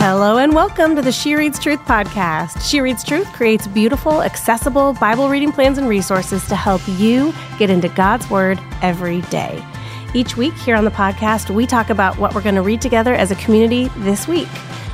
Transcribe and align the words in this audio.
Hello 0.00 0.38
and 0.38 0.54
welcome 0.54 0.94
to 0.94 1.02
the 1.02 1.10
She 1.10 1.34
Reads 1.34 1.58
Truth 1.58 1.80
podcast. 1.80 2.62
She 2.62 2.80
Reads 2.80 3.02
Truth 3.02 3.32
creates 3.32 3.66
beautiful, 3.66 4.22
accessible 4.22 4.92
Bible 4.94 5.28
reading 5.28 5.50
plans 5.50 5.76
and 5.76 5.88
resources 5.88 6.46
to 6.46 6.54
help 6.54 6.80
you 6.86 7.34
get 7.58 7.68
into 7.68 7.88
God's 7.88 8.30
Word 8.30 8.60
every 8.80 9.22
day. 9.22 9.62
Each 10.14 10.36
week 10.36 10.54
here 10.54 10.76
on 10.76 10.84
the 10.84 10.92
podcast, 10.92 11.50
we 11.50 11.66
talk 11.66 11.90
about 11.90 12.16
what 12.16 12.32
we're 12.32 12.42
going 12.42 12.54
to 12.54 12.62
read 12.62 12.80
together 12.80 13.12
as 13.12 13.32
a 13.32 13.34
community 13.34 13.88
this 13.98 14.28
week. 14.28 14.48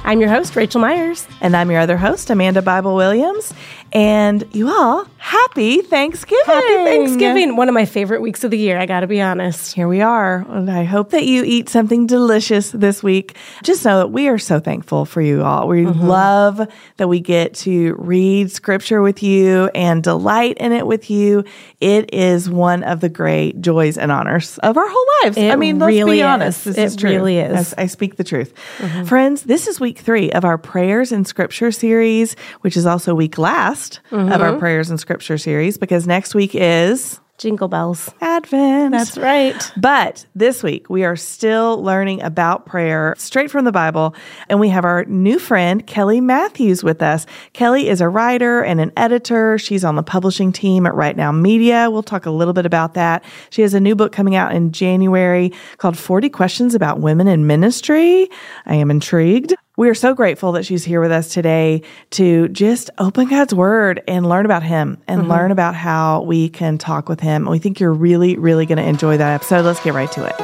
I'm 0.05 0.21
your 0.21 0.31
host, 0.31 0.57
Rachel 0.57 0.81
Myers. 0.81 1.29
And 1.43 1.55
I'm 1.55 1.71
your 1.71 1.81
other 1.81 1.99
host, 1.99 2.31
Amanda 2.31 2.63
Bible 2.63 2.97
Williams. 2.97 3.53
And 3.93 4.49
you 4.53 4.71
all, 4.71 5.07
happy 5.25 5.81
Thanksgiving. 5.81 6.45
Happy 6.45 6.85
Thanksgiving. 6.85 7.57
One 7.57 7.71
of 7.71 7.75
my 7.75 7.87
favorite 7.87 8.21
weeks 8.21 8.45
of 8.45 8.51
the 8.51 8.59
year, 8.59 8.79
I 8.79 8.85
got 8.85 9.01
to 9.01 9.07
be 9.07 9.23
honest. 9.23 9.75
Here 9.75 9.89
we 9.89 10.03
are. 10.03 10.45
And 10.51 10.71
I 10.71 10.85
hope 10.85 11.11
that 11.11 11.25
you 11.25 11.43
eat 11.45 11.71
something 11.71 12.07
delicious 12.07 12.71
this 12.73 13.03
week. 13.03 13.35
Just 13.63 13.87
know 13.87 13.97
that 14.01 14.09
we 14.09 14.29
are 14.29 14.37
so 14.37 14.61
thankful 14.61 15.07
for 15.07 15.23
you 15.23 15.43
all. 15.43 15.67
We 15.67 15.85
mm-hmm. 15.85 15.99
love 15.99 16.61
that 16.99 17.09
we 17.09 17.21
get 17.21 17.55
to 17.55 17.95
read 17.95 18.53
scripture 18.53 19.01
with 19.01 19.23
you 19.23 19.71
and 19.75 20.03
delight 20.03 20.59
in 20.59 20.73
it 20.73 20.87
with 20.87 21.09
you. 21.09 21.45
It 21.81 22.13
is 22.13 22.51
one 22.51 22.83
of 22.83 23.01
the 23.01 23.09
great 23.09 23.63
joys 23.63 23.97
and 23.97 24.13
honors 24.13 24.59
of 24.59 24.77
our 24.77 24.87
whole 24.87 25.07
lives. 25.23 25.39
It 25.39 25.51
I 25.51 25.57
mean, 25.57 25.79
let's 25.79 25.89
really 25.89 26.19
be 26.19 26.23
honest. 26.23 26.67
Is. 26.67 26.77
This 26.77 26.79
it 26.97 26.99
is 26.99 27.03
really 27.03 27.39
is. 27.39 27.73
I, 27.79 27.85
I 27.85 27.87
speak 27.87 28.17
the 28.17 28.25
truth. 28.25 28.53
Mm-hmm. 28.77 29.05
Friends, 29.05 29.45
this 29.45 29.69
is 29.69 29.81
week 29.81 30.01
three 30.01 30.31
of 30.33 30.45
our 30.45 30.59
prayers 30.59 31.13
and 31.13 31.27
scripture 31.27 31.73
series, 31.73 32.37
which 32.61 32.77
is 32.77 32.85
also 32.85 33.15
week 33.15 33.39
last 33.39 34.01
mm-hmm. 34.11 34.31
of 34.31 34.43
our 34.43 34.51
mm-hmm. 34.51 34.59
prayers 34.59 34.91
and 34.91 35.01
scripture 35.01 35.14
series 35.23 35.79
because 35.79 36.07
next 36.07 36.35
week 36.35 36.55
is 36.55 37.21
Jingle 37.37 37.67
bells. 37.67 38.11
Advent. 38.21 38.93
That's 38.93 39.19
right. 39.19 39.73
But 39.77 40.25
this 40.37 40.63
week, 40.63 40.89
we 40.89 41.05
are 41.05 41.17
still 41.17 41.83
learning 41.83 42.23
about 42.23 42.65
prayer 42.65 43.15
straight 43.19 43.51
from 43.51 43.65
the 43.65 43.73
Bible. 43.73 44.15
And 44.49 44.61
we 44.61 44.69
have 44.69 44.85
our 44.85 45.05
new 45.07 45.41
friend, 45.41 45.85
Kelly 45.85 46.21
Matthews, 46.21 46.85
with 46.85 47.03
us. 47.03 47.27
Kelly 47.53 47.89
is 47.89 48.01
a 48.01 48.09
writer 48.09 48.63
and 48.63 48.81
an 48.81 48.93
editor. 48.97 49.59
She's 49.59 49.85
on 49.85 49.97
the 49.97 50.03
publishing 50.03 50.53
team 50.53 50.87
at 50.87 50.95
Right 50.95 51.17
Now 51.17 51.33
Media. 51.33 51.91
We'll 51.91 52.05
talk 52.05 52.25
a 52.25 52.31
little 52.31 52.55
bit 52.55 52.67
about 52.67 52.95
that. 52.95 53.25
She 53.51 53.63
has 53.63 53.75
a 53.75 53.81
new 53.81 53.97
book 53.97 54.13
coming 54.13 54.37
out 54.37 54.55
in 54.55 54.71
January 54.71 55.53
called 55.79 55.99
40 55.99 56.29
Questions 56.29 56.75
About 56.75 57.01
Women 57.01 57.27
in 57.27 57.49
Ministry. 57.49 58.29
I 58.65 58.77
am 58.77 58.93
intrigued. 58.93 59.55
We 59.77 59.89
are 59.89 59.95
so 59.95 60.15
grateful 60.15 60.53
that 60.53 60.65
she's 60.65 60.85
here 60.85 61.01
with 61.01 61.11
us 61.11 61.35
today 61.35 61.83
to 62.11 62.47
just 62.47 62.91
open 62.97 63.27
God's 63.27 63.53
word 63.53 64.05
and 64.07 64.29
learn 64.29 64.45
about 64.45 64.63
him 64.63 65.03
and 65.09 65.23
mm-hmm. 65.23 65.31
learn 65.33 65.51
about 65.51 65.75
how 65.75 66.23
we 66.23 66.49
can 66.49 66.79
talk 66.79 67.09
with 67.09 67.19
him. 67.19 67.43
And 67.43 67.51
we 67.51 67.59
think 67.59 67.81
you're 67.81 67.93
really, 67.93 68.37
really 68.37 68.67
going 68.67 68.79
to 68.79 68.85
enjoy 68.85 69.17
that 69.17 69.35
episode. 69.35 69.65
Let's 69.65 69.83
get 69.83 69.93
right 69.93 70.13
to 70.13 70.27
it. 70.27 70.37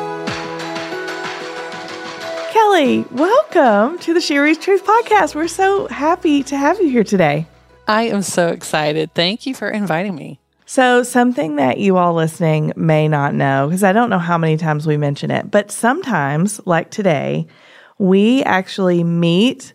Kelly, 2.53 3.05
welcome 3.12 4.01
to 4.01 4.14
the 4.14 4.20
She 4.20 4.36
Reads 4.36 4.58
Truth 4.58 4.84
podcast. 4.84 5.36
We're 5.36 5.47
so 5.47 5.86
happy 5.86 6.42
to 6.42 6.56
have 6.56 6.81
you 6.81 6.89
here 6.89 7.05
today. 7.05 7.47
I 7.86 8.08
am 8.08 8.23
so 8.23 8.48
excited. 8.48 9.14
Thank 9.14 9.47
you 9.47 9.55
for 9.55 9.70
inviting 9.70 10.17
me. 10.17 10.41
So, 10.67 11.05
something 11.05 11.55
that 11.55 11.78
you 11.78 11.98
all 11.98 12.14
listening 12.14 12.73
may 12.75 13.06
not 13.06 13.34
know, 13.34 13.69
because 13.69 13.84
I 13.84 13.92
don't 13.92 14.11
know 14.11 14.19
how 14.19 14.39
many 14.39 14.56
times 14.56 14.89
we 14.89 14.97
mention 14.97 15.31
it, 15.31 15.53
but 15.53 15.70
sometimes, 15.70 16.61
like 16.67 16.91
today, 16.91 17.47
we 18.00 18.42
actually 18.44 19.04
meet 19.04 19.74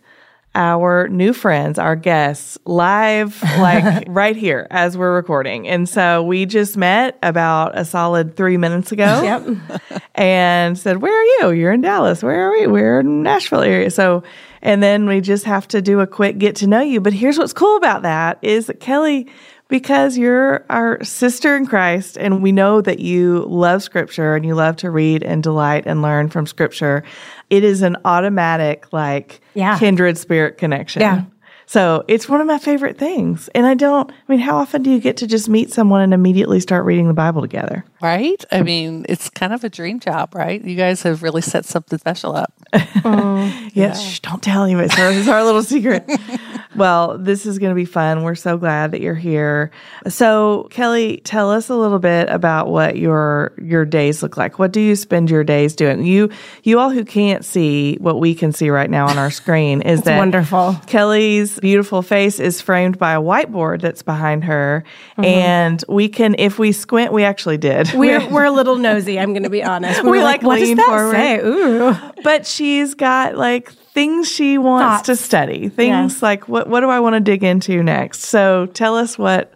our 0.56 1.08
new 1.10 1.32
friends, 1.32 1.78
our 1.78 1.96
guests, 1.96 2.58
live, 2.66 3.40
like 3.60 4.06
right 4.08 4.36
here 4.36 4.66
as 4.72 4.98
we're 4.98 5.14
recording. 5.14 5.68
And 5.68 5.88
so 5.88 6.24
we 6.24 6.46
just 6.46 6.76
met 6.76 7.20
about 7.22 7.78
a 7.78 7.86
solid 7.86 8.36
three 8.36 8.58
minutes 8.58 8.92
ago. 8.92 9.06
Yep. 9.26 10.02
and 10.16 10.78
said, 10.78 11.02
Where 11.02 11.14
are 11.14 11.24
you? 11.24 11.60
You're 11.60 11.74
in 11.74 11.82
Dallas. 11.82 12.24
Where 12.24 12.48
are 12.48 12.52
we? 12.52 12.68
We're 12.68 13.02
in 13.02 13.22
Nashville 13.22 13.62
area. 13.62 13.92
So, 13.92 14.24
and 14.62 14.82
then 14.82 15.08
we 15.08 15.22
just 15.22 15.46
have 15.46 15.68
to 15.70 15.82
do 15.82 16.00
a 16.00 16.08
quick 16.08 16.38
get 16.38 16.56
to 16.58 16.68
know 16.68 16.82
you. 16.82 17.02
But 17.02 17.14
here's 17.14 17.38
what's 17.38 17.54
cool 17.54 17.78
about 17.78 18.04
that 18.04 18.40
is 18.42 18.68
that 18.68 18.80
Kelly 18.80 19.28
because 19.68 20.18
you're 20.18 20.64
our 20.70 21.04
sister 21.04 21.58
in 21.58 21.66
Christ 21.66 22.18
and 22.18 22.44
we 22.44 22.52
know 22.52 22.82
that 22.82 23.00
you 23.00 23.46
love 23.48 23.82
scripture 23.82 24.36
and 24.36 24.46
you 24.46 24.54
love 24.54 24.76
to 24.78 24.92
read 24.92 25.24
and 25.24 25.42
delight 25.42 25.86
and 25.88 26.02
learn 26.02 26.30
from 26.30 26.46
scripture. 26.46 27.04
It 27.50 27.64
is 27.64 27.82
an 27.82 27.98
automatic 28.06 28.92
like 28.92 29.42
yeah. 29.54 29.78
kindred 29.78 30.18
spirit 30.18 30.58
connection. 30.58 31.02
Yeah. 31.02 31.24
So 31.68 32.04
it's 32.08 32.30
one 32.30 32.42
of 32.42 32.48
my 32.48 32.58
favorite 32.58 32.98
things. 32.98 33.50
And 33.56 33.66
I 33.66 33.74
don't, 33.74 34.12
I 34.12 34.32
mean, 34.32 34.40
how 34.40 34.58
often 34.58 34.84
do 34.84 34.92
you 34.92 35.00
get 35.00 35.18
to 35.18 35.28
just 35.28 35.50
meet 35.50 35.72
someone 35.72 36.02
and 36.02 36.14
immediately 36.14 36.60
start 36.60 36.86
reading 36.86 37.08
the 37.08 37.14
Bible 37.14 37.42
together? 37.42 37.84
Right? 38.02 38.44
I 38.52 38.62
mean, 38.62 39.06
it's 39.10 39.30
kind 39.30 39.54
of 39.54 39.64
a 39.64 39.70
dream 39.70 40.00
job, 40.00 40.36
right? 40.36 40.64
You 40.64 40.76
guys 40.76 41.02
have 41.04 41.24
really 41.24 41.42
set 41.42 41.66
something 41.66 42.00
special 42.00 42.36
up. 42.36 42.54
Oh, 43.08 43.70
yes, 43.74 43.76
yeah. 43.76 43.94
shh, 43.94 44.20
don't 44.22 44.42
tell 44.42 44.64
anybody. 44.64 44.86
It's 44.88 44.98
our, 44.98 45.12
it's 45.12 45.28
our 45.28 45.44
little 45.44 45.62
secret. 45.62 46.10
well, 46.76 47.18
this 47.20 47.46
is 47.46 47.60
going 47.60 47.70
to 47.70 47.76
be 47.76 47.86
fun. 47.86 48.24
We're 48.24 48.34
so 48.34 48.58
glad 48.58 48.92
that 48.92 49.02
you're 49.02 49.14
here. 49.14 49.70
So, 50.08 50.68
Kelly, 50.72 51.18
tell 51.24 51.52
us 51.52 51.70
a 51.70 51.76
little 51.76 52.00
bit 52.00 52.30
about 52.30 52.70
what 52.70 52.98
your 52.98 53.54
your 53.62 53.86
days 53.86 54.24
look 54.24 54.38
like. 54.38 54.58
What 54.58 54.72
do 54.72 54.82
you 54.82 54.96
spend 54.96 55.30
your 55.30 55.44
days 55.44 55.76
doing? 55.76 56.04
You 56.04 56.30
you 56.64 56.80
all 56.80 56.90
who 56.90 57.06
can't 57.06 57.46
see 57.46 57.98
what 57.98 58.20
we 58.20 58.34
can 58.34 58.52
see 58.52 58.70
right 58.72 58.90
now 58.90 59.08
on 59.08 59.18
our 59.20 59.30
screen 59.30 59.82
is 59.82 60.02
that 60.04 60.18
wonderful. 60.18 60.76
Kelly's 60.88 61.55
beautiful 61.60 62.02
face 62.02 62.40
is 62.40 62.62
framed 62.62 62.98
by 62.98 63.14
a 63.14 63.22
whiteboard 63.22 63.82
that's 63.82 64.02
behind 64.02 64.44
her, 64.46 64.84
mm-hmm. 65.12 65.26
and 65.26 65.84
we 65.88 66.10
can, 66.10 66.36
if 66.38 66.60
we 66.60 66.72
squint, 66.72 67.14
we 67.14 67.24
actually 67.24 67.58
did. 67.58 67.92
We're 67.94 68.28
we're 68.32 68.46
a 68.46 68.52
little 68.52 68.76
nosy. 68.76 69.20
I'm 69.20 69.34
going 69.34 69.44
to 69.44 69.50
be 69.50 69.64
honest. 69.64 70.04
We, 70.04 70.12
we 70.12 70.24
like, 70.24 70.42
like 70.42 70.48
what 70.48 70.60
does 70.60 70.76
that 70.76 70.86
forward. 70.86 71.12
say? 71.14 71.40
Ooh, 71.40 71.96
but 72.24 72.46
she's 72.46 72.94
got 72.94 73.36
like 73.36 73.72
things 73.72 74.32
she 74.32 74.58
wants 74.58 74.98
Thoughts. 74.98 75.06
to 75.08 75.16
study. 75.16 75.70
Things 75.70 76.14
yeah. 76.14 76.28
like 76.28 76.48
what 76.48 76.68
what 76.70 76.82
do 76.82 76.90
I 76.90 77.00
want 77.00 77.16
to 77.16 77.20
dig 77.20 77.44
into 77.44 77.82
next? 77.84 78.22
So 78.22 78.68
tell 78.68 78.98
us 78.98 79.18
what 79.18 79.54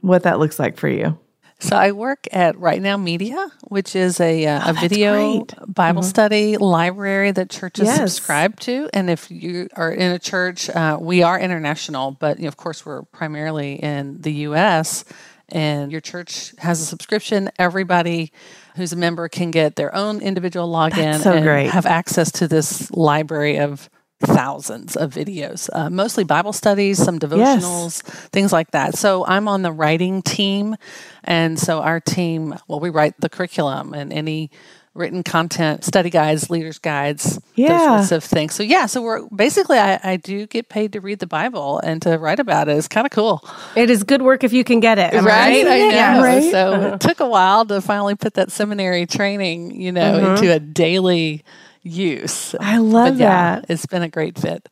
what 0.00 0.24
that 0.24 0.38
looks 0.38 0.58
like 0.58 0.76
for 0.76 0.88
you. 0.88 1.18
So 1.58 1.74
I 1.74 1.92
work 1.92 2.28
at 2.32 2.58
Right 2.58 2.82
Now 2.82 2.98
Media, 2.98 3.50
which 3.68 3.96
is 3.96 4.20
a, 4.20 4.44
uh, 4.46 4.62
oh, 4.66 4.70
a 4.70 4.72
video 4.74 5.44
Bible 5.66 6.02
mm-hmm. 6.02 6.08
study 6.08 6.56
library 6.58 7.30
that 7.30 7.48
churches 7.48 7.86
yes. 7.86 7.96
subscribe 7.96 8.60
to. 8.60 8.90
And 8.92 9.08
if 9.08 9.30
you 9.30 9.68
are 9.74 9.90
in 9.90 10.12
a 10.12 10.18
church, 10.18 10.68
uh, 10.68 10.98
we 11.00 11.22
are 11.22 11.38
international, 11.40 12.10
but 12.10 12.38
you 12.38 12.42
know, 12.42 12.48
of 12.48 12.58
course 12.58 12.84
we're 12.84 13.02
primarily 13.02 13.74
in 13.74 14.20
the 14.20 14.32
U.S. 14.32 15.06
And 15.48 15.90
your 15.90 16.02
church 16.02 16.52
has 16.58 16.80
a 16.80 16.84
subscription. 16.84 17.50
Everybody 17.58 18.32
who's 18.76 18.92
a 18.92 18.96
member 18.96 19.28
can 19.28 19.50
get 19.50 19.76
their 19.76 19.94
own 19.94 20.20
individual 20.20 20.70
login 20.70 21.20
so 21.22 21.32
and 21.32 21.44
great. 21.44 21.70
have 21.70 21.86
access 21.86 22.30
to 22.32 22.48
this 22.48 22.90
library 22.90 23.58
of 23.58 23.88
thousands 24.20 24.96
of 24.96 25.12
videos, 25.12 25.68
uh, 25.72 25.90
mostly 25.90 26.24
Bible 26.24 26.52
studies, 26.52 26.98
some 26.98 27.18
devotionals, 27.18 28.02
yes. 28.06 28.28
things 28.28 28.52
like 28.52 28.70
that. 28.70 28.96
So 28.96 29.26
I'm 29.26 29.46
on 29.48 29.62
the 29.62 29.72
writing 29.72 30.22
team. 30.22 30.76
And 31.24 31.58
so 31.58 31.80
our 31.80 32.00
team, 32.00 32.54
well, 32.66 32.80
we 32.80 32.90
write 32.90 33.14
the 33.20 33.28
curriculum 33.28 33.92
and 33.92 34.12
any 34.12 34.50
written 34.94 35.22
content, 35.22 35.84
study 35.84 36.08
guides, 36.08 36.48
leaders 36.48 36.78
guides, 36.78 37.38
yeah. 37.54 37.68
those 37.68 38.08
sorts 38.08 38.12
of 38.12 38.24
things. 38.24 38.54
So 38.54 38.62
yeah, 38.62 38.86
so 38.86 39.02
we're 39.02 39.28
basically 39.28 39.78
I, 39.78 40.00
I 40.02 40.16
do 40.16 40.46
get 40.46 40.70
paid 40.70 40.92
to 40.94 41.00
read 41.00 41.18
the 41.18 41.26
Bible 41.26 41.78
and 41.80 42.00
to 42.02 42.16
write 42.16 42.40
about 42.40 42.68
it. 42.68 42.78
It's 42.78 42.88
kind 42.88 43.06
of 43.06 43.10
cool. 43.10 43.46
It 43.76 43.90
is 43.90 44.02
good 44.04 44.22
work 44.22 44.42
if 44.42 44.54
you 44.54 44.64
can 44.64 44.80
get 44.80 44.98
it, 44.98 45.12
right? 45.12 45.24
right? 45.24 45.66
I 45.66 45.78
know. 45.78 45.88
Yeah, 45.90 46.22
right? 46.22 46.50
So 46.50 46.94
it 46.94 47.00
took 47.00 47.20
a 47.20 47.28
while 47.28 47.66
to 47.66 47.82
finally 47.82 48.14
put 48.14 48.34
that 48.34 48.50
seminary 48.50 49.04
training, 49.04 49.78
you 49.78 49.92
know, 49.92 50.18
mm-hmm. 50.18 50.36
into 50.36 50.52
a 50.52 50.58
daily 50.58 51.44
use. 51.86 52.54
I 52.60 52.78
love 52.78 53.18
that. 53.18 53.66
It's 53.68 53.86
been 53.86 54.02
a 54.02 54.08
great 54.08 54.38
fit. 54.38 54.68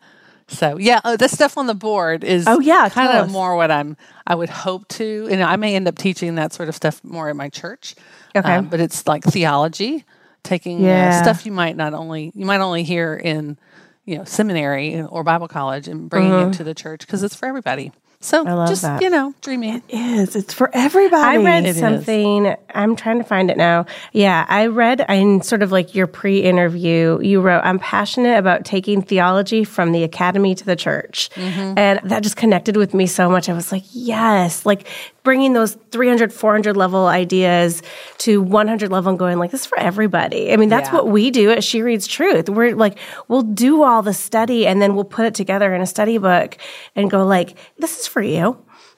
So 0.49 0.77
yeah, 0.79 1.01
uh, 1.05 1.17
the 1.17 1.29
stuff 1.29 1.57
on 1.57 1.67
the 1.67 1.75
board 1.75 2.23
is 2.23 2.47
oh 2.47 2.61
yeah, 2.61 2.89
kind 2.91 3.17
of 3.19 3.31
more 3.31 3.57
what 3.57 3.71
I'm 3.71 3.97
I 4.27 4.35
would 4.35 4.51
hope 4.51 4.87
to. 4.89 5.05
You 5.05 5.37
know, 5.37 5.47
I 5.47 5.57
may 5.57 5.75
end 5.75 5.89
up 5.89 5.97
teaching 5.97 6.35
that 6.35 6.53
sort 6.53 6.69
of 6.69 6.75
stuff 6.75 7.03
more 7.03 7.31
at 7.31 7.37
my 7.37 7.49
church. 7.49 7.95
Okay, 8.37 8.57
um, 8.57 8.69
but 8.69 8.81
it's 8.81 9.07
like 9.07 9.25
theology, 9.25 10.05
taking 10.43 10.81
yeah. 10.81 11.19
uh, 11.19 11.23
stuff 11.23 11.47
you 11.47 11.53
might 11.53 11.77
not 11.77 11.95
only 11.95 12.31
you 12.35 12.45
might 12.45 12.61
only 12.61 12.83
hear 12.83 13.15
in 13.15 13.59
you 14.05 14.19
know 14.19 14.25
seminary 14.25 15.01
or 15.01 15.25
Bible 15.25 15.49
college 15.49 15.89
and 15.89 16.11
bringing 16.11 16.31
mm-hmm. 16.31 16.51
it 16.51 16.55
to 16.55 16.65
the 16.65 16.75
church 16.75 17.01
because 17.01 17.23
it's 17.23 17.35
for 17.35 17.47
everybody. 17.47 17.91
So 18.25 18.43
just 18.67 18.81
that. 18.81 19.03
you 19.03 19.11
know, 19.11 19.35
dreaming. 19.43 19.83
It 19.87 19.95
is. 19.95 20.35
It's 20.35 20.55
for 20.55 20.71
everybody. 20.73 21.23
I 21.23 21.45
read 21.45 21.67
it 21.67 21.77
something. 21.77 22.47
Is. 22.47 22.57
I'm 22.75 22.97
trying 22.97 23.19
to 23.19 23.25
find 23.25 23.51
it 23.51 23.59
now. 23.59 23.85
Yeah, 24.13 24.47
I 24.49 24.69
read 24.69 25.05
in 25.11 25.43
sort 25.43 25.63
of 25.63 25.71
like 25.71 25.95
your 25.95 26.07
pre-interview. 26.07 27.21
You 27.21 27.43
wrote, 27.43 27.61
"I'm 27.65 27.79
passionate 27.79 28.39
about 28.39 28.65
taking 28.65 29.03
theology 29.03 29.63
from 29.63 29.93
the 29.93 30.05
academy 30.05 30.55
to 30.55 30.65
the 30.65 30.75
church," 30.75 31.29
mm-hmm. 31.35 31.79
and 31.79 32.01
that 32.03 32.23
just 32.23 32.37
connected 32.37 32.79
with 32.79 32.95
me 32.95 33.07
so 33.07 33.29
much. 33.29 33.51
I 33.51 33.53
was 33.53 33.71
like, 33.71 33.85
"Yes!" 33.93 34.65
Like 34.65 34.89
bringing 35.25 35.55
those 35.55 35.77
300 35.91 36.33
400 36.33 36.77
level 36.77 37.07
ideas 37.07 37.83
to 38.19 38.41
100 38.41 38.93
level 38.93 39.11
and 39.11 39.19
going 39.19 39.39
like 39.39 39.51
this 39.51 39.63
is 39.63 39.67
for 39.67 39.79
everybody 39.79 40.53
i 40.53 40.57
mean 40.57 40.69
that's 40.69 40.89
yeah. 40.91 40.95
what 40.95 41.09
we 41.09 41.31
do 41.31 41.51
at 41.51 41.65
she 41.65 41.83
reads 41.83 42.07
truth 42.07 42.49
we're 42.49 42.77
like 42.77 42.99
we'll 43.27 43.43
do 43.43 43.83
all 43.83 44.03
the 44.03 44.15
study 44.15 44.67
and 44.67 44.81
then 44.81 44.95
we'll 44.95 45.05
put 45.05 45.25
it 45.25 45.35
together 45.35 45.75
in 45.75 45.81
a 45.81 45.87
study 45.87 46.19
book 46.19 46.57
and 46.95 47.11
go 47.11 47.25
like 47.25 47.57
this 47.79 47.99
is 47.99 48.07
for 48.07 48.23
you 48.23 48.57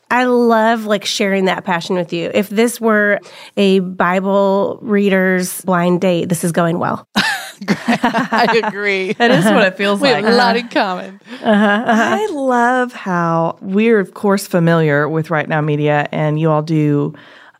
I 0.08 0.25
love 0.25 0.84
like 0.87 1.05
sharing 1.05 1.46
that 1.46 1.64
passion 1.64 1.96
with 1.96 2.12
you. 2.12 2.31
If 2.32 2.49
this 2.49 2.81
were 2.81 3.19
a 3.56 3.81
Bible 3.81 4.78
reader's 4.81 5.62
blind 5.62 6.00
date, 6.00 6.28
this 6.28 6.44
is 6.44 6.52
going 6.52 6.78
well. 6.78 7.08
I 7.69 8.62
agree. 8.64 9.12
that 9.14 9.31
is 9.31 9.44
what 9.44 9.67
it 9.67 9.76
feels 9.76 10.00
we 10.00 10.11
like. 10.11 10.25
We 10.25 10.31
have 10.31 10.35
a 10.35 10.37
lot 10.37 10.56
in 10.56 10.69
common. 10.69 11.20
Uh-huh, 11.43 11.44
uh-huh. 11.44 12.17
I 12.19 12.26
love 12.32 12.93
how 12.93 13.58
we're, 13.61 13.99
of 13.99 14.14
course, 14.14 14.47
familiar 14.47 15.08
with 15.08 15.31
Right 15.31 15.49
Now 15.49 15.61
Media, 15.61 16.08
and 16.12 16.38
you 16.38 16.50
all 16.50 16.62
do 16.62 17.14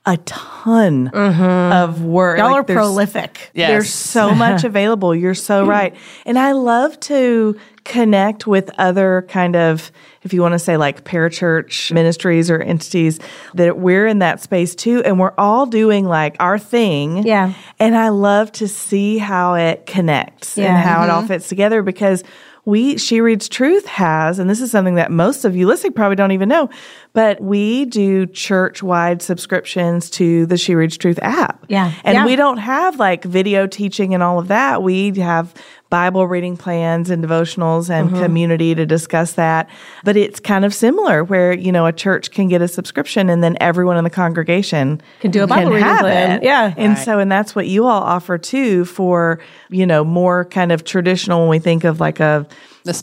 a 0.07 0.17
ton 0.19 1.11
mm-hmm. 1.13 1.73
of 1.73 2.03
work. 2.03 2.39
Y'all 2.39 2.53
like 2.53 2.61
are 2.61 2.65
prolific. 2.65 3.51
Yes. 3.55 3.69
There's 3.71 3.91
so 3.93 4.35
much 4.35 4.65
available. 4.65 5.15
You're 5.15 5.35
so 5.35 5.67
right. 5.67 5.95
And 6.25 6.39
I 6.39 6.53
love 6.53 6.99
to 7.01 7.59
connect 7.87 8.47
with 8.47 8.69
other 8.79 9.25
kind 9.29 9.57
of, 9.57 9.93
if 10.23 10.33
you 10.33 10.43
want 10.43 10.53
to 10.53 10.59
say 10.59 10.77
like 10.77 11.05
parachurch 11.05 11.93
ministries 11.93 12.51
or 12.51 12.61
entities, 12.61 13.21
that 13.55 13.79
we're 13.79 14.07
in 14.07 14.19
that 14.19 14.43
space 14.43 14.75
too. 14.75 15.03
And 15.05 15.21
we're 15.21 15.35
all 15.39 15.67
doing 15.67 16.05
like 16.05 16.37
our 16.41 16.59
thing. 16.59 17.25
Yeah. 17.25 17.55
And 17.79 17.97
I 17.97 18.09
love 18.09 18.51
to 18.53 18.69
see 18.69 19.19
how 19.19 19.55
it 19.55 19.87
connects 19.87 20.59
yeah. 20.59 20.67
and 20.67 20.77
how 20.77 20.97
mm-hmm. 20.97 21.05
it 21.05 21.11
all 21.11 21.21
mm-hmm. 21.21 21.29
fits 21.29 21.49
together 21.49 21.83
because 21.83 22.25
we, 22.65 22.99
She 22.99 23.21
Reads 23.21 23.49
Truth 23.49 23.87
has, 23.87 24.41
and 24.41 24.51
this 24.51 24.61
is 24.61 24.73
something 24.73 24.97
that 24.97 25.13
most 25.13 25.45
of 25.45 25.55
you 25.55 25.69
listening 25.69 25.93
probably 25.93 26.17
don't 26.17 26.33
even 26.33 26.49
know, 26.49 26.69
but 27.13 27.41
we 27.41 27.85
do 27.85 28.27
church 28.27 28.83
wide 28.83 29.23
subscriptions 29.23 30.11
to 30.11 30.47
the 30.47 30.57
She 30.57 30.75
Reads 30.75 30.97
Truth 30.97 31.21
app. 31.23 31.65
Yeah. 31.69 31.93
And 32.03 32.17
yeah. 32.17 32.27
we 32.27 32.35
don't 32.35 32.57
have 32.57 32.99
like 32.99 33.23
video 33.23 33.69
teaching 33.69 34.15
and 34.15 34.23
all 34.25 34.41
of 34.41 34.49
that. 34.49 34.83
We 34.83 35.13
have 35.21 35.55
Bible 35.89 36.27
reading 36.27 36.57
plans 36.57 37.11
and 37.11 37.23
devotionals 37.25 37.89
and 37.91 38.11
mm-hmm. 38.11 38.23
community 38.23 38.75
to 38.75 38.85
discuss 38.85 39.35
that. 39.35 39.71
But 40.05 40.17
it's 40.17 40.41
kind 40.41 40.65
of 40.65 40.75
similar 40.75 41.23
where, 41.23 41.53
you 41.53 41.71
know, 41.71 41.87
a 41.87 41.93
church 41.93 42.33
can 42.33 42.49
get 42.49 42.61
a 42.61 42.69
subscription 42.69 43.31
and 43.31 43.43
then 43.43 43.57
everyone 43.61 43.97
in 43.97 44.05
the 44.05 44.11
congregation 44.11 45.01
can 45.21 45.31
do 45.31 45.45
a 45.45 45.47
Bible 45.47 45.71
reading 45.71 45.97
plan. 45.99 46.39
It. 46.39 46.43
Yeah. 46.43 46.75
And 46.77 46.95
right. 46.95 47.05
so, 47.05 47.19
and 47.21 47.31
that's 47.31 47.55
what 47.55 47.69
you 47.69 47.87
all 47.87 48.03
offer 48.03 48.37
too 48.37 48.85
for, 48.85 49.39
you 49.69 49.87
know, 49.87 50.05
more 50.05 50.45
kind 50.47 50.73
of 50.73 50.83
traditional 50.83 51.41
when 51.41 51.49
we 51.51 51.59
think 51.61 51.85
of 51.85 52.01
like 52.01 52.21
a, 52.21 52.47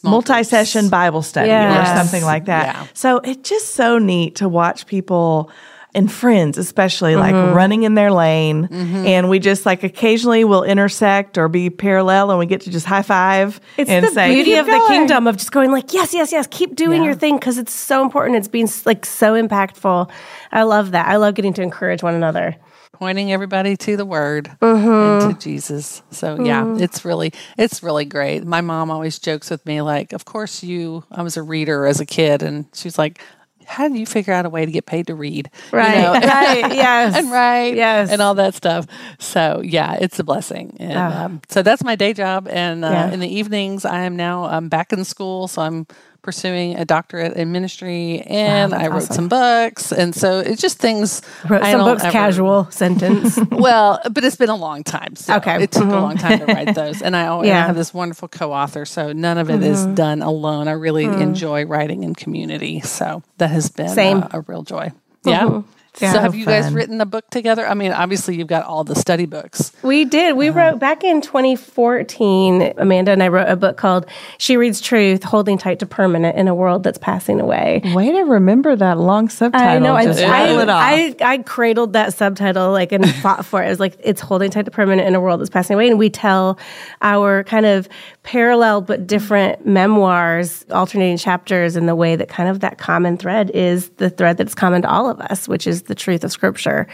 multi-session 0.01 0.87
Bible 0.87 1.21
study 1.21 1.49
yes. 1.49 1.89
or 1.89 1.97
something 1.97 2.23
like 2.23 2.45
that. 2.45 2.67
Yeah. 2.67 2.87
So 2.93 3.17
it's 3.17 3.49
just 3.49 3.75
so 3.75 3.97
neat 3.97 4.35
to 4.35 4.47
watch 4.47 4.87
people 4.87 5.51
and 5.95 6.11
friends, 6.11 6.57
especially 6.57 7.15
like 7.15 7.35
mm-hmm. 7.35 7.55
running 7.55 7.83
in 7.83 7.93
their 7.93 8.11
lane. 8.11 8.67
Mm-hmm. 8.67 9.05
And 9.05 9.29
we 9.29 9.39
just 9.39 9.65
like 9.65 9.83
occasionally 9.83 10.43
will 10.43 10.63
intersect 10.63 11.37
or 11.37 11.47
be 11.47 11.69
parallel 11.69 12.31
and 12.31 12.39
we 12.39 12.45
get 12.45 12.61
to 12.61 12.71
just 12.71 12.85
high 12.85 13.03
five. 13.03 13.59
It's 13.77 13.89
and 13.89 14.05
the 14.05 14.11
say, 14.11 14.33
beauty 14.33 14.55
of 14.55 14.65
going. 14.65 14.81
the 14.81 14.87
kingdom 14.87 15.27
of 15.27 15.37
just 15.37 15.51
going 15.51 15.71
like, 15.71 15.93
yes, 15.93 16.13
yes, 16.13 16.31
yes, 16.31 16.47
keep 16.49 16.75
doing 16.75 17.01
yeah. 17.01 17.09
your 17.09 17.15
thing 17.15 17.37
because 17.37 17.57
it's 17.57 17.73
so 17.73 18.01
important. 18.01 18.37
It's 18.37 18.47
been 18.47 18.67
like 18.85 19.05
so 19.05 19.33
impactful. 19.33 20.09
I 20.51 20.63
love 20.63 20.91
that. 20.91 21.07
I 21.07 21.17
love 21.17 21.35
getting 21.35 21.53
to 21.53 21.61
encourage 21.61 22.01
one 22.03 22.15
another 22.15 22.55
pointing 22.93 23.33
everybody 23.33 23.75
to 23.75 23.97
the 23.97 24.05
word 24.05 24.49
mm-hmm. 24.61 25.23
and 25.25 25.35
to 25.35 25.43
Jesus. 25.43 26.01
So 26.11 26.41
yeah, 26.41 26.63
mm-hmm. 26.63 26.81
it's 26.81 27.03
really 27.03 27.33
it's 27.57 27.83
really 27.83 28.05
great. 28.05 28.45
My 28.45 28.61
mom 28.61 28.89
always 28.89 29.19
jokes 29.19 29.49
with 29.49 29.65
me 29.65 29.81
like, 29.81 30.13
"Of 30.13 30.25
course 30.25 30.63
you 30.63 31.03
I 31.11 31.21
was 31.21 31.35
a 31.35 31.43
reader 31.43 31.85
as 31.85 31.99
a 31.99 32.05
kid." 32.05 32.43
And 32.43 32.65
she's 32.73 32.97
like, 32.97 33.19
how 33.65 33.87
do 33.87 33.95
you 33.95 34.05
figure 34.05 34.33
out 34.33 34.45
a 34.45 34.49
way 34.49 34.65
to 34.65 34.71
get 34.71 34.85
paid 34.85 35.07
to 35.07 35.15
read? 35.15 35.49
Right, 35.71 35.95
you 35.95 36.01
know? 36.01 36.13
right, 36.13 36.73
yes, 36.73 37.15
and 37.15 37.31
right. 37.31 37.75
yes, 37.75 38.11
and 38.11 38.21
all 38.21 38.35
that 38.35 38.53
stuff. 38.55 38.87
So 39.19 39.61
yeah, 39.63 39.97
it's 39.99 40.19
a 40.19 40.23
blessing. 40.23 40.77
And 40.79 40.97
oh. 40.97 41.17
um, 41.17 41.41
so 41.49 41.61
that's 41.61 41.83
my 41.83 41.95
day 41.95 42.13
job. 42.13 42.47
And 42.49 42.85
uh, 42.85 42.89
yeah. 42.89 43.11
in 43.11 43.19
the 43.19 43.33
evenings, 43.33 43.85
I 43.85 44.01
am 44.01 44.15
now 44.15 44.45
I'm 44.45 44.69
back 44.69 44.93
in 44.93 45.03
school, 45.05 45.47
so 45.47 45.61
I'm 45.61 45.87
pursuing 46.23 46.75
a 46.75 46.85
doctorate 46.85 47.33
in 47.33 47.51
ministry, 47.51 48.21
and 48.21 48.71
wow, 48.71 48.79
I 48.79 48.87
wrote 48.87 49.03
awesome. 49.03 49.15
some 49.15 49.29
books, 49.29 49.91
and 49.91 50.15
so 50.15 50.39
it's 50.39 50.61
just 50.61 50.79
things. 50.79 51.21
Wrote 51.47 51.61
I 51.61 51.73
some 51.73 51.81
books, 51.81 52.03
ever, 52.03 52.11
casual 52.11 52.67
sentence. 52.71 53.37
well, 53.51 53.99
but 54.09 54.23
it's 54.23 54.37
been 54.37 54.49
a 54.49 54.55
long 54.55 54.83
time. 54.83 55.15
So 55.15 55.35
okay, 55.35 55.61
it 55.61 55.71
took 55.71 55.83
mm-hmm. 55.83 55.91
a 55.91 56.01
long 56.01 56.17
time 56.17 56.39
to 56.39 56.45
write 56.45 56.73
those, 56.75 57.01
and 57.01 57.15
I, 57.15 57.27
always, 57.27 57.49
yeah. 57.49 57.63
I 57.63 57.67
have 57.67 57.75
this 57.75 57.93
wonderful 57.93 58.29
co-author, 58.29 58.85
so 58.85 59.13
none 59.13 59.37
of 59.37 59.49
it 59.49 59.59
mm-hmm. 59.59 59.63
is 59.63 59.85
done 59.85 60.23
alone. 60.23 60.67
I 60.67 60.71
really 60.71 61.05
mm-hmm. 61.05 61.21
enjoy 61.21 61.65
writing 61.65 62.03
in 62.03 62.15
community, 62.15 62.79
so 62.79 63.21
that 63.37 63.51
has 63.51 63.69
been 63.69 63.97
a, 63.99 64.29
a, 64.31 64.41
real 64.41 64.63
joy. 64.63 64.91
Yeah. 65.25 65.61
Yeah, 66.01 66.13
so 66.13 66.19
have 66.19 66.33
you 66.33 66.45
guys 66.45 66.73
written 66.73 66.99
a 67.01 67.05
book 67.05 67.29
together? 67.29 67.67
I 67.67 67.75
mean, 67.75 67.91
obviously 67.91 68.35
you've 68.35 68.47
got 68.47 68.65
all 68.65 68.83
the 68.83 68.95
study 68.95 69.27
books. 69.27 69.71
We 69.83 70.05
did. 70.05 70.35
We 70.35 70.49
uh-huh. 70.49 70.59
wrote 70.59 70.79
back 70.79 71.03
in 71.03 71.21
2014. 71.21 72.73
Amanda 72.77 73.11
and 73.11 73.21
I 73.21 73.27
wrote 73.27 73.47
a 73.47 73.55
book 73.55 73.77
called 73.77 74.07
"She 74.39 74.57
Reads 74.57 74.81
Truth: 74.81 75.23
Holding 75.23 75.57
Tight 75.57 75.79
to 75.79 75.85
Permanent 75.85 76.35
in 76.35 76.47
a 76.47 76.55
World 76.55 76.83
That's 76.83 76.97
Passing 76.97 77.39
Away." 77.39 77.81
Way 77.93 78.11
to 78.11 78.21
remember 78.21 78.75
that 78.75 78.97
long 78.97 79.29
subtitle. 79.29 79.67
I 79.67 79.77
know. 79.79 79.95
I, 79.95 80.05
I, 80.05 80.65
I, 80.67 81.15
I, 81.21 81.37
cradled 81.39 81.93
that 81.93 82.13
subtitle 82.13 82.71
like 82.71 82.91
and 82.91 83.07
fought 83.21 83.45
for 83.45 83.61
it. 83.61 83.67
It 83.67 83.69
was 83.69 83.79
like 83.79 83.95
it's 83.99 84.21
holding 84.21 84.49
tight 84.49 84.65
to 84.65 84.71
permanent 84.71 85.07
in 85.07 85.13
a 85.13 85.21
world 85.21 85.41
that's 85.41 85.49
passing 85.49 85.75
away, 85.75 85.89
and 85.89 85.99
we 85.99 86.09
tell 86.09 86.57
our 87.01 87.43
kind 87.43 87.67
of 87.67 87.87
parallel 88.23 88.81
but 88.81 89.05
different 89.05 89.65
memoirs, 89.65 90.65
alternating 90.71 91.17
chapters, 91.17 91.75
in 91.75 91.85
the 91.85 91.95
way 91.95 92.15
that 92.15 92.29
kind 92.29 92.49
of 92.49 92.61
that 92.61 92.79
common 92.79 93.17
thread 93.17 93.51
is 93.51 93.89
the 93.97 94.09
thread 94.09 94.37
that's 94.37 94.55
common 94.55 94.81
to 94.81 94.89
all 94.89 95.09
of 95.09 95.19
us, 95.21 95.47
which 95.47 95.67
is 95.67 95.82
the 95.85 95.95
truth 95.95 96.23
of 96.23 96.31
Scripture. 96.31 96.87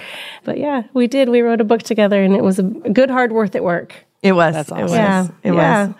But 0.43 0.57
yeah, 0.57 0.83
we 0.93 1.07
did. 1.07 1.29
We 1.29 1.41
wrote 1.41 1.61
a 1.61 1.65
book 1.65 1.83
together, 1.83 2.21
and 2.21 2.35
it 2.35 2.43
was 2.43 2.59
a 2.59 2.63
good, 2.63 3.09
hard, 3.09 3.31
worth 3.31 3.55
it 3.55 3.63
work. 3.63 3.93
It 4.21 4.33
was. 4.33 4.53
That's 4.53 4.71
awesome. 4.71 4.79
It 4.79 4.83
was. 4.83 4.91
Yeah. 4.91 5.27
It 5.43 5.53
yeah. 5.53 5.87
was. 5.87 5.95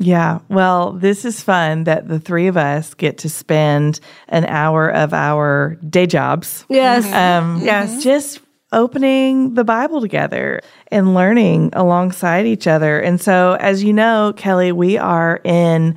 Yeah. 0.00 0.38
Well, 0.48 0.92
this 0.92 1.24
is 1.24 1.42
fun 1.42 1.84
that 1.84 2.08
the 2.08 2.18
three 2.18 2.46
of 2.46 2.56
us 2.56 2.94
get 2.94 3.18
to 3.18 3.28
spend 3.28 4.00
an 4.28 4.44
hour 4.46 4.88
of 4.88 5.12
our 5.12 5.76
day 5.88 6.06
jobs. 6.06 6.64
Yes. 6.68 7.10
Um, 7.12 7.60
yes. 7.62 8.02
Just 8.02 8.40
opening 8.72 9.54
the 9.54 9.64
Bible 9.64 10.00
together 10.00 10.60
and 10.90 11.14
learning 11.14 11.70
alongside 11.74 12.46
each 12.46 12.66
other. 12.66 12.98
And 12.98 13.20
so, 13.20 13.56
as 13.60 13.84
you 13.84 13.92
know, 13.92 14.32
Kelly, 14.36 14.72
we 14.72 14.96
are 14.96 15.40
in 15.44 15.96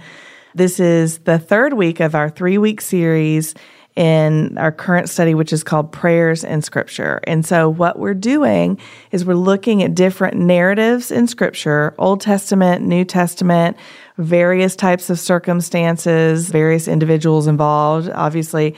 this 0.53 0.79
is 0.79 1.19
the 1.19 1.39
third 1.39 1.73
week 1.73 1.99
of 1.99 2.15
our 2.15 2.29
three 2.29 2.57
week 2.57 2.79
series 2.81 3.55
in 3.95 4.57
our 4.57 4.71
current 4.71 5.07
study, 5.07 5.33
which 5.33 5.53
is 5.53 5.63
called 5.63 5.91
Prayers 5.91 6.43
in 6.43 6.61
Scripture. 6.61 7.21
And 7.25 7.45
so, 7.45 7.69
what 7.69 7.97
we're 7.97 8.13
doing 8.13 8.77
is 9.11 9.25
we're 9.25 9.35
looking 9.35 9.83
at 9.83 9.95
different 9.95 10.35
narratives 10.37 11.11
in 11.11 11.27
Scripture 11.27 11.95
Old 11.97 12.21
Testament, 12.21 12.85
New 12.85 13.05
Testament, 13.05 13.77
various 14.17 14.75
types 14.75 15.09
of 15.09 15.19
circumstances, 15.19 16.49
various 16.49 16.87
individuals 16.87 17.47
involved, 17.47 18.09
obviously, 18.09 18.75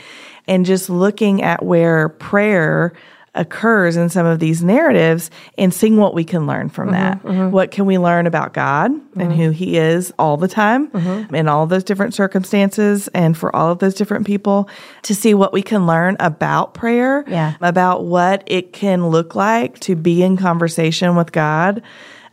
and 0.48 0.66
just 0.66 0.90
looking 0.90 1.42
at 1.42 1.64
where 1.64 2.10
prayer 2.10 2.94
occurs 3.38 3.96
in 3.96 4.10
some 4.10 4.26
of 4.26 4.40
these 4.40 4.64
narratives 4.64 5.30
and 5.58 5.74
seeing 5.74 5.98
what 5.98 6.14
we 6.14 6.24
can 6.24 6.48
learn 6.48 6.70
from 6.70 6.90
mm-hmm, 6.90 6.96
that. 6.96 7.24
Mm-hmm. 7.24 7.52
What 7.52 7.72
can 7.72 7.86
we 7.86 7.98
learn 7.98 8.28
about 8.28 8.54
God 8.54 8.92
mm-hmm. 8.92 9.22
and 9.22 9.34
who 9.34 9.52
He 9.52 9.78
is 9.78 10.14
all 10.20 10.38
the 10.38 10.48
time 10.48 10.90
mm-hmm. 10.90 11.34
in 11.34 11.48
all 11.48 11.68
those 11.68 11.84
different 11.84 12.14
circumstances 12.14 13.08
and 13.10 13.38
for 13.38 13.56
all 13.56 13.72
of 13.72 13.80
those 13.80 13.94
different 13.94 14.26
people 14.26 14.70
to 15.04 15.16
see 15.16 15.34
what 15.34 15.54
we 15.54 15.62
can 15.62 15.88
learn 15.88 16.18
about 16.20 16.74
prayer, 16.74 17.24
yeah. 17.28 17.56
about 17.62 18.04
what 18.04 18.44
it 18.48 18.74
can 18.74 19.08
look 19.08 19.36
like 19.36 19.80
to 19.82 19.96
be 19.96 20.24
in 20.24 20.38
conversation 20.38 21.16
with 21.16 21.32
God 21.32 21.82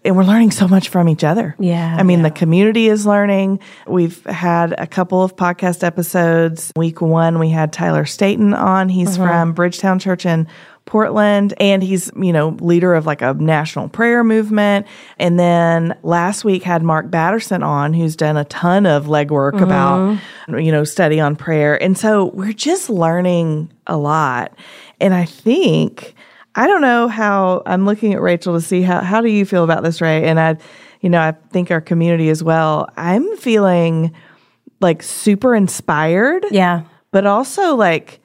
and 0.05 0.17
we're 0.17 0.25
learning 0.25 0.51
so 0.51 0.69
much 0.69 0.91
from 0.91 1.09
each 1.09 1.25
other. 1.25 1.57
Yeah. 1.59 1.97
I 1.99 2.03
mean, 2.03 2.19
yeah. 2.19 2.29
the 2.29 2.31
community 2.31 2.89
is 2.89 3.07
learning. 3.07 3.61
We've 3.87 4.23
had 4.27 4.75
a 4.79 4.87
couple 4.87 5.23
of 5.23 5.35
podcast 5.35 5.83
episodes. 5.83 6.73
Week 6.77 7.01
one, 7.01 7.39
we 7.39 7.49
had 7.49 7.73
Tyler 7.73 8.05
Staton 8.05 8.53
on. 8.53 8.91
He's 8.91 9.17
mm-hmm. 9.17 9.27
from 9.27 9.53
Bridgetown 9.55 9.99
Church 9.99 10.27
in 10.27 10.47
Portland 10.87 11.55
and 11.59 11.83
he's, 11.83 12.11
you 12.17 12.33
know, 12.33 12.51
leader 12.61 12.95
of 12.95 13.07
like 13.07 13.23
a 13.23 13.33
national 13.35 13.89
prayer 13.89 14.23
movement. 14.23 14.87
And 15.19 15.39
then 15.39 15.97
last 16.03 16.45
week 16.45 16.63
had 16.63 16.83
Mark 16.83 17.11
Batterson 17.11 17.63
on 17.63 17.95
who's 17.95 18.17
done 18.17 18.37
a 18.37 18.45
ton 18.45 18.85
of 18.85 19.07
legwork 19.07 19.53
mm-hmm. 19.53 19.65
about, 19.65 20.63
you 20.63 20.71
know, 20.71 20.85
study 20.85 21.21
on 21.21 21.37
prayer. 21.37 21.83
And 21.83 21.97
so 21.97 22.27
we're 22.27 22.53
just 22.53 22.91
learning 22.91 23.73
a 23.87 23.97
lot. 23.97 24.55
And 25.01 25.15
I 25.15 25.25
think, 25.25 26.15
I 26.55 26.67
don't 26.67 26.83
know 26.83 27.09
how 27.09 27.63
I'm 27.65 27.87
looking 27.87 28.13
at 28.13 28.21
Rachel 28.21 28.55
to 28.55 28.61
see 28.61 28.83
how, 28.83 29.01
how 29.01 29.21
do 29.21 29.29
you 29.29 29.47
feel 29.47 29.65
about 29.65 29.83
this, 29.83 30.01
Ray? 30.01 30.25
And 30.25 30.39
I, 30.39 30.57
you 31.01 31.09
know, 31.09 31.21
I 31.21 31.33
think 31.51 31.71
our 31.71 31.81
community 31.81 32.29
as 32.29 32.45
well. 32.45 32.89
I'm 32.97 33.37
feeling 33.39 34.15
like 34.81 35.03
super 35.03 35.55
inspired. 35.55 36.45
Yeah. 36.51 36.83
But 37.11 37.27
also 37.27 37.75
like, 37.75 38.21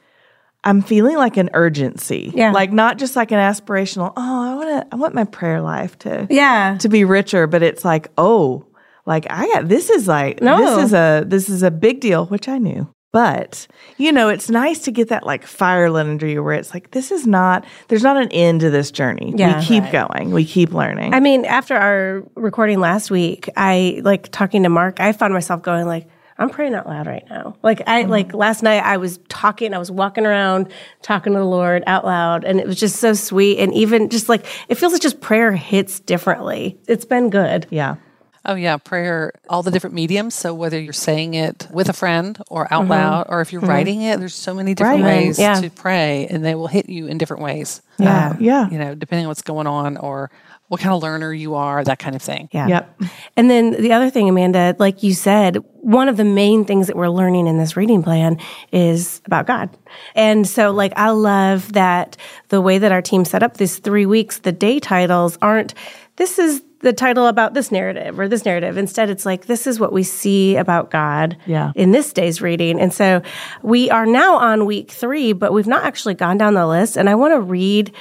I'm 0.64 0.82
feeling 0.82 1.16
like 1.18 1.38
an 1.38 1.50
urgency. 1.54 2.32
Yeah. 2.36 2.52
Like 2.52 2.72
not 2.72 2.98
just 2.98 3.16
like 3.16 3.32
an 3.32 3.40
aspirational, 3.40 4.14
oh, 4.18 4.52
I 4.52 4.56
want 4.56 4.70
to 4.70 4.88
I 4.94 4.96
want 4.98 5.16
my 5.16 5.24
prayer 5.24 5.62
life 5.62 5.98
to 6.00 6.28
Yeah. 6.30 6.78
to 6.80 6.90
be 6.90 7.06
richer, 7.06 7.48
but 7.48 7.64
it's 7.64 7.86
like, 7.86 8.10
oh, 8.18 8.66
like 9.06 9.26
I 9.30 9.48
got 9.48 9.68
this 9.70 9.90
is 9.90 10.08
like 10.08 10.42
no. 10.42 10.58
this 10.58 10.86
is 10.86 10.94
a 10.94 11.24
this 11.26 11.50
is 11.50 11.64
a 11.64 11.72
big 11.72 12.02
deal, 12.02 12.26
which 12.26 12.48
I 12.48 12.58
knew. 12.58 12.94
But, 13.12 13.66
you 13.98 14.12
know, 14.12 14.30
it's 14.30 14.52
nice 14.52 14.80
to 14.82 14.92
get 14.92 15.10
that 15.10 15.26
like 15.26 15.44
fire 15.44 15.90
lit 15.90 16.06
under 16.06 16.28
you 16.28 16.44
where 16.44 16.54
it's 16.54 16.76
like, 16.76 16.92
this 16.92 17.10
is 17.12 17.26
not, 17.26 17.66
there's 17.88 18.04
not 18.04 18.18
an 18.18 18.30
end 18.32 18.62
to 18.62 18.70
this 18.70 18.92
journey. 18.92 19.34
Yeah, 19.36 19.60
we 19.60 19.66
keep 19.66 19.84
right. 19.86 20.08
going. 20.08 20.30
We 20.32 20.46
keep 20.46 20.74
learning. 20.74 21.16
I 21.16 21.20
mean, 21.20 21.44
after 21.46 21.76
our 21.76 22.24
recording 22.36 22.80
last 22.80 23.10
week, 23.10 23.50
I 23.58 24.02
like 24.04 24.30
talking 24.32 24.62
to 24.62 24.70
Mark, 24.70 25.00
I 25.00 25.12
found 25.14 25.34
myself 25.34 25.64
going 25.64 25.88
like, 25.88 26.08
I'm 26.40 26.50
praying 26.50 26.74
out 26.74 26.88
loud 26.88 27.06
right 27.06 27.26
now. 27.30 27.58
Like 27.62 27.82
I 27.86 28.02
mm-hmm. 28.02 28.12
like 28.12 28.34
last 28.34 28.64
night 28.64 28.82
I 28.84 28.98
was 28.98 29.20
talking, 29.28 29.74
I 29.74 29.78
was 29.78 29.92
walking 29.92 30.26
around 30.26 30.72
talking 31.02 31.34
to 31.34 31.40
the 31.40 31.46
Lord 31.46 31.84
out 31.86 32.06
loud 32.06 32.46
and 32.46 32.60
it 32.60 32.66
was 32.66 32.80
just 32.80 32.96
so 32.96 33.14
sweet 33.14 33.60
and 33.60 33.74
even 33.74 34.10
just 34.10 34.30
like 34.30 34.46
it 34.70 34.76
feels 34.76 34.94
like 34.94 35.02
just 35.02 35.20
prayer 35.20 35.52
hits 35.52 36.00
differently. 36.00 36.80
It's 36.88 37.06
been 37.06 37.30
good. 37.30 37.68
Yeah. 37.70 37.98
Oh, 38.46 38.56
yeah. 38.56 38.78
Prayer, 38.78 39.34
all 39.50 39.64
the 39.64 39.72
different 39.72 39.96
mediums. 39.96 40.34
So, 40.34 40.54
whether 40.54 40.80
you're 40.80 40.94
saying 40.94 41.34
it 41.34 41.68
with 41.72 41.90
a 41.90 41.94
friend 41.94 42.42
or 42.50 42.72
out 42.74 42.84
mm-hmm. 42.84 42.92
loud, 42.92 43.26
or 43.30 43.42
if 43.42 43.52
you're 43.52 43.62
mm-hmm. 43.62 43.70
writing 43.70 44.02
it, 44.02 44.20
there's 44.20 44.34
so 44.34 44.54
many 44.54 44.74
different 44.74 45.04
right. 45.04 45.26
ways 45.26 45.38
yeah. 45.38 45.60
to 45.60 45.70
pray, 45.70 46.26
and 46.30 46.44
they 46.44 46.56
will 46.56 46.68
hit 46.68 46.88
you 46.88 47.08
in 47.08 47.18
different 47.18 47.44
ways. 47.44 47.82
Yeah. 47.98 48.30
Um, 48.30 48.38
yeah. 48.40 48.70
You 48.70 48.80
know, 48.80 48.96
depending 48.96 49.26
on 49.26 49.28
what's 49.28 49.42
going 49.42 49.68
on 49.68 49.98
or 49.98 50.32
what 50.70 50.80
kind 50.80 50.94
of 50.94 51.02
learner 51.02 51.34
you 51.34 51.56
are, 51.56 51.84
that 51.84 52.00
kind 52.00 52.16
of 52.16 52.22
thing. 52.22 52.48
Yeah. 52.52 52.68
Yep. 52.68 53.02
And 53.36 53.50
then 53.50 53.72
the 53.72 53.92
other 53.92 54.10
thing, 54.10 54.30
Amanda, 54.30 54.76
like 54.80 55.04
you 55.04 55.14
said, 55.14 55.58
one 55.82 56.08
of 56.08 56.16
the 56.16 56.24
main 56.24 56.64
things 56.64 56.88
that 56.88 56.96
we're 56.96 57.10
learning 57.10 57.48
in 57.48 57.58
this 57.58 57.76
reading 57.76 58.04
plan 58.04 58.40
is 58.72 59.22
about 59.26 59.48
God. 59.48 59.76
And 60.14 60.48
so, 60.48 60.72
like, 60.72 60.94
I 60.96 61.10
love 61.10 61.74
that 61.74 62.18
the 62.50 62.62
way 62.62 62.78
that 62.78 62.92
our 62.92 63.02
team 63.02 63.26
set 63.26 63.42
up 63.42 63.58
these 63.58 63.80
three 63.80 64.06
weeks, 64.06 64.40
the 64.40 64.52
day 64.52 64.80
titles 64.80 65.38
aren't, 65.42 65.74
this 66.18 66.38
is 66.38 66.64
the 66.82 66.94
title 66.94 67.28
about 67.28 67.56
this 67.56 67.72
narrative 67.72 68.20
or 68.20 68.28
this 68.28 68.46
narrative. 68.46 68.78
Instead, 68.78 69.10
it's 69.10 69.26
like, 69.26 69.48
this 69.48 69.66
is 69.68 69.80
what 69.80 69.92
we 69.92 70.04
see 70.04 70.56
about 70.56 70.92
God 70.92 71.36
yeah. 71.46 71.72
in 71.76 71.92
this 71.92 72.14
day's 72.14 72.42
reading. 72.42 72.80
And 72.80 72.94
so 72.94 73.22
we 73.64 73.90
are 73.90 74.06
now 74.06 74.36
on 74.36 74.66
week 74.66 74.92
three, 74.92 75.34
but 75.34 75.52
we've 75.52 75.68
not 75.68 75.84
actually 75.84 76.14
gone 76.14 76.38
down 76.38 76.54
the 76.54 76.68
list. 76.68 76.96
And 76.96 77.10
I 77.10 77.16
want 77.16 77.34
to 77.34 77.42
read 77.42 77.92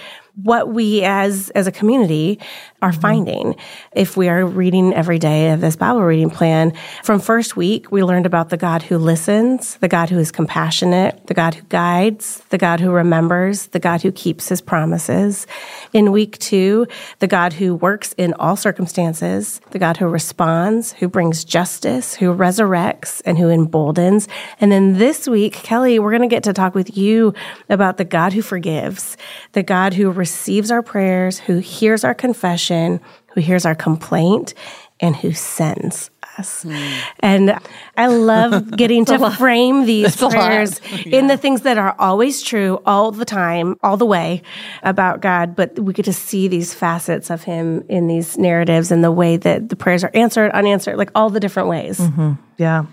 what 0.43 0.73
we 0.73 1.03
as 1.03 1.51
as 1.51 1.67
a 1.67 1.73
community 1.73 2.39
are 2.81 2.91
mm-hmm. 2.91 3.01
finding 3.01 3.57
if 3.93 4.17
we 4.17 4.29
are 4.29 4.47
reading 4.47 4.95
every 4.95 5.19
day 5.19 5.51
of 5.51 5.61
this 5.61 5.77
Bible 5.77 6.03
reading 6.03 6.31
plan. 6.31 6.73
From 7.03 7.21
first 7.21 7.57
week, 7.57 7.91
we 7.91 8.05
learned 8.05 8.27
about 8.27 8.51
the 8.51 8.57
God 8.57 8.83
who 8.83 8.99
listens, 8.99 9.77
the 9.77 9.89
God 9.89 10.11
who 10.11 10.19
is 10.19 10.31
compassionate, 10.31 11.27
the 11.27 11.35
God 11.35 11.55
who 11.55 11.63
guides, 11.63 12.43
the 12.51 12.59
God 12.59 12.81
who 12.81 12.91
remembers, 12.91 13.69
the 13.69 13.81
God 13.81 14.03
who 14.03 14.13
keeps 14.13 14.49
his 14.49 14.61
promises. 14.61 15.47
In 15.93 16.13
week 16.13 16.39
two, 16.39 16.87
the 17.19 17.27
God 17.27 17.55
who 17.55 17.75
works 17.75 18.13
in 18.15 18.33
all 18.35 18.57
circumstances, 18.57 19.61
the 19.71 19.79
God 19.79 19.97
who 19.97 20.07
responds, 20.07 20.93
who 20.93 21.09
brings 21.09 21.45
justice, 21.45 22.15
who 22.15 22.35
resurrects, 22.35 23.23
and 23.25 23.39
who 23.39 23.49
emboldens. 23.49 24.29
And 24.61 24.71
then 24.71 24.99
this 24.99 25.27
week, 25.27 25.55
Kelly, 25.55 25.99
we're 25.99 26.11
going 26.11 26.23
to 26.23 26.29
get 26.29 26.45
to 26.45 26.53
talk 26.53 26.75
with 26.75 26.97
you 26.97 27.35
about 27.69 27.97
the 27.97 28.05
God 28.05 28.33
who 28.33 28.43
forgives, 28.43 29.17
the 29.53 29.63
God 29.63 29.95
who 29.95 30.11
receives 30.11 30.71
our 30.71 30.83
prayers, 30.83 31.39
who 31.41 31.59
hears 31.59 32.05
our 32.05 32.15
confession, 32.15 32.68
who 32.71 33.41
hears 33.41 33.65
our 33.67 33.75
complaint, 33.75 34.55
and 35.01 35.15
who 35.15 35.33
sends 35.33 36.11
us. 36.39 36.65
Mm. 36.65 36.99
And 37.21 37.59
I 37.97 38.07
love 38.07 38.71
getting 38.77 39.05
to 39.07 39.31
frame 39.33 39.85
these 39.85 40.17
prayers 40.17 40.81
yeah. 40.91 41.19
in 41.19 41.27
the 41.27 41.37
things 41.37 41.63
that 41.63 41.79
are 41.79 41.95
always 41.99 42.43
true 42.43 42.81
all 42.87 43.13
the 43.13 43.25
time, 43.25 43.77
all 43.83 43.97
the 43.97 44.07
way 44.07 44.43
about 44.83 45.21
God. 45.21 45.55
But 45.57 45.79
we 45.79 45.93
get 45.93 46.05
to 46.07 46.13
see 46.13 46.49
these 46.49 46.75
facets 46.75 47.31
of 47.31 47.45
Him 47.45 47.85
in 47.89 48.09
these 48.09 48.39
narratives 48.39 48.91
and 48.91 49.03
the 49.05 49.13
way 49.13 49.37
that 49.37 49.69
the 49.69 49.77
prayers 49.77 50.05
are 50.05 50.11
answered, 50.15 50.51
unanswered, 50.53 50.97
like 50.97 51.11
all 51.15 51.31
the 51.31 51.41
different 51.41 51.69
ways. 51.69 51.99
Mm-hmm. 51.99 52.33
Yeah. 52.57 52.87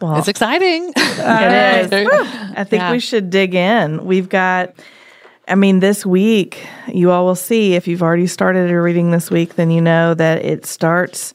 Well, 0.00 0.16
it's 0.18 0.28
exciting. 0.28 0.92
it 0.96 1.92
is. 1.92 2.08
I 2.54 2.64
think 2.64 2.82
yeah. 2.82 2.92
we 2.92 3.00
should 3.00 3.30
dig 3.30 3.54
in. 3.54 4.04
We've 4.04 4.28
got 4.28 4.74
I 5.48 5.54
mean, 5.54 5.80
this 5.80 6.04
week, 6.04 6.66
you 6.88 7.10
all 7.10 7.24
will 7.24 7.36
see 7.36 7.74
if 7.74 7.86
you've 7.86 8.02
already 8.02 8.26
started 8.26 8.70
a 8.70 8.80
reading 8.80 9.12
this 9.12 9.30
week, 9.30 9.54
then 9.54 9.70
you 9.70 9.80
know 9.80 10.12
that 10.14 10.44
it 10.44 10.66
starts 10.66 11.34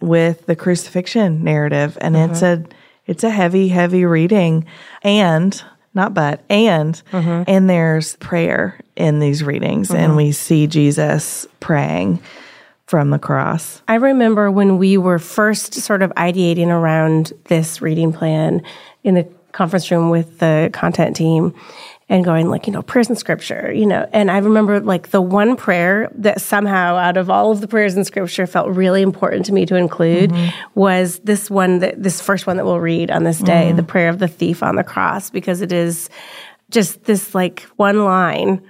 with 0.00 0.46
the 0.46 0.56
crucifixion 0.56 1.44
narrative, 1.44 1.96
and 2.00 2.16
mm-hmm. 2.16 2.32
it's 2.32 2.42
a 2.42 2.64
it's 3.06 3.24
a 3.24 3.30
heavy, 3.30 3.68
heavy 3.68 4.04
reading, 4.04 4.66
and 5.02 5.62
not 5.94 6.12
but 6.12 6.42
and 6.48 7.00
mm-hmm. 7.12 7.44
and 7.46 7.70
there's 7.70 8.16
prayer 8.16 8.80
in 8.96 9.20
these 9.20 9.44
readings, 9.44 9.88
mm-hmm. 9.88 9.98
and 9.98 10.16
we 10.16 10.32
see 10.32 10.66
Jesus 10.66 11.46
praying 11.60 12.20
from 12.86 13.10
the 13.10 13.18
cross. 13.18 13.80
I 13.86 13.94
remember 13.94 14.50
when 14.50 14.76
we 14.76 14.98
were 14.98 15.18
first 15.18 15.74
sort 15.74 16.02
of 16.02 16.10
ideating 16.14 16.66
around 16.66 17.32
this 17.44 17.80
reading 17.80 18.12
plan 18.12 18.62
in 19.04 19.14
the 19.14 19.28
conference 19.52 19.90
room 19.90 20.10
with 20.10 20.38
the 20.40 20.70
content 20.72 21.14
team 21.14 21.54
and 22.08 22.24
going 22.24 22.48
like, 22.48 22.66
you 22.66 22.72
know, 22.72 22.82
prayers 22.82 23.08
in 23.08 23.16
scripture, 23.16 23.72
you 23.72 23.86
know. 23.86 24.08
And 24.12 24.30
I 24.30 24.38
remember 24.38 24.80
like 24.80 25.10
the 25.10 25.22
one 25.22 25.56
prayer 25.56 26.10
that 26.16 26.40
somehow 26.40 26.96
out 26.96 27.16
of 27.16 27.30
all 27.30 27.52
of 27.52 27.60
the 27.60 27.68
prayers 27.68 27.96
in 27.96 28.04
scripture 28.04 28.46
felt 28.46 28.68
really 28.68 29.02
important 29.02 29.46
to 29.46 29.52
me 29.52 29.66
to 29.66 29.76
include 29.76 30.30
mm-hmm. 30.30 30.78
was 30.78 31.20
this 31.20 31.50
one 31.50 31.78
that 31.78 32.02
this 32.02 32.20
first 32.20 32.46
one 32.46 32.56
that 32.56 32.64
we'll 32.64 32.80
read 32.80 33.10
on 33.10 33.24
this 33.24 33.38
day, 33.38 33.68
mm-hmm. 33.68 33.76
the 33.76 33.82
prayer 33.82 34.08
of 34.08 34.18
the 34.18 34.28
thief 34.28 34.62
on 34.62 34.76
the 34.76 34.84
cross, 34.84 35.30
because 35.30 35.60
it 35.60 35.72
is 35.72 36.10
just 36.70 37.04
this 37.04 37.34
like 37.34 37.60
one 37.76 38.04
line 38.04 38.62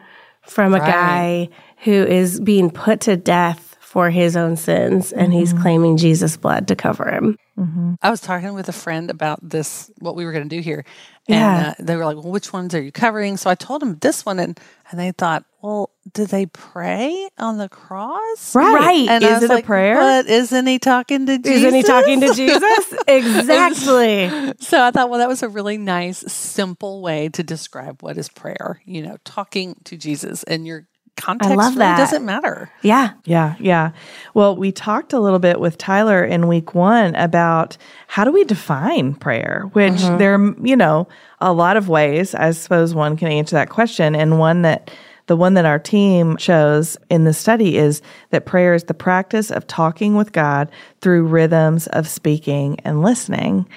from 0.43 0.75
a 0.75 0.79
right. 0.79 0.87
guy 0.87 1.49
who 1.79 1.93
is 1.93 2.41
being 2.41 2.71
put 2.71 3.01
to 3.01 3.17
death 3.17 3.77
for 3.81 4.11
his 4.11 4.37
own 4.37 4.57
sins 4.57 5.13
and 5.13 5.29
mm-hmm. 5.29 5.39
he's 5.39 5.53
claiming 5.53 5.97
Jesus' 5.97 6.37
blood 6.37 6.69
to 6.69 6.77
cover 6.77 7.11
him. 7.11 7.37
Mm-hmm. 7.59 7.95
I 8.01 8.11
was 8.11 8.21
talking 8.21 8.55
with 8.55 8.69
a 8.69 8.73
friend 8.73 9.11
about 9.11 9.47
this, 9.47 9.91
what 9.99 10.17
we 10.17 10.25
were 10.25 10.33
going 10.33 10.49
to 10.49 10.57
do 10.57 10.63
here. 10.63 10.85
And 11.29 11.37
yeah. 11.37 11.75
uh, 11.79 11.83
they 11.83 11.97
were 11.97 12.05
like, 12.05 12.17
well, 12.17 12.31
which 12.33 12.53
ones 12.53 12.75
are 12.75 12.83
you 12.83 12.91
covering? 12.91 13.37
So 13.37 13.51
I 13.51 13.55
told 13.55 13.83
them 13.83 13.99
this 14.01 14.25
one. 14.25 14.39
And, 14.39 14.59
and 14.91 14.99
they 14.99 15.13
thought, 15.13 15.45
well, 15.61 15.91
do 16.13 16.25
they 16.25 16.47
pray 16.47 17.29
on 17.39 17.59
the 17.59 17.69
cross? 17.69 18.55
Right. 18.55 18.75
right. 18.75 19.09
And 19.09 19.23
Is 19.23 19.43
it 19.43 19.49
like, 19.51 19.65
a 19.65 19.67
prayer? 19.67 19.97
But 19.97 20.27
isn't 20.27 20.67
he 20.67 20.79
talking 20.79 21.27
to 21.27 21.39
Jesus? 21.39 21.53
Isn't 21.53 21.75
he 21.75 21.83
talking 21.83 22.21
to 22.21 22.35
Jesus? 22.35 22.95
exactly. 23.07 24.55
so 24.61 24.83
I 24.83 24.91
thought, 24.91 25.11
well, 25.11 25.21
that 25.21 25.29
was 25.29 25.43
a 25.43 25.49
really 25.49 25.79
nice, 25.79 26.19
simple 26.33 27.03
way 27.03 27.29
to 27.31 27.43
describe 27.43 28.03
what 28.03 28.17
is 28.19 28.29
prayer. 28.29 28.81
You 28.85 29.03
know, 29.03 29.19
talking 29.25 29.77
to 29.85 29.97
Jesus. 29.97 30.43
And 30.45 30.67
you're 30.67 30.89
context 31.17 31.51
I 31.51 31.55
love 31.55 31.75
really 31.75 31.79
that. 31.79 31.99
doesn't 31.99 32.25
matter. 32.25 32.71
Yeah. 32.83 33.13
Yeah. 33.25 33.55
Yeah. 33.61 33.93
Well, 34.35 34.57
we 34.57 34.73
talked 34.73 35.13
a 35.13 35.21
little 35.21 35.39
bit 35.39 35.61
with 35.61 35.79
Tyler 35.79 36.25
in 36.25 36.49
week 36.49 36.75
one 36.75 37.15
about 37.15 37.77
how 38.09 38.25
do 38.25 38.33
we 38.33 38.45
define 38.45 39.15
prayer, 39.15 39.71
which 39.73 39.93
mm-hmm. 39.95 40.19
there, 40.19 40.67
you 40.67 40.77
know, 40.77 41.09
a 41.41 41.53
lot 41.53 41.77
of 41.77 41.89
ways. 41.89 42.35
I 42.35 42.51
suppose 42.53 42.95
one 42.95 43.17
can 43.17 43.29
answer 43.29 43.55
that 43.57 43.71
question. 43.71 44.15
And 44.15 44.39
one 44.39 44.63
that, 44.63 44.91
the 45.27 45.37
one 45.37 45.55
that 45.55 45.65
our 45.65 45.79
team 45.79 46.37
chose 46.37 46.97
in 47.09 47.25
the 47.25 47.33
study 47.33 47.77
is 47.77 48.03
that 48.31 48.47
prayer 48.47 48.75
is 48.75 48.85
the 48.85 48.95
practice 48.95 49.51
of 49.51 49.67
talking 49.67 50.17
with 50.17 50.33
God 50.33 50.71
through 51.01 51.27
rhythms 51.27 51.87
of 51.89 52.09
speaking 52.09 52.81
and 52.81 53.03
listening. 53.03 53.69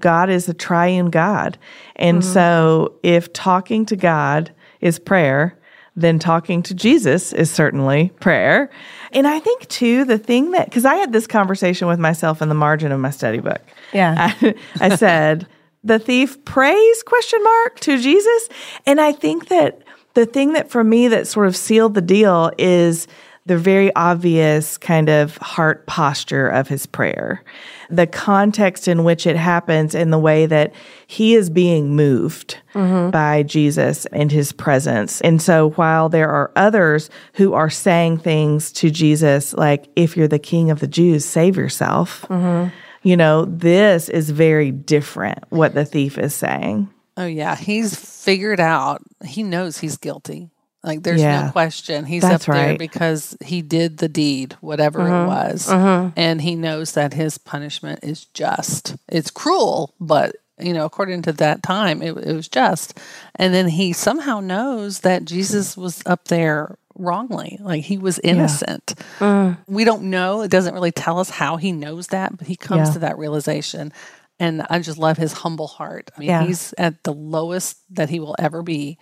God 0.00 0.30
is 0.30 0.48
a 0.48 0.54
triune 0.54 1.10
God. 1.10 1.58
And 1.96 2.22
mm-hmm. 2.22 2.32
so 2.32 2.94
if 3.02 3.32
talking 3.32 3.86
to 3.86 3.96
God 3.96 4.52
is 4.80 4.98
prayer, 4.98 5.58
then 5.96 6.18
talking 6.18 6.62
to 6.62 6.74
Jesus 6.74 7.32
is 7.32 7.50
certainly 7.50 8.10
prayer. 8.20 8.70
And 9.12 9.26
I 9.26 9.38
think 9.40 9.66
too, 9.68 10.04
the 10.04 10.18
thing 10.18 10.50
that, 10.50 10.66
because 10.66 10.84
I 10.84 10.96
had 10.96 11.12
this 11.12 11.26
conversation 11.26 11.88
with 11.88 11.98
myself 11.98 12.42
in 12.42 12.48
the 12.48 12.54
margin 12.54 12.92
of 12.92 13.00
my 13.00 13.10
study 13.10 13.38
book. 13.38 13.62
Yeah. 13.92 14.32
I, 14.40 14.54
I 14.80 14.96
said, 14.96 15.46
the 15.82 15.98
thief 15.98 16.44
prays 16.44 17.02
question 17.04 17.42
mark 17.42 17.80
to 17.80 17.98
Jesus. 17.98 18.48
And 18.84 19.00
I 19.00 19.12
think 19.12 19.48
that 19.48 19.82
the 20.14 20.26
thing 20.26 20.52
that 20.52 20.70
for 20.70 20.82
me 20.82 21.08
that 21.08 21.26
sort 21.26 21.46
of 21.46 21.56
sealed 21.56 21.94
the 21.94 22.02
deal 22.02 22.50
is 22.58 23.06
the 23.46 23.56
very 23.56 23.94
obvious 23.94 24.76
kind 24.76 25.08
of 25.08 25.36
heart 25.38 25.86
posture 25.86 26.48
of 26.48 26.66
his 26.66 26.84
prayer, 26.84 27.44
the 27.88 28.06
context 28.06 28.88
in 28.88 29.04
which 29.04 29.26
it 29.26 29.36
happens, 29.36 29.94
and 29.94 30.12
the 30.12 30.18
way 30.18 30.46
that 30.46 30.74
he 31.06 31.34
is 31.34 31.48
being 31.48 31.94
moved 31.94 32.58
mm-hmm. 32.74 33.10
by 33.10 33.44
Jesus 33.44 34.04
and 34.06 34.32
his 34.32 34.50
presence. 34.50 35.20
And 35.20 35.40
so 35.40 35.70
while 35.70 36.08
there 36.08 36.28
are 36.28 36.50
others 36.56 37.08
who 37.34 37.54
are 37.54 37.70
saying 37.70 38.18
things 38.18 38.72
to 38.72 38.90
Jesus, 38.90 39.54
like, 39.54 39.88
if 39.94 40.16
you're 40.16 40.26
the 40.26 40.40
king 40.40 40.70
of 40.70 40.80
the 40.80 40.88
Jews, 40.88 41.24
save 41.24 41.56
yourself, 41.56 42.22
mm-hmm. 42.28 42.74
you 43.04 43.16
know, 43.16 43.44
this 43.44 44.08
is 44.08 44.30
very 44.30 44.72
different 44.72 45.44
what 45.50 45.74
the 45.74 45.84
thief 45.84 46.18
is 46.18 46.34
saying. 46.34 46.88
Oh, 47.16 47.26
yeah. 47.26 47.54
He's 47.54 47.94
figured 47.94 48.60
out, 48.60 49.02
he 49.24 49.44
knows 49.44 49.78
he's 49.78 49.96
guilty. 49.96 50.50
Like 50.86 51.02
there's 51.02 51.20
yeah, 51.20 51.46
no 51.46 51.52
question. 51.52 52.04
He's 52.04 52.22
up 52.22 52.42
there 52.42 52.54
right. 52.54 52.78
because 52.78 53.36
he 53.44 53.60
did 53.60 53.98
the 53.98 54.08
deed, 54.08 54.56
whatever 54.60 55.00
mm-hmm, 55.00 55.24
it 55.24 55.26
was. 55.26 55.66
Mm-hmm. 55.66 56.10
And 56.16 56.40
he 56.40 56.54
knows 56.54 56.92
that 56.92 57.12
his 57.12 57.38
punishment 57.38 58.00
is 58.04 58.26
just. 58.26 58.94
It's 59.08 59.30
cruel, 59.30 59.92
but 59.98 60.36
you 60.60 60.72
know, 60.72 60.86
according 60.86 61.22
to 61.22 61.32
that 61.34 61.64
time, 61.64 62.02
it, 62.02 62.16
it 62.16 62.34
was 62.34 62.48
just. 62.48 62.98
And 63.34 63.52
then 63.52 63.68
he 63.68 63.92
somehow 63.92 64.38
knows 64.38 65.00
that 65.00 65.24
Jesus 65.24 65.76
was 65.76 66.02
up 66.06 66.28
there 66.28 66.78
wrongly. 66.94 67.58
Like 67.60 67.82
he 67.82 67.98
was 67.98 68.20
innocent. 68.20 68.94
Yeah. 69.20 69.26
Mm. 69.26 69.58
We 69.66 69.84
don't 69.84 70.04
know. 70.04 70.42
It 70.42 70.52
doesn't 70.52 70.72
really 70.72 70.92
tell 70.92 71.18
us 71.18 71.30
how 71.30 71.56
he 71.56 71.72
knows 71.72 72.06
that, 72.08 72.36
but 72.38 72.46
he 72.46 72.56
comes 72.56 72.88
yeah. 72.88 72.92
to 72.94 72.98
that 73.00 73.18
realization. 73.18 73.92
And 74.38 74.62
I 74.70 74.78
just 74.78 74.98
love 74.98 75.16
his 75.16 75.32
humble 75.32 75.66
heart. 75.66 76.10
I 76.16 76.20
mean, 76.20 76.28
yeah. 76.28 76.44
he's 76.44 76.74
at 76.78 77.02
the 77.04 77.12
lowest 77.12 77.78
that 77.90 78.08
he 78.08 78.20
will 78.20 78.36
ever 78.38 78.62
be 78.62 78.98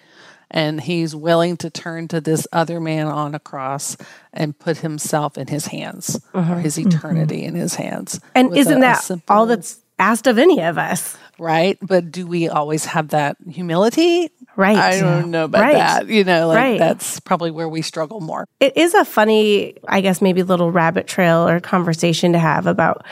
and 0.55 0.81
he's 0.81 1.17
willing 1.17 1.57
to 1.59 1.69
turn 1.69 2.07
to 2.09 2.21
this 2.21 2.47
other 2.53 2.81
man 2.81 3.09
on 3.09 3.35
a 3.35 3.41
cross 3.41 3.97
and 4.33 4.57
put 4.57 4.79
himself 4.79 5.37
in 5.37 5.49
his 5.49 5.67
hands 5.67 6.19
uh-huh. 6.33 6.55
or 6.55 6.61
his 6.61 6.79
mm-hmm. 6.79 6.89
eternity 6.89 7.41
mm-hmm. 7.41 7.49
in 7.49 7.55
his 7.57 7.75
hands. 7.75 8.21
And 8.37 8.57
isn't 8.57 8.79
a, 8.79 8.81
that 8.81 9.01
a 9.01 9.03
simple, 9.03 9.37
all 9.37 9.47
that's 9.47 9.81
asked 9.99 10.29
of 10.29 10.39
any 10.39 10.63
of 10.63 10.79
us. 10.79 11.19
Right. 11.41 11.77
But 11.83 12.13
do 12.13 12.29
we 12.29 12.49
always 12.49 12.85
have 12.85 13.09
that 13.09 13.37
humility? 13.51 14.31
Right. 14.55 14.77
I 14.77 15.01
don't 15.01 15.33
know 15.33 15.47
about 15.47 15.61
Right. 15.61 15.75
that. 15.75 16.07
You 16.07 16.23
know, 16.23 16.47
like 16.47 16.57
Right. 16.57 16.79
that's 16.79 17.19
probably 17.19 17.51
where 17.51 17.69
we 17.69 17.83
struggle 17.83 18.21
more. 18.21 18.47
It 18.61 18.77
is 18.77 18.95
a 18.95 19.05
funny, 19.05 19.75
I 19.89 20.01
guess, 20.01 20.23
maybe 20.23 20.45
little 20.45 20.71
rabbit 20.71 21.09
trail 21.09 21.49
or 21.49 21.59
conversation 21.59 22.33
to 22.33 22.39
have 22.39 22.69
about 22.69 23.05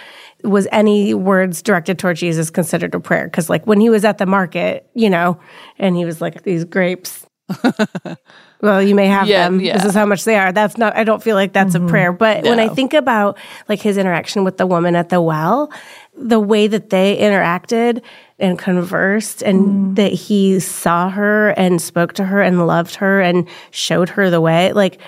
was 0.45 0.69
any 0.73 1.15
words 1.15 1.63
directed 1.63 1.99
toward 1.99 2.17
Jesus 2.17 2.51
considered 2.51 2.95
a 2.95 3.01
prayer? 3.01 3.25
Because, 3.25 3.49
like, 3.49 3.67
when 3.67 3.81
he 3.81 3.91
was 3.91 4.05
at 4.05 4.19
the 4.19 4.27
market, 4.27 4.89
you 4.95 5.09
know, 5.09 5.39
and 5.79 5.97
he 5.97 6.05
was 6.05 6.21
like, 6.21 6.43
these 6.43 6.65
grapes, 6.65 7.27
well, 8.61 8.83
you 8.83 8.95
may 8.95 9.07
have 9.07 9.27
Yeah, 9.27 9.45
them. 9.45 9.61
yeah. 9.61 9.77
This 9.77 9.87
is 9.87 9.95
how 9.95 10.07
much 10.07 10.25
they 10.25 10.37
are. 10.37 10.53
That's 10.53 10.77
not, 10.77 10.97
I 10.97 11.05
don't 11.05 11.23
feel 11.23 11.37
like 11.37 11.53
that's 11.53 11.75
a 11.75 11.79
mm-hmm. 11.79 11.89
prayer. 11.89 12.13
But 12.13 12.45
when 12.45 12.61
I 12.61 12.69
think 12.69 12.95
about 12.95 13.39
like 13.69 13.81
his 13.81 13.97
interaction 13.97 14.45
with 14.45 14.57
the 14.57 14.67
woman 14.67 14.97
at 14.97 15.09
the 15.09 15.21
well, 15.21 15.73
the 16.17 16.41
way 16.41 16.67
that 16.67 16.91
they 16.91 17.17
interacted 17.19 18.03
and 18.39 18.59
conversed 18.59 19.43
and 19.43 19.65
mm. 19.65 19.97
that 19.97 20.13
he 20.13 20.61
saw 20.61 21.09
her 21.09 21.51
and 21.51 21.81
spoke 21.81 22.13
to 22.15 22.25
her 22.25 22.43
and 22.43 22.67
loved 22.67 22.97
her 22.97 23.21
and 23.21 23.49
showed 23.71 24.11
her 24.11 24.31
the 24.31 24.41
way, 24.41 24.73
like 24.73 25.01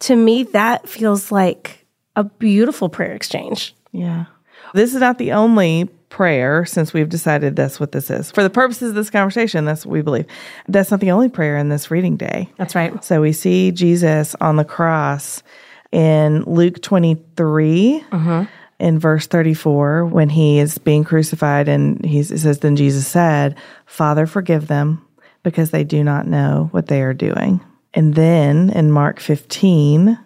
to 0.00 0.16
me, 0.16 0.42
that 0.44 0.88
feels 0.88 1.32
like 1.32 1.86
a 2.16 2.24
beautiful 2.24 2.88
prayer 2.88 3.12
exchange. 3.12 3.74
Yeah. 3.92 4.26
This 4.74 4.94
is 4.94 5.00
not 5.00 5.18
the 5.18 5.32
only 5.32 5.88
prayer 6.12 6.66
since 6.66 6.92
we've 6.92 7.08
decided 7.08 7.56
that's 7.56 7.80
what 7.80 7.92
this 7.92 8.10
is. 8.10 8.30
For 8.30 8.42
the 8.42 8.50
purposes 8.50 8.90
of 8.90 8.94
this 8.94 9.08
conversation, 9.08 9.64
that's 9.64 9.86
what 9.86 9.94
we 9.94 10.02
believe. 10.02 10.26
That's 10.68 10.90
not 10.90 11.00
the 11.00 11.10
only 11.10 11.30
prayer 11.30 11.56
in 11.56 11.70
this 11.70 11.90
reading 11.90 12.18
day. 12.18 12.50
That's 12.58 12.74
right. 12.74 13.02
So 13.02 13.22
we 13.22 13.32
see 13.32 13.72
Jesus 13.72 14.36
on 14.38 14.56
the 14.56 14.64
cross 14.64 15.42
in 15.90 16.42
Luke 16.42 16.82
23 16.82 18.04
mm-hmm. 18.10 18.42
in 18.78 18.98
verse 18.98 19.26
34 19.26 20.04
when 20.04 20.28
he 20.28 20.58
is 20.58 20.76
being 20.76 21.02
crucified 21.02 21.66
and 21.66 22.04
he 22.04 22.22
says, 22.22 22.58
Then 22.58 22.76
Jesus 22.76 23.06
said, 23.06 23.56
Father, 23.86 24.26
forgive 24.26 24.66
them 24.66 25.02
because 25.42 25.70
they 25.70 25.82
do 25.82 26.04
not 26.04 26.26
know 26.26 26.68
what 26.72 26.88
they 26.88 27.00
are 27.00 27.14
doing. 27.14 27.58
And 27.94 28.14
then 28.14 28.68
in 28.68 28.90
Mark 28.90 29.18
15, 29.18 30.18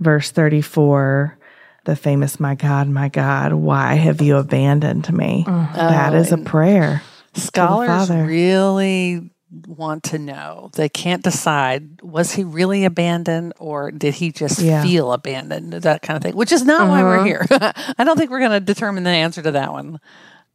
verse 0.00 0.30
34, 0.30 1.38
the 1.84 1.96
famous, 1.96 2.40
My 2.40 2.54
God, 2.54 2.88
my 2.88 3.08
God, 3.08 3.52
why 3.52 3.94
have 3.94 4.20
you 4.20 4.36
abandoned 4.36 5.12
me? 5.12 5.44
Mm-hmm. 5.46 5.76
That 5.76 6.14
is 6.14 6.32
a 6.32 6.38
oh, 6.38 6.44
prayer. 6.44 7.02
Scholars 7.34 8.10
really 8.10 9.30
want 9.66 10.04
to 10.04 10.18
know. 10.18 10.70
They 10.74 10.88
can't 10.88 11.22
decide 11.22 12.02
was 12.02 12.32
he 12.32 12.44
really 12.44 12.84
abandoned 12.84 13.52
or 13.58 13.90
did 13.90 14.14
he 14.14 14.32
just 14.32 14.60
Yeah. 14.60 14.82
feel 14.82 15.12
abandoned? 15.12 15.72
That 15.72 16.02
kind 16.02 16.16
of 16.16 16.22
thing, 16.22 16.36
which 16.36 16.52
is 16.52 16.64
not 16.64 16.88
why 16.88 17.02
we're 17.02 17.18
mm-hmm. 17.18 17.26
here. 17.26 17.46
I 17.98 18.04
don't 18.04 18.16
think 18.16 18.30
we're 18.30 18.40
going 18.40 18.50
to 18.52 18.60
determine 18.60 19.04
the 19.04 19.10
answer 19.10 19.42
to 19.42 19.52
that 19.52 19.72
one. 19.72 20.00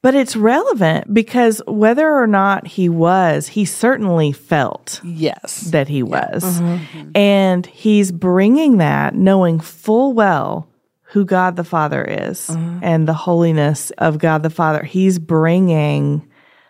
But 0.02 0.16
it's 0.16 0.38
relevant 0.38 1.14
because 1.14 1.62
whether 1.68 2.10
or 2.10 2.26
not 2.28 2.68
he 2.68 2.88
was, 2.88 3.50
he 3.50 3.66
certainly 3.66 4.32
felt 4.32 5.02
Yes. 5.04 5.62
that 5.72 5.90
he 5.90 6.04
was. 6.04 6.44
Mm-hmm. 6.44 7.12
And 7.16 7.66
he's 7.66 8.12
bringing 8.14 8.78
that 8.78 9.14
knowing 9.14 9.60
full 9.60 10.14
well 10.14 10.70
who 11.10 11.26
God 11.26 11.56
the 11.56 11.64
Father 11.64 12.04
is 12.04 12.50
uh-huh. 12.50 12.80
and 12.82 13.08
the 13.08 13.14
holiness 13.14 13.92
of 13.98 14.20
God 14.20 14.44
the 14.44 14.50
Father. 14.50 14.84
He's 14.84 15.18
bringing 15.18 16.28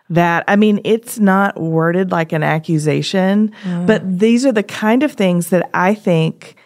that. 0.08 0.44
I 0.48 0.56
mean, 0.56 0.80
it's 0.84 1.18
not 1.18 1.60
worded 1.60 2.10
like 2.10 2.32
an 2.32 2.42
accusation, 2.42 3.52
uh-huh. 3.64 3.84
but 3.86 4.18
these 4.18 4.46
are 4.46 4.52
the 4.52 4.62
kind 4.62 5.02
of 5.02 5.12
things 5.12 5.50
that 5.50 5.68
I 5.74 5.94
think 5.94 6.56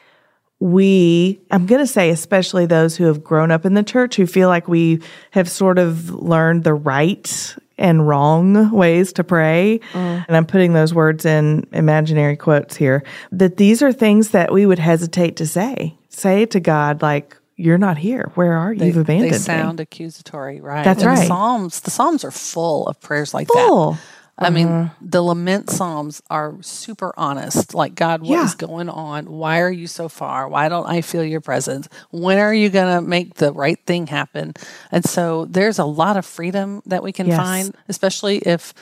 we, 0.60 1.40
I'm 1.50 1.66
going 1.66 1.80
to 1.80 1.86
say, 1.86 2.10
especially 2.10 2.64
those 2.64 2.96
who 2.96 3.04
have 3.04 3.24
grown 3.24 3.50
up 3.50 3.66
in 3.66 3.74
the 3.74 3.82
church 3.82 4.14
who 4.16 4.26
feel 4.26 4.48
like 4.48 4.68
we 4.68 5.02
have 5.32 5.50
sort 5.50 5.78
of 5.78 6.10
learned 6.10 6.62
the 6.62 6.74
right 6.74 7.56
and 7.76 8.06
wrong 8.06 8.70
ways 8.70 9.12
to 9.14 9.24
pray. 9.24 9.80
Uh-huh. 9.92 10.24
And 10.28 10.36
I'm 10.36 10.46
putting 10.46 10.74
those 10.74 10.94
words 10.94 11.24
in 11.24 11.66
imaginary 11.72 12.36
quotes 12.36 12.76
here 12.76 13.02
that 13.32 13.56
these 13.56 13.82
are 13.82 13.92
things 13.92 14.30
that 14.30 14.52
we 14.52 14.64
would 14.64 14.78
hesitate 14.78 15.36
to 15.36 15.46
say. 15.46 15.98
Say 16.08 16.46
to 16.46 16.60
God, 16.60 17.02
like, 17.02 17.36
you're 17.56 17.78
not 17.78 17.98
here. 17.98 18.30
Where 18.34 18.54
are 18.54 18.72
you? 18.72 18.86
You've 18.86 18.96
abandoned 18.96 19.30
they 19.32 19.36
me. 19.36 19.38
sound 19.38 19.80
accusatory, 19.80 20.60
right? 20.60 20.84
That's 20.84 21.02
And 21.02 21.10
right. 21.10 21.20
The 21.20 21.26
Psalms, 21.26 21.80
the 21.80 21.90
Psalms 21.90 22.24
are 22.24 22.30
full 22.30 22.86
of 22.86 23.00
prayers 23.00 23.32
like 23.34 23.48
Full. 23.48 23.92
that. 23.92 24.00
I 24.36 24.50
mean, 24.50 24.66
uh-huh. 24.66 24.94
the 25.00 25.22
lament 25.22 25.70
psalms 25.70 26.20
are 26.28 26.56
super 26.60 27.12
honest. 27.16 27.72
Like, 27.72 27.94
God, 27.94 28.20
what 28.22 28.40
is 28.44 28.56
Yeah. 28.60 28.66
going 28.66 28.88
on? 28.88 29.26
Why 29.26 29.60
are 29.60 29.70
you 29.70 29.86
so 29.86 30.08
far? 30.08 30.48
Why 30.48 30.68
don't 30.68 30.86
I 30.88 31.02
feel 31.02 31.22
your 31.22 31.40
presence? 31.40 31.88
When 32.10 32.38
are 32.38 32.52
you 32.52 32.68
going 32.68 32.96
to 32.96 33.00
make 33.00 33.34
the 33.34 33.52
right 33.52 33.78
thing 33.86 34.08
happen? 34.08 34.54
And 34.90 35.04
so 35.04 35.44
there's 35.44 35.78
a 35.78 35.84
lot 35.84 36.16
of 36.16 36.26
freedom 36.26 36.82
that 36.86 37.04
we 37.04 37.12
can 37.12 37.28
Yes. 37.28 37.36
find, 37.36 37.76
especially 37.88 38.38
if 38.38 38.74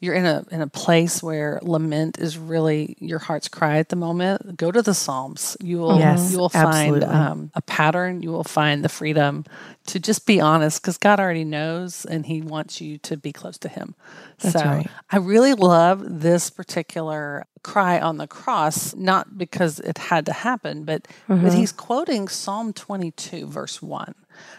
you're 0.00 0.14
in 0.14 0.26
a 0.26 0.44
in 0.52 0.60
a 0.60 0.68
place 0.68 1.22
where 1.22 1.58
lament 1.62 2.18
is 2.18 2.38
really 2.38 2.96
your 3.00 3.18
heart's 3.18 3.48
cry 3.48 3.78
at 3.78 3.88
the 3.88 3.96
moment. 3.96 4.56
Go 4.56 4.70
to 4.70 4.80
the 4.80 4.94
Psalms. 4.94 5.56
You 5.60 5.78
will 5.78 5.98
Yes, 5.98 6.30
you 6.30 6.38
will 6.38 6.48
find 6.48 7.02
um, 7.02 7.50
a 7.54 7.62
pattern. 7.62 8.22
You 8.22 8.30
will 8.30 8.44
find 8.44 8.84
the 8.84 8.88
freedom 8.88 9.44
to 9.86 9.98
just 9.98 10.24
be 10.24 10.40
honest 10.40 10.80
because 10.80 10.98
God 10.98 11.18
already 11.18 11.44
knows 11.44 12.04
and 12.04 12.26
He 12.26 12.42
wants 12.42 12.80
you 12.80 12.98
to 12.98 13.16
be 13.16 13.32
close 13.32 13.58
to 13.58 13.68
Him. 13.68 13.96
so 14.38 14.60
right. 14.60 14.86
I 15.10 15.16
really 15.16 15.54
love 15.54 16.20
this 16.20 16.48
particular 16.48 17.46
cry 17.64 17.98
on 17.98 18.18
the 18.18 18.28
cross, 18.28 18.94
not 18.94 19.36
because 19.36 19.80
it 19.80 19.98
had 19.98 20.26
to 20.26 20.32
happen, 20.32 20.84
but 20.84 21.08
but 21.26 21.54
He's 21.54 21.72
quoting 21.72 22.28
Psalm 22.28 22.72
22, 22.72 23.48
verse 23.48 23.82
1. 23.82 24.14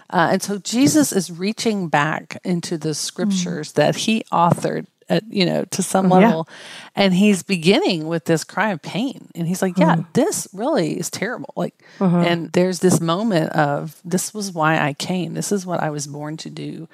Uh, 0.09 0.29
and 0.33 0.43
so 0.43 0.57
Jesus 0.57 1.13
is 1.13 1.31
reaching 1.31 1.87
back 1.87 2.37
into 2.43 2.77
the 2.77 2.93
scriptures 2.93 3.73
that 3.73 3.95
he 3.95 4.25
authored 4.31 4.87
at, 5.09 5.23
you 5.31 5.45
know, 5.45 5.65
to 5.65 5.83
some 5.83 6.09
Yeah. 6.09 6.17
level. 6.17 6.47
And 6.95 7.13
he's 7.13 7.43
beginning 7.43 8.07
with 8.07 8.25
this 8.25 8.43
cry 8.43 8.71
of 8.71 8.81
pain. 8.81 9.29
And 9.35 9.47
he's 9.47 9.61
like, 9.61 9.77
yeah, 9.77 9.95
mm. 9.95 10.05
this 10.13 10.47
really 10.53 10.99
is 10.99 11.09
terrible. 11.09 11.53
Like, 11.55 11.83
uh-huh. 11.99 12.17
and 12.17 12.51
there's 12.51 12.79
this 12.79 13.01
moment 13.01 13.51
of 13.53 13.99
this 14.05 14.33
was 14.33 14.51
why 14.51 14.79
I 14.79 14.93
came. 14.93 15.33
This 15.33 15.51
is 15.51 15.65
what 15.65 15.81
I 15.81 15.89
was 15.89 16.07
born 16.07 16.37
to 16.37 16.49
do. 16.49 16.87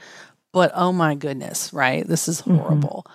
But 0.51 0.71
oh 0.73 0.91
my 0.91 1.15
goodness, 1.15 1.73
right? 1.73 2.07
This 2.07 2.27
is 2.27 2.41
mm-hmm. 2.41 2.57
horrible. 2.57 3.05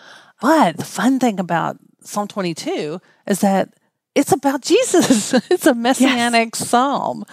But 0.40 0.76
the 0.76 0.84
fun 0.84 1.18
thing 1.18 1.40
about 1.40 1.78
Psalm 2.02 2.28
22 2.28 3.00
is 3.26 3.40
that 3.40 3.74
it's 4.14 4.32
about 4.32 4.62
Jesus. 4.62 5.32
it's 5.50 5.66
a 5.66 5.74
messianic 5.74 6.56
psalm. 6.56 7.24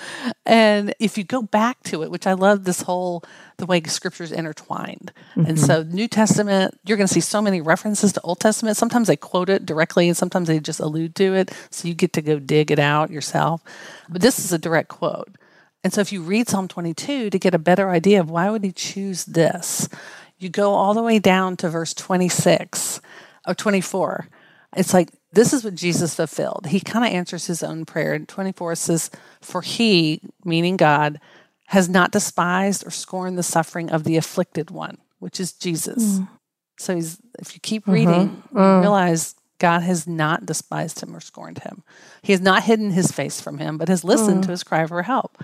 And 0.46 0.94
if 1.00 1.18
you 1.18 1.24
go 1.24 1.42
back 1.42 1.82
to 1.84 2.04
it, 2.04 2.12
which 2.12 2.28
I 2.28 2.34
love 2.34 2.64
this 2.64 2.82
whole 2.82 3.24
the 3.58 3.66
way 3.66 3.82
scriptures 3.84 4.32
intertwined. 4.32 5.12
And 5.36 5.48
mm-hmm. 5.48 5.56
so 5.58 5.84
New 5.84 6.08
Testament, 6.08 6.80
you're 6.86 6.98
going 6.98 7.08
to 7.08 7.14
see 7.14 7.20
so 7.20 7.42
many 7.42 7.60
references 7.60 8.14
to 8.14 8.22
Old 8.22 8.40
Testament. 8.40 8.78
Sometimes 8.78 9.08
they 9.08 9.16
quote 9.16 9.50
it 9.50 9.66
directly 9.66 10.08
and 10.08 10.16
sometimes 10.16 10.48
they 10.48 10.60
just 10.60 10.80
allude 10.80 11.16
to 11.16 11.34
it, 11.34 11.52
so 11.72 11.88
you 11.88 11.96
get 11.96 12.14
to 12.14 12.22
go 12.22 12.38
dig 12.38 12.70
it 12.70 12.78
out 12.78 13.10
yourself. 13.10 13.64
But 14.08 14.22
this 14.22 14.38
is 14.38 14.54
a 14.54 14.60
direct 14.60 14.90
quote. 14.90 15.36
And 15.84 15.92
so 15.92 16.02
if 16.02 16.12
you 16.12 16.22
read 16.22 16.48
Psalm 16.48 16.68
22 16.68 17.32
to 17.32 17.40
get 17.40 17.56
a 17.56 17.60
better 17.60 17.90
idea 17.90 18.20
of 18.20 18.30
why 18.30 18.50
would 18.50 18.64
he 18.64 18.72
choose 18.72 19.26
this, 19.26 19.90
you 20.38 20.50
go 20.50 20.74
all 20.74 20.94
the 20.94 21.02
way 21.02 21.18
down 21.18 21.58
to 21.58 21.70
verse 21.70 21.94
26 21.96 23.02
or 23.48 23.56
24. 23.56 24.28
It's 24.76 24.94
like 24.94 25.10
this 25.32 25.54
is 25.54 25.64
what 25.64 25.76
Jesus 25.76 26.16
fulfilled. 26.16 26.68
He 26.70 26.80
kind 26.80 27.06
of 27.06 27.12
answers 27.12 27.48
his 27.48 27.64
own 27.64 27.86
prayer. 27.86 28.14
And 28.14 28.28
24 28.28 28.76
says, 28.76 29.12
For 29.42 29.62
he, 29.62 30.22
meaning 30.46 30.78
God, 30.78 31.20
has 31.68 31.90
not 31.90 32.12
despised 32.12 32.88
or 32.88 32.92
scorned 32.92 33.38
the 33.38 33.44
suffering 33.44 33.90
of 33.90 34.04
the 34.04 34.18
afflicted 34.18 34.72
one, 34.72 34.98
which 35.20 35.40
is 35.40 35.52
Jesus. 35.52 36.20
Mm. 36.20 36.30
So 36.78 36.96
he's, 36.96 37.18
if 37.40 37.54
you 37.54 37.60
keep 37.60 37.84
mm-hmm. 37.84 37.92
reading, 37.92 38.44
you 38.52 38.58
mm. 38.58 38.82
realize 38.82 39.36
God 39.60 39.82
has 39.82 40.08
not 40.08 40.46
despised 40.46 41.02
him 41.02 41.16
or 41.16 41.20
scorned 41.20 41.60
him. 41.60 41.84
He 42.22 42.32
has 42.32 42.42
not 42.42 42.64
hidden 42.64 42.92
his 42.92 43.12
face 43.12 43.42
from 43.42 43.58
him, 43.58 43.78
but 43.78 43.90
has 43.90 44.04
listened 44.04 44.44
mm. 44.44 44.46
to 44.46 44.52
his 44.52 44.64
cry 44.64 44.86
for 44.86 45.04
help. 45.04 45.44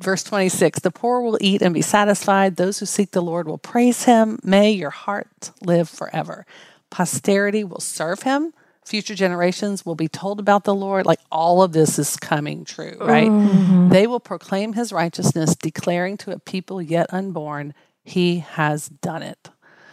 Verse 0.00 0.22
26 0.22 0.80
The 0.80 0.90
poor 0.90 1.22
will 1.22 1.38
eat 1.40 1.62
and 1.62 1.74
be 1.74 1.82
satisfied. 1.82 2.56
Those 2.56 2.78
who 2.78 2.86
seek 2.86 3.12
the 3.12 3.22
Lord 3.22 3.48
will 3.48 3.58
praise 3.58 4.04
him. 4.04 4.38
May 4.42 4.70
your 4.72 4.90
heart 4.90 5.50
live 5.62 5.88
forever. 5.88 6.46
Posterity 6.90 7.64
will 7.64 7.80
serve 7.80 8.22
him. 8.22 8.52
Future 8.84 9.14
generations 9.14 9.86
will 9.86 9.94
be 9.94 10.08
told 10.08 10.38
about 10.38 10.64
the 10.64 10.74
Lord. 10.74 11.06
Like 11.06 11.20
all 11.32 11.62
of 11.62 11.72
this 11.72 11.98
is 11.98 12.16
coming 12.16 12.64
true, 12.64 12.96
right? 13.00 13.28
Mm-hmm. 13.30 13.88
They 13.88 14.06
will 14.06 14.20
proclaim 14.20 14.74
his 14.74 14.92
righteousness, 14.92 15.56
declaring 15.56 16.16
to 16.18 16.32
a 16.32 16.38
people 16.38 16.82
yet 16.82 17.06
unborn, 17.12 17.72
he 18.02 18.40
has 18.40 18.88
done 18.88 19.22
it. 19.22 19.48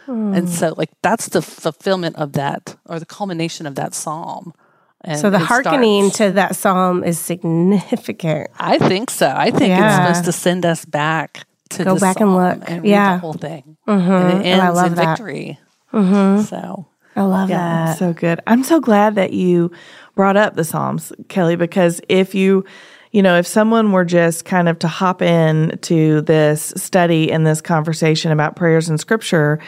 Mm. 0.06 0.36
And 0.36 0.50
so, 0.50 0.74
like, 0.76 0.90
that's 1.00 1.28
the 1.28 1.40
fulfillment 1.40 2.16
of 2.16 2.32
that, 2.32 2.76
or 2.86 2.98
the 2.98 3.06
culmination 3.06 3.66
of 3.66 3.76
that 3.76 3.94
psalm. 3.94 4.52
And 5.00 5.18
So 5.18 5.30
the 5.30 5.38
hearkening 5.38 6.10
starts- 6.10 6.16
to 6.18 6.32
that 6.32 6.56
psalm 6.56 7.02
is 7.04 7.18
significant. 7.18 8.50
I 8.58 8.78
think 8.78 9.10
so. 9.10 9.32
I 9.34 9.50
think 9.50 9.68
Yeah. 9.68 9.86
it's 9.86 9.96
supposed 9.96 10.24
to 10.26 10.32
send 10.32 10.66
us 10.66 10.84
back 10.84 11.46
to 11.70 11.84
Go 11.84 11.98
back 11.98 12.20
and 12.20 12.34
look. 12.34 12.58
and 12.68 12.82
read 12.82 12.90
Yeah. 12.90 13.14
the 13.14 13.18
whole 13.20 13.32
thing. 13.32 13.76
And 13.86 14.02
mm-hmm. 14.02 14.40
it 14.40 14.46
ends 14.46 14.64
I 14.64 14.68
love 14.68 14.86
in 14.88 14.94
that. 14.96 15.18
victory. 15.18 15.58
Mm-hmm. 15.92 16.42
So 16.42 16.86
I 17.16 17.22
love 17.22 17.50
Yeah, 17.50 17.86
that. 17.86 17.98
so 17.98 18.12
good. 18.12 18.40
I'm 18.46 18.64
so 18.64 18.80
glad 18.80 19.14
that 19.16 19.32
you 19.32 19.70
brought 20.14 20.36
up 20.36 20.54
the 20.54 20.64
Psalms, 20.64 21.12
Kelly, 21.28 21.56
because 21.56 22.00
if 22.08 22.34
you 22.34 22.64
you 23.12 23.22
know, 23.22 23.36
if 23.36 23.46
someone 23.46 23.92
were 23.92 24.06
just 24.06 24.46
kind 24.46 24.70
of 24.70 24.78
to 24.78 24.88
hop 24.88 25.20
in 25.20 25.78
to 25.82 26.22
this 26.22 26.72
study 26.76 27.30
and 27.30 27.46
this 27.46 27.60
conversation 27.60 28.32
about 28.32 28.56
prayers 28.56 28.88
in 28.88 28.96
scripture, 28.96 29.60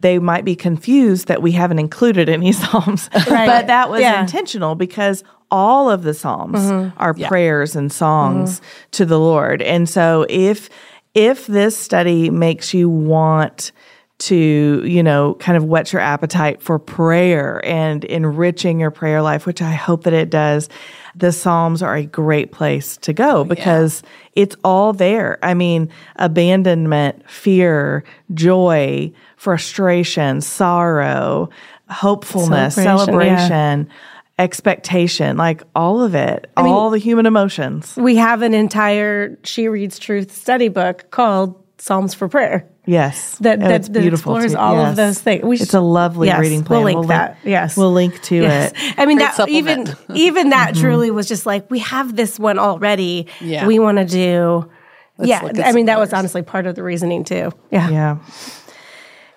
they 0.00 0.18
might 0.18 0.44
be 0.44 0.56
confused 0.56 1.28
that 1.28 1.40
we 1.40 1.52
haven't 1.52 1.78
included 1.78 2.28
any 2.28 2.50
Psalms. 2.52 3.08
Right. 3.14 3.46
but 3.46 3.68
that 3.68 3.88
was 3.88 4.00
yeah. 4.00 4.20
intentional 4.20 4.74
because 4.74 5.22
all 5.50 5.90
of 5.90 6.02
the 6.02 6.12
Psalms 6.12 6.58
mm-hmm. 6.58 6.98
are 7.00 7.14
yeah. 7.16 7.28
prayers 7.28 7.76
and 7.76 7.92
songs 7.92 8.56
mm-hmm. 8.56 8.90
to 8.92 9.06
the 9.06 9.18
Lord. 9.18 9.62
And 9.62 9.88
so 9.88 10.26
if 10.28 10.68
if 11.14 11.46
this 11.46 11.76
study 11.76 12.30
makes 12.30 12.74
you 12.74 12.88
want 12.88 13.72
to, 14.18 14.82
you 14.84 15.02
know, 15.02 15.34
kind 15.34 15.56
of 15.56 15.64
whet 15.64 15.92
your 15.92 16.02
appetite 16.02 16.60
for 16.60 16.78
prayer 16.78 17.64
and 17.64 18.04
enriching 18.04 18.80
your 18.80 18.90
prayer 18.90 19.22
life, 19.22 19.46
which 19.46 19.62
I 19.62 19.72
hope 19.72 20.04
that 20.04 20.12
it 20.12 20.28
does, 20.28 20.68
the 21.14 21.30
Psalms 21.30 21.82
are 21.82 21.94
a 21.94 22.04
great 22.04 22.50
place 22.50 22.96
to 22.98 23.12
go 23.12 23.38
oh, 23.38 23.44
because 23.44 24.02
yeah. 24.02 24.42
it's 24.42 24.56
all 24.64 24.92
there. 24.92 25.38
I 25.42 25.54
mean, 25.54 25.88
abandonment, 26.16 27.28
fear, 27.30 28.04
joy, 28.34 29.12
frustration, 29.36 30.40
sorrow, 30.40 31.50
hopefulness, 31.88 32.74
celebration. 32.74 33.38
celebration 33.38 33.86
yeah 33.86 33.94
expectation, 34.38 35.36
like 35.36 35.62
all 35.74 36.00
of 36.00 36.14
it, 36.14 36.48
I 36.56 36.62
all 36.62 36.90
mean, 36.90 36.92
the 36.92 36.98
human 36.98 37.26
emotions. 37.26 37.96
We 37.96 38.16
have 38.16 38.42
an 38.42 38.54
entire 38.54 39.36
She 39.42 39.68
Reads 39.68 39.98
Truth 39.98 40.34
study 40.34 40.68
book 40.68 41.10
called 41.10 41.60
Psalms 41.78 42.14
for 42.14 42.28
Prayer. 42.28 42.68
Yes, 42.88 43.36
that 43.40 43.60
that, 43.60 43.92
that 43.92 44.06
explores 44.06 44.54
all 44.54 44.76
yes. 44.76 44.90
of 44.90 44.96
those 44.96 45.18
things. 45.18 45.44
We 45.44 45.58
it's 45.58 45.74
a 45.74 45.80
lovely 45.80 46.28
yes, 46.28 46.40
reading 46.40 46.64
plan. 46.64 46.78
We'll 46.78 46.84
link 46.86 46.98
we'll 47.00 47.08
that. 47.08 47.30
Link, 47.32 47.40
yes, 47.44 47.76
we'll 47.76 47.92
link 47.92 48.22
to 48.22 48.36
yes. 48.36 48.72
it. 48.74 48.94
I 48.96 49.04
mean, 49.04 49.18
Great 49.18 49.26
that 49.26 49.34
supplement. 49.34 49.90
even 49.90 49.96
even 50.16 50.48
that 50.50 50.72
mm-hmm. 50.72 50.80
truly 50.80 51.10
was 51.10 51.28
just 51.28 51.44
like 51.44 51.70
we 51.70 51.80
have 51.80 52.16
this 52.16 52.38
one 52.38 52.58
already. 52.58 53.26
Yeah, 53.42 53.66
we 53.66 53.78
want 53.78 53.98
to 53.98 54.06
do. 54.06 54.70
Let's 55.18 55.28
yeah, 55.28 55.66
I 55.66 55.72
mean 55.72 55.84
that 55.84 55.98
was 55.98 56.14
honestly 56.14 56.40
part 56.40 56.64
of 56.64 56.76
the 56.76 56.82
reasoning 56.82 57.24
too. 57.24 57.52
Yeah, 57.70 57.90
yeah. 57.90 58.18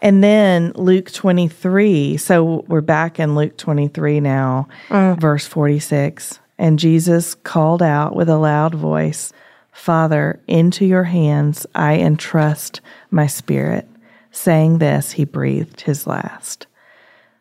And 0.02 0.24
then 0.24 0.72
Luke 0.76 1.12
23. 1.12 2.16
So 2.16 2.64
we're 2.70 2.80
back 2.80 3.20
in 3.20 3.36
Luke 3.36 3.58
23 3.58 4.22
now, 4.22 4.70
mm. 4.88 5.20
verse 5.20 5.46
46. 5.46 6.40
And 6.58 6.80
Jesus 6.80 7.36
called 7.36 7.84
out 7.84 8.16
with 8.16 8.30
a 8.30 8.38
loud 8.38 8.74
voice, 8.74 9.34
Father, 9.74 10.40
into 10.48 10.86
your 10.86 11.04
hands 11.04 11.66
I 11.76 11.96
entrust 11.96 12.80
my 13.12 13.28
spirit. 13.28 13.88
Saying 14.32 14.78
this, 14.78 15.12
he 15.12 15.26
breathed 15.26 15.82
his 15.82 16.08
last. 16.08 16.68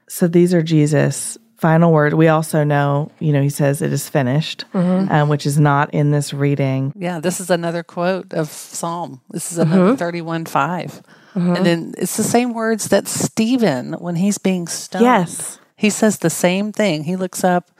So 0.08 0.26
these 0.26 0.52
are 0.52 0.62
Jesus' 0.62 1.38
final 1.60 1.92
words. 1.92 2.14
We 2.14 2.28
also 2.28 2.64
know, 2.64 3.12
you 3.20 3.32
know, 3.32 3.42
he 3.42 3.50
says 3.50 3.82
it 3.82 3.92
is 3.92 4.08
finished, 4.08 4.64
mm-hmm. 4.72 5.12
um, 5.12 5.28
which 5.28 5.46
is 5.46 5.60
not 5.60 5.92
in 5.92 6.10
this 6.10 6.32
reading. 6.32 6.92
Yeah, 6.96 7.20
this 7.20 7.38
is 7.38 7.50
another 7.50 7.82
quote 7.82 8.32
of 8.32 8.48
Psalm. 8.48 9.20
This 9.30 9.52
is 9.52 9.58
another 9.58 9.90
mm-hmm. 9.90 9.96
31 9.96 10.46
5. 10.46 10.90
Mm-hmm. 10.90 11.54
And 11.54 11.66
then 11.66 11.94
it's 11.98 12.16
the 12.16 12.24
same 12.24 12.54
words 12.54 12.88
that 12.88 13.06
Stephen, 13.06 13.92
when 13.92 14.16
he's 14.16 14.38
being 14.38 14.66
stoned, 14.66 15.04
yes. 15.04 15.60
he 15.76 15.90
says 15.90 16.18
the 16.18 16.30
same 16.30 16.72
thing. 16.72 17.04
He 17.04 17.14
looks 17.14 17.44
up 17.44 17.70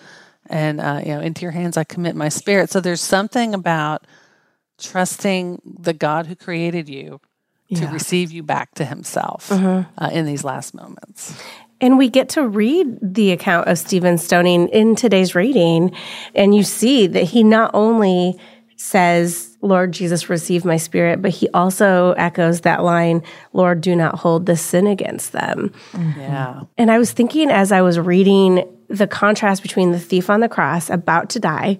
and, 0.46 0.80
uh, 0.80 1.00
you 1.04 1.14
know, 1.14 1.20
into 1.20 1.42
your 1.42 1.52
hands 1.52 1.76
I 1.76 1.84
commit 1.84 2.14
my 2.14 2.28
spirit. 2.28 2.70
So 2.70 2.80
there's 2.80 3.00
something 3.00 3.54
about 3.54 4.06
trusting 4.78 5.62
the 5.64 5.94
God 5.94 6.26
who 6.26 6.36
created 6.36 6.88
you 6.88 7.20
to 7.74 7.82
yeah. 7.82 7.92
receive 7.92 8.32
you 8.32 8.42
back 8.42 8.74
to 8.74 8.84
himself 8.84 9.48
mm-hmm. 9.48 9.88
uh, 10.02 10.10
in 10.10 10.26
these 10.26 10.44
last 10.44 10.74
moments. 10.74 11.40
And 11.80 11.96
we 11.96 12.10
get 12.10 12.28
to 12.30 12.46
read 12.46 12.98
the 13.00 13.32
account 13.32 13.68
of 13.68 13.78
Stephen 13.78 14.18
stoning 14.18 14.68
in 14.68 14.96
today's 14.96 15.34
reading, 15.34 15.94
and 16.34 16.54
you 16.54 16.62
see 16.62 17.06
that 17.06 17.24
he 17.24 17.42
not 17.42 17.70
only 17.72 18.38
says, 18.76 19.56
Lord 19.60 19.92
Jesus, 19.92 20.30
receive 20.30 20.64
my 20.64 20.78
spirit, 20.78 21.20
but 21.20 21.30
he 21.30 21.48
also 21.50 22.12
echoes 22.12 22.62
that 22.62 22.82
line, 22.82 23.22
Lord, 23.52 23.82
do 23.82 23.94
not 23.94 24.18
hold 24.18 24.46
this 24.46 24.62
sin 24.62 24.86
against 24.86 25.32
them. 25.32 25.72
Mm-hmm. 25.92 26.20
Yeah. 26.20 26.62
And 26.78 26.90
I 26.90 26.98
was 26.98 27.12
thinking 27.12 27.50
as 27.50 27.72
I 27.72 27.82
was 27.82 27.98
reading 27.98 28.64
the 28.90 29.06
contrast 29.06 29.62
between 29.62 29.92
the 29.92 30.00
thief 30.00 30.28
on 30.28 30.40
the 30.40 30.48
cross 30.48 30.90
about 30.90 31.30
to 31.30 31.40
die 31.40 31.78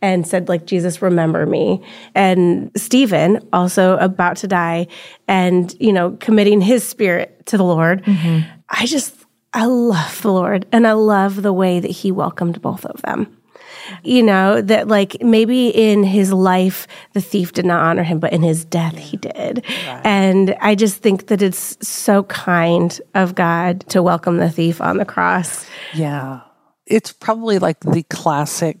and 0.00 0.26
said, 0.26 0.48
like, 0.48 0.64
Jesus, 0.64 1.02
remember 1.02 1.44
me. 1.44 1.82
And 2.14 2.70
Stephen 2.76 3.46
also 3.52 3.96
about 3.98 4.36
to 4.38 4.48
die 4.48 4.86
and, 5.26 5.74
you 5.80 5.92
know, 5.92 6.16
committing 6.20 6.60
his 6.60 6.88
spirit 6.88 7.44
to 7.46 7.56
the 7.56 7.64
Lord. 7.64 8.04
Mm-hmm. 8.04 8.48
I 8.70 8.86
just, 8.86 9.14
I 9.52 9.66
love 9.66 10.22
the 10.22 10.32
Lord 10.32 10.66
and 10.72 10.86
I 10.86 10.92
love 10.92 11.42
the 11.42 11.52
way 11.52 11.80
that 11.80 11.90
he 11.90 12.12
welcomed 12.12 12.62
both 12.62 12.84
of 12.86 13.02
them 13.02 13.36
you 14.02 14.22
know, 14.22 14.60
that 14.62 14.88
like 14.88 15.22
maybe 15.22 15.68
in 15.68 16.04
his 16.04 16.32
life, 16.32 16.86
the 17.12 17.20
thief 17.20 17.52
did 17.52 17.64
not 17.64 17.82
honor 17.82 18.02
him, 18.02 18.18
but 18.18 18.32
in 18.32 18.42
his 18.42 18.64
death, 18.64 18.96
he 18.96 19.16
did. 19.16 19.64
Right. 19.86 20.00
And 20.04 20.56
I 20.60 20.74
just 20.74 20.98
think 20.98 21.28
that 21.28 21.42
it's 21.42 21.76
so 21.86 22.24
kind 22.24 23.00
of 23.14 23.34
God 23.34 23.80
to 23.88 24.02
welcome 24.02 24.38
the 24.38 24.50
thief 24.50 24.80
on 24.80 24.98
the 24.98 25.04
cross. 25.04 25.66
Yeah. 25.94 26.40
It's 26.92 27.12
probably 27.12 27.58
like 27.58 27.80
the 27.80 28.02
classic 28.04 28.78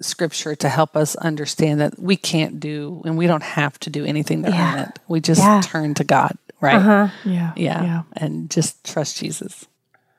scripture 0.00 0.54
to 0.54 0.68
help 0.68 0.96
us 0.96 1.16
understand 1.16 1.80
that 1.80 1.98
we 1.98 2.16
can't 2.16 2.60
do 2.60 3.02
and 3.04 3.18
we 3.18 3.26
don't 3.26 3.42
have 3.42 3.78
to 3.80 3.90
do 3.90 4.04
anything 4.04 4.44
to 4.44 4.50
yeah. 4.50 4.72
earn 4.72 4.78
it. 4.80 4.98
We 5.08 5.20
just 5.20 5.40
yeah. 5.40 5.60
turn 5.62 5.94
to 5.94 6.04
God, 6.04 6.38
right? 6.60 6.76
Uh-huh. 6.76 7.08
Yeah. 7.24 7.52
yeah. 7.56 7.82
Yeah. 7.82 8.02
And 8.12 8.48
just 8.48 8.84
trust 8.84 9.18
Jesus. 9.18 9.66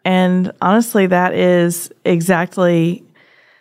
And 0.04 0.52
honestly, 0.62 1.08
that 1.08 1.34
is 1.34 1.92
exactly 2.04 3.04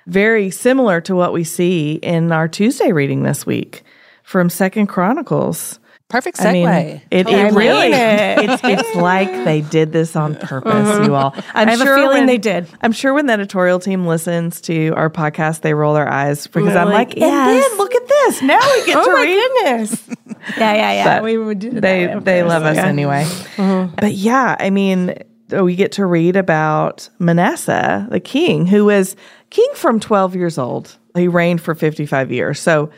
very 0.06 0.50
similar 0.50 1.00
to 1.02 1.14
what 1.14 1.32
we 1.32 1.44
see 1.44 1.94
in 2.02 2.32
our 2.32 2.48
Tuesday 2.48 2.90
reading 2.90 3.22
this 3.22 3.46
week 3.46 3.84
from 4.24 4.50
Second 4.50 4.88
Chronicles. 4.88 5.78
Perfect 6.08 6.38
segue. 6.38 6.46
I 6.46 6.52
mean, 6.52 7.02
it, 7.10 7.28
it 7.28 7.52
really 7.52 7.88
it. 7.88 8.48
it's 8.48 8.62
it's 8.64 8.96
like 8.96 9.30
they 9.44 9.60
did 9.60 9.92
this 9.92 10.16
on 10.16 10.36
purpose, 10.36 10.72
mm-hmm. 10.72 11.04
you 11.04 11.14
all. 11.14 11.34
I'm 11.52 11.68
I 11.68 11.72
have 11.72 11.80
sure 11.80 11.92
a 11.92 11.96
feeling 11.98 12.18
when, 12.20 12.26
they 12.26 12.38
did. 12.38 12.66
I'm 12.80 12.92
sure 12.92 13.12
when 13.12 13.26
the 13.26 13.34
editorial 13.34 13.78
team 13.78 14.06
listens 14.06 14.62
to 14.62 14.88
our 14.96 15.10
podcast, 15.10 15.60
they 15.60 15.74
roll 15.74 15.92
their 15.92 16.08
eyes 16.08 16.46
because 16.46 16.74
I'm 16.74 16.88
like, 16.88 17.08
like 17.08 17.18
yes. 17.18 17.30
and 17.30 17.62
then 17.62 17.78
look 17.78 17.94
at 17.94 18.08
this. 18.08 18.40
Now 18.40 18.58
we 18.58 18.86
get 18.86 18.96
oh 18.98 19.04
to 19.04 19.12
my 19.12 19.22
read. 19.22 19.34
goodness. 19.34 20.08
yeah, 20.56 20.74
yeah, 20.74 20.92
yeah. 20.92 21.04
But 21.04 21.24
we 21.24 21.36
would 21.36 21.58
do 21.58 21.72
They 21.72 22.18
they 22.18 22.42
love 22.42 22.62
us 22.62 22.76
yeah. 22.76 22.86
anyway. 22.86 23.24
Mm-hmm. 23.24 23.96
But 23.96 24.14
yeah, 24.14 24.56
I 24.58 24.70
mean, 24.70 25.14
we 25.50 25.76
get 25.76 25.92
to 25.92 26.06
read 26.06 26.36
about 26.36 27.10
Manasseh, 27.18 28.06
the 28.10 28.20
king, 28.20 28.64
who 28.64 28.86
was 28.86 29.14
king 29.50 29.68
from 29.74 30.00
12 30.00 30.36
years 30.36 30.56
old. 30.56 30.96
He 31.14 31.28
reigned 31.28 31.60
for 31.60 31.74
55 31.74 32.32
years. 32.32 32.60
So 32.60 32.90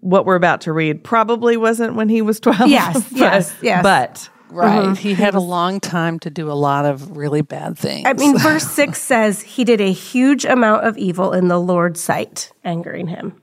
what 0.00 0.26
we're 0.26 0.36
about 0.36 0.62
to 0.62 0.72
read 0.72 1.04
probably 1.04 1.56
wasn't 1.56 1.94
when 1.94 2.08
he 2.08 2.22
was 2.22 2.40
12. 2.40 2.68
Yes, 2.68 3.08
but, 3.10 3.18
yes, 3.18 3.54
yes. 3.62 3.82
But 3.82 4.28
Right. 4.50 4.86
Mm-hmm. 4.86 4.94
He 4.94 5.14
had 5.14 5.34
a 5.34 5.40
long 5.40 5.80
time 5.80 6.18
to 6.20 6.30
do 6.30 6.50
a 6.50 6.54
lot 6.54 6.86
of 6.86 7.16
really 7.16 7.42
bad 7.42 7.76
things. 7.76 8.06
I 8.06 8.14
mean, 8.14 8.38
verse 8.38 8.66
6 8.66 9.00
says 9.02 9.42
he 9.42 9.64
did 9.64 9.80
a 9.80 9.92
huge 9.92 10.44
amount 10.44 10.86
of 10.86 10.96
evil 10.96 11.32
in 11.32 11.48
the 11.48 11.58
Lord's 11.58 12.00
sight, 12.00 12.50
angering 12.64 13.08
him. 13.08 13.40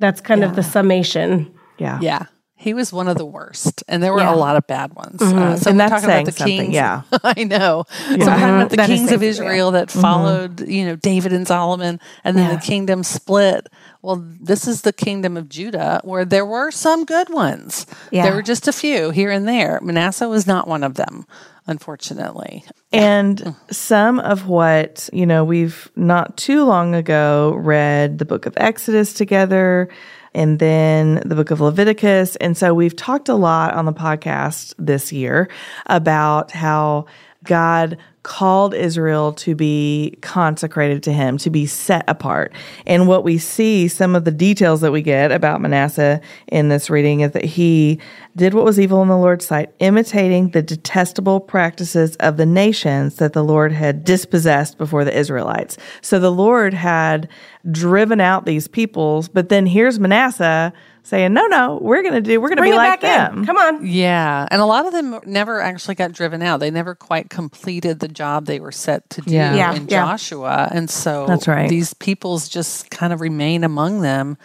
That's 0.00 0.20
kind 0.20 0.40
yeah. 0.40 0.48
of 0.48 0.56
the 0.56 0.62
summation. 0.62 1.54
Yeah. 1.78 1.98
Yeah. 2.00 2.26
He 2.62 2.74
was 2.74 2.92
one 2.92 3.08
of 3.08 3.18
the 3.18 3.26
worst, 3.26 3.82
and 3.88 4.00
there 4.00 4.12
were 4.12 4.20
yeah. 4.20 4.32
a 4.32 4.36
lot 4.36 4.54
of 4.54 4.68
bad 4.68 4.94
ones. 4.94 5.20
Mm-hmm. 5.20 5.36
Uh, 5.36 5.56
so 5.56 5.70
and 5.70 5.80
that's 5.80 5.90
talking 5.90 6.08
about 6.08 6.26
the 6.26 6.44
kings. 6.44 6.72
Yeah, 6.72 7.02
I 7.24 7.42
know. 7.42 7.86
Yeah. 8.08 8.18
So 8.18 8.24
talking 8.26 8.44
about 8.44 8.70
the 8.70 8.76
that 8.76 8.86
kings 8.86 9.10
of 9.10 9.20
Israel 9.20 9.72
that 9.72 9.88
mm-hmm. 9.88 10.00
followed, 10.00 10.68
you 10.68 10.86
know, 10.86 10.94
David 10.94 11.32
and 11.32 11.44
Solomon, 11.44 11.98
and 12.22 12.38
then 12.38 12.50
yeah. 12.50 12.54
the 12.54 12.62
kingdom 12.62 13.02
split. 13.02 13.66
Well, 14.00 14.24
this 14.40 14.68
is 14.68 14.82
the 14.82 14.92
kingdom 14.92 15.36
of 15.36 15.48
Judah, 15.48 16.02
where 16.04 16.24
there 16.24 16.46
were 16.46 16.70
some 16.70 17.04
good 17.04 17.30
ones. 17.30 17.84
Yeah. 18.12 18.22
There 18.22 18.34
were 18.36 18.42
just 18.42 18.68
a 18.68 18.72
few 18.72 19.10
here 19.10 19.32
and 19.32 19.48
there. 19.48 19.80
Manasseh 19.82 20.28
was 20.28 20.46
not 20.46 20.68
one 20.68 20.84
of 20.84 20.94
them 20.94 21.26
unfortunately. 21.68 22.64
And 22.92 23.54
some 23.70 24.18
of 24.18 24.48
what, 24.48 25.08
you 25.12 25.26
know, 25.26 25.44
we've 25.44 25.88
not 25.94 26.36
too 26.36 26.64
long 26.64 26.96
ago 26.96 27.54
read 27.56 28.18
the 28.18 28.24
book 28.24 28.46
of 28.46 28.54
Exodus 28.56 29.12
together 29.12 29.88
and 30.34 30.58
then 30.58 31.22
the 31.26 31.34
book 31.34 31.50
of 31.50 31.60
Leviticus. 31.60 32.36
And 32.36 32.56
so 32.56 32.74
we've 32.74 32.96
talked 32.96 33.28
a 33.28 33.34
lot 33.34 33.74
on 33.74 33.84
the 33.84 33.92
podcast 33.92 34.74
this 34.78 35.12
year 35.12 35.48
about 35.86 36.50
how 36.50 37.06
God 37.44 37.98
called 38.22 38.72
Israel 38.72 39.32
to 39.32 39.54
be 39.54 40.16
consecrated 40.20 41.02
to 41.02 41.12
him, 41.12 41.38
to 41.38 41.50
be 41.50 41.66
set 41.66 42.04
apart. 42.08 42.52
And 42.86 43.08
what 43.08 43.24
we 43.24 43.36
see, 43.36 43.88
some 43.88 44.14
of 44.14 44.24
the 44.24 44.30
details 44.30 44.80
that 44.82 44.92
we 44.92 45.02
get 45.02 45.32
about 45.32 45.60
Manasseh 45.60 46.20
in 46.46 46.68
this 46.68 46.88
reading 46.88 47.20
is 47.20 47.32
that 47.32 47.44
he 47.44 47.98
did 48.36 48.54
what 48.54 48.64
was 48.64 48.78
evil 48.78 49.02
in 49.02 49.08
the 49.08 49.16
Lord's 49.16 49.46
sight, 49.46 49.74
imitating 49.80 50.50
the 50.50 50.62
detestable 50.62 51.40
practices 51.40 52.14
of 52.16 52.36
the 52.36 52.46
nations 52.46 53.16
that 53.16 53.32
the 53.32 53.42
Lord 53.42 53.72
had 53.72 54.04
dispossessed 54.04 54.78
before 54.78 55.04
the 55.04 55.16
Israelites. 55.16 55.76
So 56.00 56.20
the 56.20 56.30
Lord 56.30 56.74
had 56.74 57.28
driven 57.70 58.20
out 58.20 58.46
these 58.46 58.68
peoples, 58.68 59.28
but 59.28 59.48
then 59.48 59.66
here's 59.66 59.98
Manasseh 59.98 60.72
saying, 61.02 61.32
"No, 61.32 61.46
no, 61.46 61.78
we're 61.82 62.02
going 62.02 62.14
to 62.14 62.20
do. 62.20 62.40
We're 62.40 62.48
going 62.48 62.56
to 62.58 62.62
be 62.62 62.72
like 62.72 63.00
them. 63.00 63.38
In. 63.38 63.46
Come 63.46 63.56
on." 63.56 63.86
Yeah, 63.86 64.46
and 64.50 64.60
a 64.60 64.64
lot 64.66 64.86
of 64.86 64.92
them 64.92 65.18
never 65.26 65.60
actually 65.60 65.96
got 65.96 66.12
driven 66.12 66.42
out. 66.42 66.60
They 66.60 66.70
never 66.70 66.94
quite 66.94 67.30
completed 67.30 68.00
the 68.00 68.08
job 68.08 68.46
they 68.46 68.60
were 68.60 68.72
set 68.72 69.08
to 69.10 69.20
do 69.22 69.32
yeah. 69.32 69.74
in 69.74 69.88
yeah. 69.88 70.04
Joshua, 70.04 70.68
and 70.70 70.88
so 70.88 71.26
that's 71.26 71.48
right. 71.48 71.68
These 71.68 71.94
peoples 71.94 72.48
just 72.48 72.90
kind 72.90 73.12
of 73.12 73.20
remain 73.20 73.64
among 73.64 74.00
them 74.02 74.36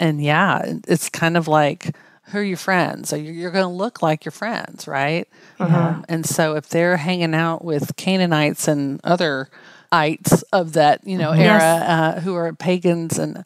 And 0.00 0.20
yeah, 0.22 0.62
it's 0.88 1.08
kind 1.08 1.36
of 1.36 1.46
like, 1.46 1.94
who 2.24 2.38
are 2.38 2.42
your 2.42 2.56
friends? 2.56 3.08
So 3.08 3.16
you're, 3.16 3.32
you're 3.32 3.50
going 3.52 3.64
to 3.64 3.68
look 3.68 4.02
like 4.02 4.24
your 4.24 4.32
friends, 4.32 4.88
right? 4.88 5.28
Uh-huh. 5.60 5.76
Um, 5.76 6.04
and 6.08 6.26
so 6.26 6.56
if 6.56 6.68
they're 6.68 6.96
hanging 6.96 7.34
out 7.34 7.64
with 7.64 7.96
Canaanites 7.96 8.66
and 8.66 9.00
other 9.04 9.48
ites 9.92 10.42
of 10.52 10.72
that, 10.72 11.06
you 11.06 11.18
know, 11.18 11.30
era 11.30 11.58
yes. 11.58 11.88
uh, 11.88 12.20
who 12.20 12.34
are 12.34 12.52
pagans 12.52 13.18
and 13.18 13.44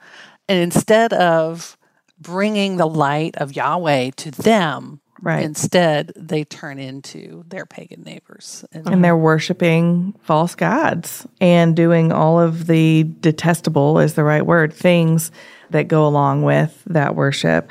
and 0.48 0.59
instead 0.61 1.12
of 1.12 1.76
bringing 2.18 2.76
the 2.76 2.87
light 2.87 3.37
of 3.37 3.55
Yahweh 3.55 4.11
to 4.16 4.31
them, 4.31 5.00
Right. 5.22 5.44
Instead, 5.44 6.12
they 6.14 6.44
turn 6.44 6.79
into 6.79 7.44
their 7.48 7.64
pagan 7.64 8.02
neighbors. 8.02 8.64
And, 8.72 8.87
and, 8.87 9.05
they're 9.05 9.16
worshiping 9.16 10.14
false 10.22 10.55
gods 10.55 11.26
and 11.40 11.74
doing 11.74 12.12
all 12.12 12.38
of 12.38 12.66
the 12.66 13.05
detestable, 13.20 13.98
is 13.98 14.14
the 14.14 14.24
right 14.24 14.44
word, 14.44 14.74
things 14.74 15.33
that 15.70 15.88
go 15.88 16.07
along 16.07 16.42
with 16.42 16.83
that 16.87 17.14
worship. 17.14 17.70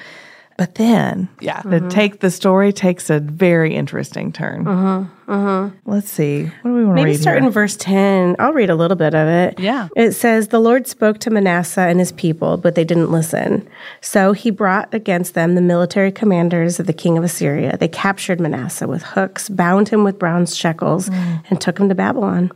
But 0.58 0.76
then, 0.76 1.30
yeah, 1.40 1.62
the 1.62 1.78
mm-hmm. 1.78 1.90
take 1.90 2.20
the 2.22 2.32
story 2.32 2.74
takes 2.74 3.10
a 3.10 3.20
very 3.20 3.76
interesting 3.76 4.32
turn. 4.32 4.66
Mm-hmm. 4.66 5.15
Mm-hmm. 5.28 5.90
Let's 5.90 6.10
see. 6.10 6.44
What 6.44 6.64
do 6.64 6.74
we 6.74 6.86
want 6.86 6.98
to 6.98 7.04
read? 7.04 7.10
Maybe 7.10 7.18
start 7.18 7.40
here? 7.40 7.48
in 7.48 7.52
verse 7.52 7.76
ten. 7.76 8.36
I'll 8.38 8.54
read 8.54 8.70
a 8.70 8.76
little 8.76 8.98
bit 8.98 9.16
of 9.16 9.28
it. 9.28 9.60
Yeah. 9.60 9.88
It 9.96 10.12
says, 10.12 10.50
"The 10.50 10.60
Lord 10.60 10.88
spoke 10.88 11.20
to 11.20 11.30
Manasseh 11.30 11.82
and 11.82 12.00
his 12.00 12.12
people, 12.12 12.58
but 12.58 12.76
they 12.76 12.84
didn't 12.84 13.12
listen. 13.12 13.68
So 14.02 14.34
he 14.34 14.52
brought 14.52 14.94
against 14.94 15.34
them 15.34 15.56
the 15.56 15.62
military 15.62 16.12
commanders 16.12 16.80
of 16.80 16.86
the 16.86 16.94
king 16.94 17.18
of 17.18 17.24
Assyria. 17.24 17.78
They 17.78 17.88
captured 17.88 18.40
Manasseh 18.40 18.88
with 18.88 19.02
hooks, 19.02 19.50
bound 19.50 19.90
him 19.90 20.04
with 20.04 20.20
bronze 20.20 20.56
shackles, 20.56 21.10
mm. 21.10 21.44
and 21.50 21.60
took 21.60 21.80
him 21.80 21.90
to 21.90 21.96
Babylon." 21.96 22.52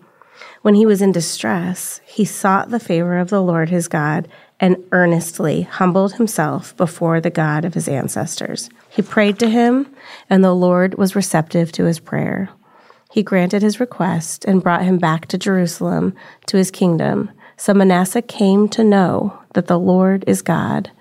When 0.61 0.75
he 0.75 0.85
was 0.85 1.01
in 1.01 1.13
distress, 1.13 2.01
he 2.05 2.25
sought 2.25 2.69
the 2.69 2.81
favor 2.81 3.17
of 3.17 3.29
the 3.29 3.41
Lord 3.41 3.69
his 3.69 3.87
God 3.87 4.27
and 4.59 4.75
earnestly 4.91 5.61
humbled 5.61 6.15
himself 6.15 6.75
before 6.75 7.21
the 7.21 7.29
God 7.29 7.63
of 7.63 7.73
his 7.73 7.87
ancestors. 7.87 8.69
He 8.89 9.01
prayed 9.01 9.39
to 9.39 9.49
him, 9.49 9.87
and 10.29 10.43
the 10.43 10.53
Lord 10.53 10.95
was 10.95 11.15
receptive 11.15 11.71
to 11.73 11.85
his 11.85 11.99
prayer. 11.99 12.49
He 13.11 13.23
granted 13.23 13.61
his 13.61 13.79
request 13.79 14.45
and 14.45 14.61
brought 14.61 14.83
him 14.83 14.97
back 14.97 15.27
to 15.27 15.37
Jerusalem, 15.37 16.13
to 16.45 16.57
his 16.57 16.69
kingdom. 16.69 17.31
So 17.57 17.73
Manasseh 17.73 18.21
came 18.21 18.69
to 18.69 18.83
know 18.83 19.37
that 19.53 19.67
the 19.67 19.79
Lord 19.79 20.23
is 20.27 20.41
God. 20.41 20.91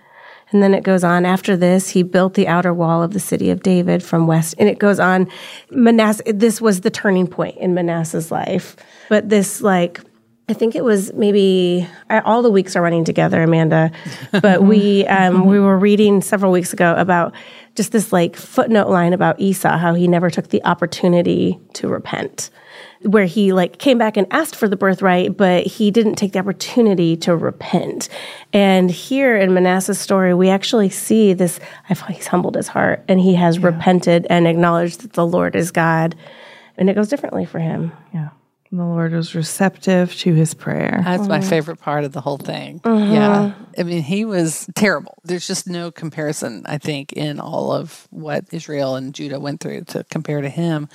And 0.51 0.63
then 0.63 0.73
it 0.73 0.83
goes 0.83 1.05
on. 1.05 1.27
After 1.27 1.57
this, 1.57 1.91
he 1.91 2.03
built 2.03 2.33
the 2.33 2.49
outer 2.49 2.73
wall 2.73 3.03
of 3.03 3.13
the 3.13 3.21
city 3.21 3.51
of 3.51 3.63
David 3.63 4.03
from 4.03 4.27
west. 4.27 4.55
And 4.59 4.69
it 4.69 4.79
goes 4.79 4.99
on. 4.99 5.29
Manasseh, 5.71 6.33
this 6.33 6.61
was 6.61 6.81
the 6.81 6.91
turning 6.91 7.27
point 7.27 7.59
in 7.59 7.75
Manasseh's 7.75 8.31
life. 8.31 8.75
But 9.11 9.29
this, 9.29 9.61
like, 9.61 10.01
I 10.49 10.55
think 10.55 10.75
it 10.75 10.83
was 10.83 11.13
maybe 11.13 11.87
all 12.09 12.43
the 12.43 12.51
weeks 12.51 12.75
are 12.75 12.81
running 12.81 13.05
together, 13.05 13.43
Amanda. 13.43 13.91
But 14.41 14.63
we 14.63 15.07
um, 15.07 15.47
we 15.47 15.59
were 15.59 15.79
reading 15.79 16.23
several 16.23 16.53
weeks 16.53 16.73
ago 16.73 16.95
about 16.97 17.35
just 17.75 17.93
this 17.93 18.13
like 18.13 18.37
footnote 18.37 18.89
line 18.89 19.13
about 19.13 19.41
Esau, 19.41 19.77
how 19.77 19.95
he 19.95 20.09
never 20.09 20.31
took 20.31 20.49
the 20.49 20.63
opportunity 20.65 21.59
to 21.75 21.89
repent, 21.89 22.51
where 23.03 23.25
he 23.25 23.53
like 23.53 23.79
came 23.79 23.99
back 23.99 24.17
and 24.17 24.27
asked 24.31 24.57
for 24.57 24.69
the 24.69 24.77
birthright, 24.77 25.37
but 25.37 25.67
he 25.67 25.91
didn't 25.91 26.17
take 26.17 26.33
the 26.33 26.39
opportunity 26.39 27.17
to 27.19 27.37
repent. 27.37 28.09
And 28.53 28.91
here 28.91 29.37
in 29.37 29.55
Manasseh's 29.55 29.99
story, 29.99 30.35
we 30.35 30.49
actually 30.49 30.89
see 30.91 31.35
this. 31.35 31.61
I've, 31.91 32.01
he's 32.07 32.27
humbled 32.27 32.55
his 32.55 32.69
heart 32.69 33.05
and 33.09 33.21
he 33.21 33.35
has 33.35 33.59
yeah. 33.59 33.67
repented 33.67 34.27
and 34.31 34.47
acknowledged 34.47 35.01
that 35.03 35.13
the 35.13 35.27
Lord 35.27 35.55
is 35.57 35.71
God, 35.71 36.17
and 36.77 36.89
it 36.89 36.95
goes 36.95 37.09
differently 37.09 37.45
for 37.45 37.59
him. 37.59 37.93
Yeah. 38.15 38.31
The 38.71 38.85
Lord 38.85 39.13
was 39.13 39.35
receptive 39.35 40.15
to 40.17 40.35
his 40.35 40.53
prayer. 40.53 41.01
That's 41.03 41.23
mm-hmm. 41.23 41.31
my 41.31 41.41
favorite 41.41 41.79
part 41.79 42.05
of 42.05 42.13
the 42.13 42.21
whole 42.21 42.37
thing. 42.37 42.81
Mm-hmm. 42.81 43.15
Yeah. 43.15 43.55
I 43.79 43.83
mean, 43.83 44.03
he 44.03 44.25
was 44.27 44.69
terrible. 44.75 45.19
There's 45.25 45.47
just 45.47 45.67
no 45.67 45.91
comparison, 45.91 46.65
I 46.67 46.77
think, 46.77 47.13
in 47.15 47.41
all 47.41 47.73
of 47.73 48.07
what 48.11 48.45
Israel 48.53 48.97
and 48.97 49.15
Judah 49.15 49.41
went 49.41 49.61
through 49.61 49.85
to 49.85 50.05
compare 50.05 50.43
to 50.43 50.51
him. 50.51 50.89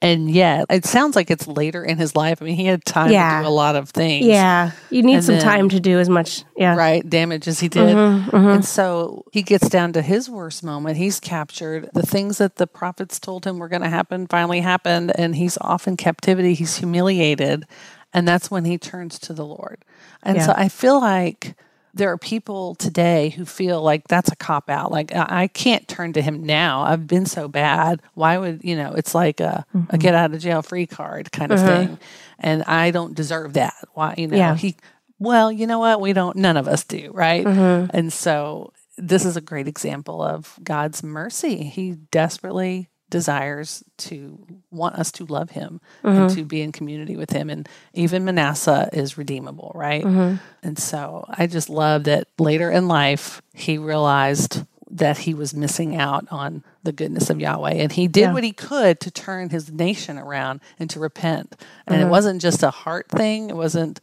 And 0.00 0.30
yet, 0.30 0.66
it 0.70 0.84
sounds 0.84 1.16
like 1.16 1.28
it's 1.28 1.48
later 1.48 1.84
in 1.84 1.98
his 1.98 2.14
life. 2.14 2.40
I 2.40 2.44
mean, 2.44 2.54
he 2.54 2.66
had 2.66 2.84
time 2.84 3.10
yeah. 3.10 3.38
to 3.38 3.44
do 3.44 3.48
a 3.48 3.50
lot 3.50 3.74
of 3.74 3.90
things. 3.90 4.26
Yeah. 4.26 4.70
You 4.90 5.02
need 5.02 5.16
and 5.16 5.24
some 5.24 5.34
then, 5.34 5.44
time 5.44 5.68
to 5.70 5.80
do 5.80 5.98
as 5.98 6.08
much, 6.08 6.44
yeah. 6.56 6.76
Right, 6.76 7.08
damage 7.08 7.48
as 7.48 7.58
he 7.58 7.68
did. 7.68 7.96
Mm-hmm, 7.96 8.30
mm-hmm. 8.30 8.48
And 8.48 8.64
so 8.64 9.24
he 9.32 9.42
gets 9.42 9.68
down 9.68 9.92
to 9.94 10.02
his 10.02 10.30
worst 10.30 10.62
moment. 10.62 10.98
He's 10.98 11.18
captured. 11.18 11.90
The 11.94 12.06
things 12.06 12.38
that 12.38 12.56
the 12.56 12.68
prophets 12.68 13.18
told 13.18 13.44
him 13.44 13.58
were 13.58 13.68
going 13.68 13.82
to 13.82 13.88
happen 13.88 14.28
finally 14.28 14.60
happened. 14.60 15.12
And 15.18 15.34
he's 15.34 15.58
off 15.58 15.88
in 15.88 15.96
captivity. 15.96 16.54
He's 16.54 16.76
humiliated. 16.76 17.66
And 18.14 18.26
that's 18.26 18.52
when 18.52 18.64
he 18.64 18.78
turns 18.78 19.18
to 19.18 19.32
the 19.32 19.44
Lord. 19.44 19.84
And 20.22 20.36
yeah. 20.36 20.46
so 20.46 20.54
I 20.56 20.68
feel 20.68 21.00
like 21.00 21.56
there 21.98 22.10
are 22.12 22.18
people 22.18 22.76
today 22.76 23.30
who 23.30 23.44
feel 23.44 23.82
like 23.82 24.06
that's 24.08 24.30
a 24.30 24.36
cop 24.36 24.70
out. 24.70 24.90
Like 24.90 25.14
I 25.14 25.48
can't 25.48 25.86
turn 25.86 26.14
to 26.14 26.22
him 26.22 26.44
now. 26.44 26.82
I've 26.82 27.06
been 27.06 27.26
so 27.26 27.48
bad. 27.48 28.00
Why 28.14 28.38
would 28.38 28.64
you 28.64 28.76
know? 28.76 28.94
It's 28.94 29.14
like 29.14 29.40
a, 29.40 29.66
mm-hmm. 29.74 29.94
a 29.94 29.98
get 29.98 30.14
out 30.14 30.32
of 30.32 30.40
jail 30.40 30.62
free 30.62 30.86
card 30.86 31.30
kind 31.32 31.52
of 31.52 31.58
mm-hmm. 31.58 31.68
thing, 31.68 31.98
and 32.38 32.62
I 32.62 32.92
don't 32.92 33.14
deserve 33.14 33.54
that. 33.54 33.74
Why 33.94 34.14
you 34.16 34.28
know 34.28 34.36
yeah. 34.36 34.54
he? 34.54 34.76
Well, 35.18 35.50
you 35.50 35.66
know 35.66 35.80
what? 35.80 36.00
We 36.00 36.12
don't. 36.12 36.36
None 36.36 36.56
of 36.56 36.68
us 36.68 36.84
do, 36.84 37.10
right? 37.12 37.44
Mm-hmm. 37.44 37.90
And 37.94 38.12
so 38.12 38.72
this 38.96 39.24
is 39.24 39.36
a 39.36 39.40
great 39.40 39.68
example 39.68 40.22
of 40.22 40.58
God's 40.62 41.02
mercy. 41.02 41.64
He 41.64 41.92
desperately 41.92 42.88
desires 43.10 43.82
to 43.96 44.38
want 44.70 44.96
us 44.96 45.10
to 45.12 45.24
love 45.24 45.50
him 45.50 45.80
mm-hmm. 46.02 46.22
and 46.22 46.30
to 46.30 46.44
be 46.44 46.60
in 46.60 46.72
community 46.72 47.16
with 47.16 47.30
him. 47.30 47.50
And 47.50 47.68
even 47.94 48.24
Manasseh 48.24 48.88
is 48.92 49.18
redeemable, 49.18 49.72
right? 49.74 50.04
Mm-hmm. 50.04 50.36
And 50.62 50.78
so 50.78 51.24
I 51.28 51.46
just 51.46 51.70
love 51.70 52.04
that 52.04 52.28
later 52.38 52.70
in 52.70 52.88
life, 52.88 53.42
he 53.54 53.78
realized 53.78 54.64
that 54.90 55.18
he 55.18 55.34
was 55.34 55.54
missing 55.54 55.96
out 55.96 56.26
on 56.30 56.64
the 56.82 56.92
goodness 56.92 57.28
of 57.28 57.40
Yahweh. 57.40 57.74
And 57.74 57.92
he 57.92 58.08
did 58.08 58.20
yeah. 58.20 58.32
what 58.32 58.44
he 58.44 58.52
could 58.52 59.00
to 59.00 59.10
turn 59.10 59.50
his 59.50 59.70
nation 59.70 60.18
around 60.18 60.60
and 60.78 60.88
to 60.90 61.00
repent. 61.00 61.54
And 61.86 61.96
mm-hmm. 61.96 62.06
it 62.06 62.10
wasn't 62.10 62.40
just 62.40 62.62
a 62.62 62.70
heart 62.70 63.08
thing, 63.08 63.50
it 63.50 63.56
wasn't 63.56 64.00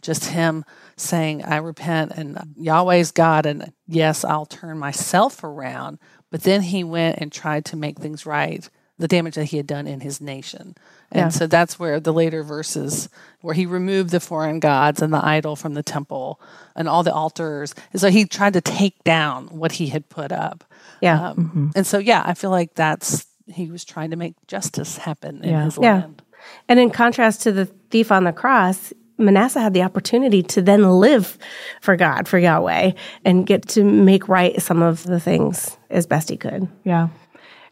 just 0.00 0.26
him 0.26 0.64
saying, 0.96 1.44
I 1.44 1.56
repent 1.56 2.12
and 2.14 2.54
Yahweh's 2.56 3.10
God, 3.10 3.46
and 3.46 3.72
yes, 3.86 4.24
I'll 4.24 4.46
turn 4.46 4.78
myself 4.78 5.42
around 5.42 5.98
but 6.30 6.42
then 6.42 6.62
he 6.62 6.84
went 6.84 7.18
and 7.18 7.32
tried 7.32 7.64
to 7.66 7.76
make 7.76 7.98
things 7.98 8.26
right, 8.26 8.68
the 8.98 9.08
damage 9.08 9.36
that 9.36 9.46
he 9.46 9.56
had 9.56 9.66
done 9.66 9.86
in 9.86 10.00
his 10.00 10.20
nation. 10.20 10.74
And 11.10 11.26
yeah. 11.26 11.28
so 11.28 11.46
that's 11.46 11.78
where 11.78 12.00
the 12.00 12.12
later 12.12 12.42
verses, 12.42 13.08
where 13.40 13.54
he 13.54 13.64
removed 13.64 14.10
the 14.10 14.20
foreign 14.20 14.60
gods 14.60 15.00
and 15.00 15.12
the 15.12 15.24
idol 15.24 15.56
from 15.56 15.74
the 15.74 15.82
temple 15.82 16.40
and 16.74 16.88
all 16.88 17.02
the 17.02 17.14
altars. 17.14 17.74
And 17.92 18.00
so 18.00 18.10
he 18.10 18.24
tried 18.26 18.54
to 18.54 18.60
take 18.60 19.02
down 19.04 19.46
what 19.46 19.72
he 19.72 19.86
had 19.86 20.08
put 20.08 20.32
up. 20.32 20.64
Yeah. 21.00 21.30
Um, 21.30 21.36
mm-hmm. 21.36 21.68
And 21.76 21.86
so, 21.86 21.98
yeah, 21.98 22.22
I 22.26 22.34
feel 22.34 22.50
like 22.50 22.74
that's, 22.74 23.26
he 23.46 23.70
was 23.70 23.84
trying 23.84 24.10
to 24.10 24.16
make 24.16 24.34
justice 24.46 24.98
happen 24.98 25.42
in 25.42 25.50
yeah. 25.50 25.64
his 25.64 25.78
land. 25.78 26.22
Yeah. 26.28 26.38
And 26.68 26.80
in 26.80 26.90
contrast 26.90 27.42
to 27.42 27.52
the 27.52 27.64
thief 27.64 28.12
on 28.12 28.24
the 28.24 28.32
cross, 28.32 28.92
Manasseh 29.18 29.60
had 29.60 29.74
the 29.74 29.82
opportunity 29.82 30.42
to 30.44 30.62
then 30.62 30.82
live 31.00 31.38
for 31.80 31.96
God, 31.96 32.28
for 32.28 32.38
Yahweh, 32.38 32.92
and 33.24 33.46
get 33.46 33.68
to 33.68 33.84
make 33.84 34.28
right 34.28 34.60
some 34.62 34.80
of 34.80 35.02
the 35.04 35.20
things 35.20 35.76
as 35.90 36.06
best 36.06 36.30
he 36.30 36.36
could. 36.36 36.68
Yeah. 36.84 37.08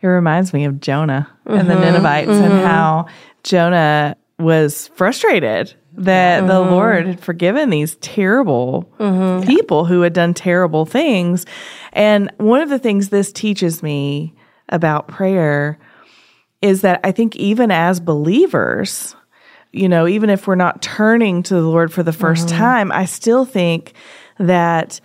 It 0.02 0.08
reminds 0.08 0.52
me 0.52 0.64
of 0.64 0.80
Jonah 0.80 1.28
mm-hmm. 1.46 1.58
and 1.58 1.70
the 1.70 1.74
mm-hmm. 1.74 1.82
Ninevites 1.82 2.30
mm-hmm. 2.30 2.44
and 2.44 2.64
how 2.64 3.06
Jonah 3.42 4.16
was 4.38 4.88
frustrated 4.88 5.74
that 5.94 6.40
mm-hmm. 6.40 6.48
the 6.48 6.60
Lord 6.60 7.06
had 7.06 7.20
forgiven 7.20 7.70
these 7.70 7.96
terrible 7.96 8.90
mm-hmm. 8.98 9.46
people 9.46 9.86
who 9.86 10.02
had 10.02 10.12
done 10.12 10.34
terrible 10.34 10.84
things. 10.84 11.46
And 11.92 12.30
one 12.36 12.60
of 12.60 12.68
the 12.68 12.78
things 12.78 13.08
this 13.08 13.32
teaches 13.32 13.82
me 13.82 14.34
about 14.68 15.08
prayer 15.08 15.78
is 16.60 16.82
that 16.82 17.00
I 17.04 17.12
think 17.12 17.36
even 17.36 17.70
as 17.70 18.00
believers, 18.00 19.16
you 19.76 19.88
know, 19.88 20.06
even 20.06 20.30
if 20.30 20.46
we're 20.46 20.54
not 20.54 20.82
turning 20.82 21.42
to 21.44 21.54
the 21.54 21.60
Lord 21.60 21.92
for 21.92 22.02
the 22.02 22.10
1st 22.10 22.46
mm-hmm. 22.46 22.58
time, 22.58 22.92
I 22.92 23.04
still 23.04 23.44
think 23.44 23.92
that 24.38 25.00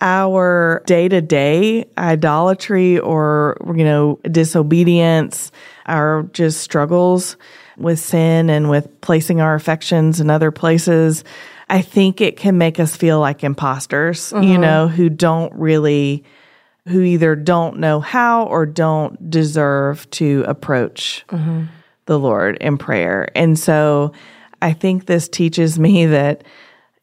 our 0.00 0.82
day 0.86 1.08
to 1.08 1.20
day 1.20 1.86
idolatry 1.96 2.98
or, 2.98 3.56
you 3.76 3.84
know, 3.84 4.18
disobedience, 4.30 5.52
our 5.86 6.24
just 6.32 6.60
struggles 6.60 7.36
with 7.76 7.98
sin 7.98 8.50
and 8.50 8.68
with 8.68 9.00
placing 9.00 9.40
our 9.40 9.54
affections 9.54 10.20
in 10.20 10.30
other 10.30 10.50
places, 10.50 11.24
I 11.68 11.82
think 11.82 12.20
it 12.20 12.36
can 12.36 12.58
make 12.58 12.78
us 12.80 12.96
feel 12.96 13.20
like 13.20 13.44
imposters, 13.44 14.32
mm-hmm. 14.32 14.44
you 14.44 14.58
know, 14.58 14.88
who 14.88 15.08
don't 15.08 15.52
really, 15.54 16.24
who 16.88 17.00
either 17.00 17.34
don't 17.36 17.78
know 17.78 18.00
how 18.00 18.44
or 18.46 18.66
don't 18.66 19.30
deserve 19.30 20.08
to 20.10 20.44
approach. 20.46 21.24
Mm-hmm 21.28 21.64
the 22.06 22.18
Lord 22.18 22.56
in 22.60 22.78
prayer. 22.78 23.28
And 23.34 23.58
so 23.58 24.12
I 24.60 24.72
think 24.72 25.06
this 25.06 25.28
teaches 25.28 25.78
me 25.78 26.06
that, 26.06 26.44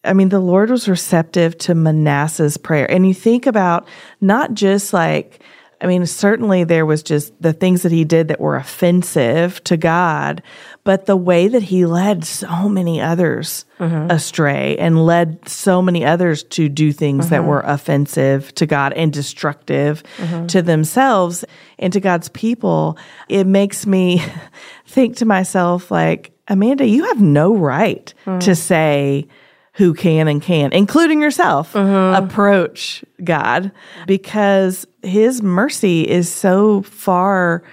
I 0.04 0.14
mean, 0.14 0.30
the 0.30 0.40
Lord 0.40 0.70
was 0.70 0.88
receptive 0.88 1.58
to 1.60 1.76
Manasseh's 1.76 2.58
prayer. 2.58 2.90
And 2.90 3.08
you 3.08 3.14
think 3.14 3.46
about 3.46 3.88
not 4.22 4.54
just 4.54 4.94
like 4.94 5.42
I 5.82 5.88
mean, 5.88 6.06
certainly 6.06 6.66
there 6.66 6.86
was 6.86 7.04
just 7.04 7.42
the 7.42 7.54
things 7.54 7.84
that 7.84 7.92
he 7.92 8.04
did 8.04 8.28
that 8.28 8.42
were 8.42 8.58
offensive 8.58 9.64
to 9.64 9.78
God, 9.78 10.44
but 10.84 11.06
the 11.06 11.16
way 11.16 11.48
that 11.48 11.64
he 11.64 11.86
led 11.86 12.26
so 12.26 12.68
many 12.68 13.00
others 13.00 13.64
mm-hmm. 13.80 14.12
astray 14.12 14.78
and 14.78 15.06
led 15.06 15.48
so 15.48 15.82
many 15.82 16.04
others 16.04 16.44
to 16.44 16.68
do 16.68 16.92
things 16.92 17.26
mm-hmm. 17.26 17.36
that 17.36 17.46
were 17.46 17.62
offensive 17.62 18.54
to 18.56 18.66
God 18.66 18.92
and 18.94 19.14
destructive 19.14 20.04
mm-hmm. 20.18 20.48
to 20.48 20.62
themselves 20.62 21.46
and 21.78 21.94
to 21.94 22.02
God's 22.02 22.28
people, 22.30 22.98
it 23.30 23.48
makes 23.48 23.86
me 23.86 24.22
think 24.86 25.16
to 25.18 25.26
myself, 25.26 25.90
like, 25.90 26.34
Amanda, 26.50 26.86
you 26.86 27.06
have 27.06 27.22
no 27.22 27.56
right 27.56 28.14
mm. 28.26 28.40
to 28.42 28.56
say, 28.56 29.28
who 29.74 29.94
can 29.94 30.28
and 30.28 30.42
can't, 30.42 30.74
including 30.74 31.22
yourself, 31.22 31.72
mm-hmm. 31.72 32.22
approach 32.22 33.06
God 33.24 33.72
because 34.08 34.86
His 35.02 35.42
mercy 35.42 36.08
is 36.08 36.32
so 36.32 36.82
far 36.84 37.64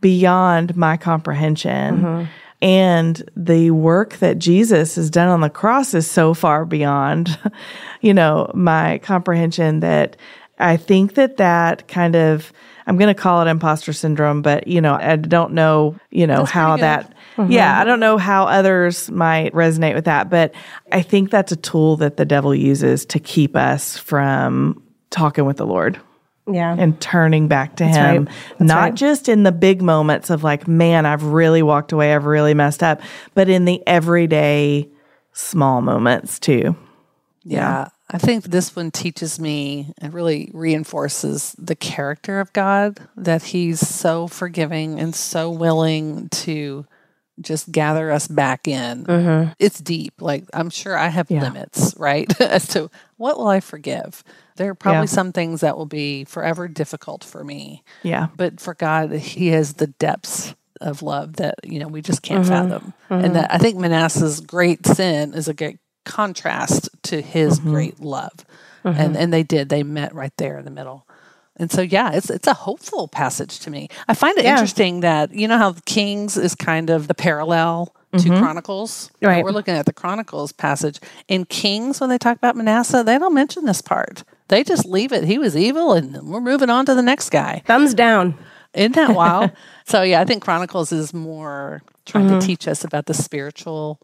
beyond 0.00 0.76
my 0.76 0.96
comprehension. 0.96 2.00
Mm-hmm. 2.00 2.24
And 2.60 3.30
the 3.36 3.70
work 3.70 4.14
that 4.16 4.38
Jesus 4.38 4.96
has 4.96 5.10
done 5.10 5.28
on 5.28 5.40
the 5.40 5.50
cross 5.50 5.94
is 5.94 6.10
so 6.10 6.34
far 6.34 6.64
beyond, 6.64 7.38
you 8.00 8.12
know, 8.12 8.50
my 8.52 8.98
comprehension 8.98 9.80
that 9.80 10.16
I 10.58 10.76
think 10.76 11.14
that 11.14 11.36
that 11.36 11.86
kind 11.86 12.16
of, 12.16 12.52
I'm 12.86 12.96
going 12.96 13.14
to 13.14 13.20
call 13.20 13.42
it 13.42 13.50
imposter 13.50 13.92
syndrome, 13.92 14.42
but, 14.42 14.66
you 14.66 14.80
know, 14.80 14.94
I 14.94 15.14
don't 15.16 15.52
know, 15.52 15.96
you 16.10 16.26
know, 16.26 16.38
That's 16.38 16.50
how 16.50 16.76
that 16.78 17.14
Mm-hmm. 17.38 17.52
Yeah, 17.52 17.78
I 17.78 17.84
don't 17.84 18.00
know 18.00 18.18
how 18.18 18.46
others 18.46 19.08
might 19.12 19.52
resonate 19.52 19.94
with 19.94 20.06
that, 20.06 20.28
but 20.28 20.52
I 20.90 21.02
think 21.02 21.30
that's 21.30 21.52
a 21.52 21.56
tool 21.56 21.96
that 21.98 22.16
the 22.16 22.24
devil 22.24 22.52
uses 22.52 23.06
to 23.06 23.20
keep 23.20 23.54
us 23.54 23.96
from 23.96 24.82
talking 25.10 25.44
with 25.44 25.56
the 25.56 25.66
Lord. 25.66 26.00
Yeah. 26.50 26.74
And 26.76 27.00
turning 27.00 27.48
back 27.48 27.76
to 27.76 27.84
that's 27.84 27.96
him. 27.96 28.24
Right. 28.24 28.60
Not 28.60 28.80
right. 28.80 28.94
just 28.94 29.28
in 29.28 29.42
the 29.42 29.52
big 29.52 29.82
moments 29.82 30.30
of 30.30 30.42
like, 30.42 30.66
man, 30.66 31.06
I've 31.06 31.24
really 31.24 31.62
walked 31.62 31.92
away, 31.92 32.14
I've 32.14 32.24
really 32.24 32.54
messed 32.54 32.82
up, 32.82 33.00
but 33.34 33.48
in 33.48 33.64
the 33.64 33.82
everyday 33.86 34.88
small 35.32 35.82
moments 35.82 36.38
too. 36.38 36.76
Yeah. 37.44 37.58
yeah. 37.58 37.88
I 38.10 38.16
think 38.16 38.44
this 38.44 38.74
one 38.74 38.90
teaches 38.90 39.38
me 39.38 39.92
and 39.98 40.14
really 40.14 40.50
reinforces 40.54 41.54
the 41.58 41.76
character 41.76 42.40
of 42.40 42.52
God 42.54 43.06
that 43.16 43.42
He's 43.42 43.80
so 43.80 44.26
forgiving 44.28 44.98
and 44.98 45.14
so 45.14 45.50
willing 45.50 46.30
to 46.30 46.86
just 47.40 47.70
gather 47.70 48.10
us 48.10 48.28
back 48.28 48.68
in. 48.68 49.04
Mm-hmm. 49.04 49.52
It's 49.58 49.80
deep. 49.80 50.14
Like 50.20 50.44
I'm 50.52 50.70
sure 50.70 50.96
I 50.96 51.08
have 51.08 51.30
yeah. 51.30 51.42
limits, 51.42 51.94
right? 51.96 52.28
As 52.40 52.68
to 52.68 52.90
what 53.16 53.38
will 53.38 53.48
I 53.48 53.60
forgive. 53.60 54.22
There 54.56 54.70
are 54.70 54.74
probably 54.74 55.02
yeah. 55.02 55.06
some 55.06 55.32
things 55.32 55.60
that 55.60 55.76
will 55.76 55.86
be 55.86 56.24
forever 56.24 56.66
difficult 56.66 57.22
for 57.22 57.44
me. 57.44 57.84
Yeah. 58.02 58.28
But 58.36 58.60
for 58.60 58.74
God, 58.74 59.12
He 59.12 59.48
has 59.48 59.74
the 59.74 59.86
depths 59.86 60.54
of 60.80 61.02
love 61.02 61.36
that, 61.36 61.56
you 61.64 61.78
know, 61.78 61.88
we 61.88 62.02
just 62.02 62.22
can't 62.22 62.44
mm-hmm. 62.44 62.70
fathom. 62.70 62.94
Mm-hmm. 63.10 63.24
And 63.24 63.36
that 63.36 63.52
I 63.52 63.58
think 63.58 63.76
Manasseh's 63.76 64.40
great 64.40 64.86
sin 64.86 65.34
is 65.34 65.48
a 65.48 65.54
great 65.54 65.78
contrast 66.04 66.88
to 67.04 67.20
his 67.20 67.60
mm-hmm. 67.60 67.70
great 67.70 68.00
love. 68.00 68.44
Mm-hmm. 68.84 69.00
And 69.00 69.16
and 69.16 69.32
they 69.32 69.42
did. 69.42 69.68
They 69.68 69.82
met 69.82 70.14
right 70.14 70.32
there 70.36 70.58
in 70.58 70.64
the 70.64 70.70
middle. 70.70 71.06
And 71.58 71.70
so, 71.70 71.82
yeah, 71.82 72.12
it's 72.12 72.30
it's 72.30 72.46
a 72.46 72.54
hopeful 72.54 73.08
passage 73.08 73.60
to 73.60 73.70
me. 73.70 73.88
I 74.06 74.14
find 74.14 74.38
it 74.38 74.44
yeah. 74.44 74.52
interesting 74.52 75.00
that 75.00 75.34
you 75.34 75.48
know 75.48 75.58
how 75.58 75.74
Kings 75.84 76.36
is 76.36 76.54
kind 76.54 76.90
of 76.90 77.08
the 77.08 77.14
parallel 77.14 77.94
to 78.12 78.18
mm-hmm. 78.18 78.38
Chronicles. 78.38 79.10
Right. 79.20 79.44
We're 79.44 79.50
looking 79.50 79.74
at 79.74 79.86
the 79.86 79.92
Chronicles 79.92 80.52
passage 80.52 81.00
in 81.26 81.44
Kings 81.44 82.00
when 82.00 82.10
they 82.10 82.18
talk 82.18 82.36
about 82.36 82.56
Manasseh. 82.56 83.02
They 83.04 83.18
don't 83.18 83.34
mention 83.34 83.64
this 83.64 83.82
part. 83.82 84.24
They 84.48 84.64
just 84.64 84.86
leave 84.86 85.12
it. 85.12 85.24
He 85.24 85.38
was 85.38 85.56
evil, 85.56 85.92
and 85.92 86.28
we're 86.28 86.40
moving 86.40 86.70
on 86.70 86.86
to 86.86 86.94
the 86.94 87.02
next 87.02 87.30
guy. 87.30 87.62
Thumbs 87.66 87.92
down. 87.92 88.38
Isn't 88.72 88.94
that 88.94 89.10
wild? 89.14 89.50
so 89.84 90.02
yeah, 90.02 90.20
I 90.20 90.24
think 90.24 90.42
Chronicles 90.42 90.92
is 90.92 91.12
more 91.12 91.82
trying 92.06 92.28
mm-hmm. 92.28 92.38
to 92.38 92.46
teach 92.46 92.66
us 92.66 92.84
about 92.84 93.06
the 93.06 93.14
spiritual 93.14 94.00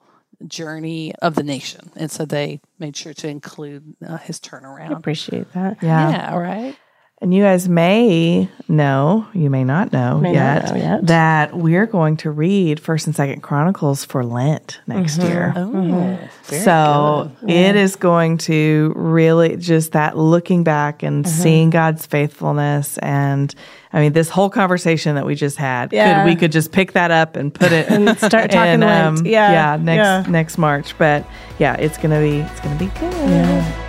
journey 0.47 1.15
of 1.23 1.35
the 1.37 1.43
nation, 1.43 1.91
and 1.97 2.11
so 2.11 2.27
they 2.27 2.61
made 2.79 2.97
sure 2.97 3.15
to 3.15 3.29
include 3.29 3.97
uh, 4.07 4.19
his 4.19 4.39
turnaround. 4.39 4.91
I 4.91 4.99
appreciate 4.99 5.51
that. 5.53 5.83
Yeah. 5.83 6.11
Yeah. 6.11 6.37
Right. 6.37 6.77
And 7.25 7.33
you 7.33 7.43
guys 7.43 7.71
may 7.71 8.51
know, 8.69 9.27
you 9.33 9.49
may 9.49 9.65
not 9.65 9.95
know, 9.95 10.19
may 10.19 10.35
yet, 10.35 10.65
not 10.65 10.75
know 10.75 10.77
yet, 10.77 11.07
that 11.07 11.57
we're 11.57 11.87
going 11.87 12.19
to 12.19 12.31
read 12.31 12.79
First 12.79 13.07
and 13.07 13.17
Second 13.17 13.41
Chronicles 13.41 14.05
for 14.05 14.23
Lent 14.23 14.83
next 14.87 15.17
mm-hmm. 15.17 15.29
year. 15.29 15.53
Oh, 15.57 15.61
mm-hmm. 15.61 16.27
so 16.55 17.33
yeah. 17.47 17.71
it 17.71 17.77
is 17.77 17.97
going 17.97 18.37
to 18.39 18.93
really 18.95 19.57
just 19.57 19.93
that 19.93 20.19
looking 20.19 20.65
back 20.65 21.03
and 21.03 21.25
mm-hmm. 21.25 21.35
seeing 21.35 21.71
God's 21.71 22.05
faithfulness 22.05 22.99
and 22.99 23.55
I 23.91 24.01
mean, 24.01 24.13
this 24.13 24.29
whole 24.29 24.51
conversation 24.51 25.15
that 25.15 25.25
we 25.25 25.35
just 25.35 25.57
had, 25.57 25.95
yeah. 25.95 26.25
could, 26.25 26.31
we 26.31 26.37
could 26.37 26.53
just 26.53 26.73
pick 26.73 26.93
that 26.93 27.11
up 27.11 27.37
and 27.37 27.55
put 27.55 27.73
it 27.73 27.89
and 27.89 28.19
start 28.19 28.51
talking 28.51 28.75
in, 28.75 28.83
um, 28.83 29.25
yeah, 29.25 29.77
yeah, 29.77 29.83
next 29.83 30.27
yeah. 30.27 30.31
next 30.31 30.59
March. 30.59 30.99
But 30.99 31.25
yeah, 31.59 31.75
it's 31.77 31.97
gonna 31.97 32.21
be 32.21 32.41
it's 32.41 32.61
gonna 32.61 32.79
be 32.79 32.89
good. 32.99 33.15
Yeah. 33.31 33.84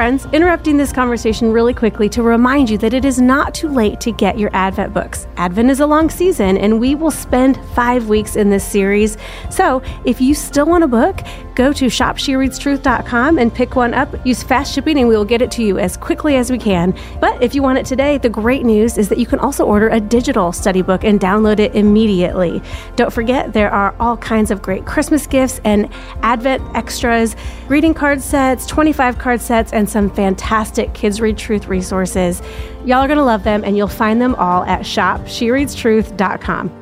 Friends, 0.00 0.24
interrupting 0.32 0.78
this 0.78 0.94
conversation 0.94 1.52
really 1.52 1.74
quickly 1.74 2.08
to 2.08 2.22
remind 2.22 2.70
you 2.70 2.78
that 2.78 2.94
it 2.94 3.04
is 3.04 3.20
not 3.20 3.52
too 3.52 3.68
late 3.68 4.00
to 4.00 4.10
get 4.10 4.38
your 4.38 4.48
Advent 4.54 4.94
books. 4.94 5.26
Advent 5.36 5.70
is 5.70 5.80
a 5.80 5.86
long 5.86 6.08
season, 6.08 6.56
and 6.56 6.80
we 6.80 6.94
will 6.94 7.10
spend 7.10 7.62
five 7.74 8.08
weeks 8.08 8.34
in 8.34 8.48
this 8.48 8.64
series. 8.64 9.18
So, 9.50 9.82
if 10.06 10.18
you 10.18 10.34
still 10.34 10.64
want 10.64 10.84
a 10.84 10.88
book, 10.88 11.20
go 11.54 11.72
to 11.72 11.86
shopshereadstruth.com 11.86 13.38
and 13.38 13.54
pick 13.54 13.76
one 13.76 13.94
up. 13.94 14.26
Use 14.26 14.42
fast 14.42 14.74
shipping, 14.74 14.98
and 14.98 15.08
we 15.08 15.16
will 15.16 15.24
get 15.24 15.42
it 15.42 15.50
to 15.52 15.62
you 15.62 15.78
as 15.78 15.96
quickly 15.96 16.36
as 16.36 16.50
we 16.50 16.58
can. 16.58 16.96
But 17.20 17.42
if 17.42 17.54
you 17.54 17.62
want 17.62 17.78
it 17.78 17.86
today, 17.86 18.18
the 18.18 18.28
great 18.28 18.64
news 18.64 18.98
is 18.98 19.08
that 19.08 19.18
you 19.18 19.26
can 19.26 19.38
also 19.38 19.64
order 19.64 19.88
a 19.88 20.00
digital 20.00 20.52
study 20.52 20.82
book 20.82 21.04
and 21.04 21.20
download 21.20 21.58
it 21.58 21.74
immediately. 21.74 22.62
Don't 22.96 23.12
forget, 23.12 23.52
there 23.52 23.70
are 23.70 23.94
all 24.00 24.16
kinds 24.16 24.50
of 24.50 24.62
great 24.62 24.86
Christmas 24.86 25.26
gifts 25.26 25.60
and 25.64 25.88
Advent 26.22 26.62
extras, 26.74 27.36
greeting 27.68 27.94
card 27.94 28.20
sets, 28.20 28.66
25 28.66 29.18
card 29.18 29.40
sets 29.40 29.72
and 29.72 29.88
some 29.88 30.10
fantastic 30.10 30.92
Kids 30.94 31.20
Read 31.20 31.38
Truth 31.38 31.68
resources. 31.68 32.42
Y'all 32.84 32.98
are 32.98 33.08
going 33.08 33.18
to 33.18 33.24
love 33.24 33.44
them, 33.44 33.62
and 33.64 33.76
you'll 33.76 33.88
find 33.88 34.20
them 34.20 34.34
all 34.36 34.64
at 34.64 34.80
shopshereadstruth.com. 34.80 36.79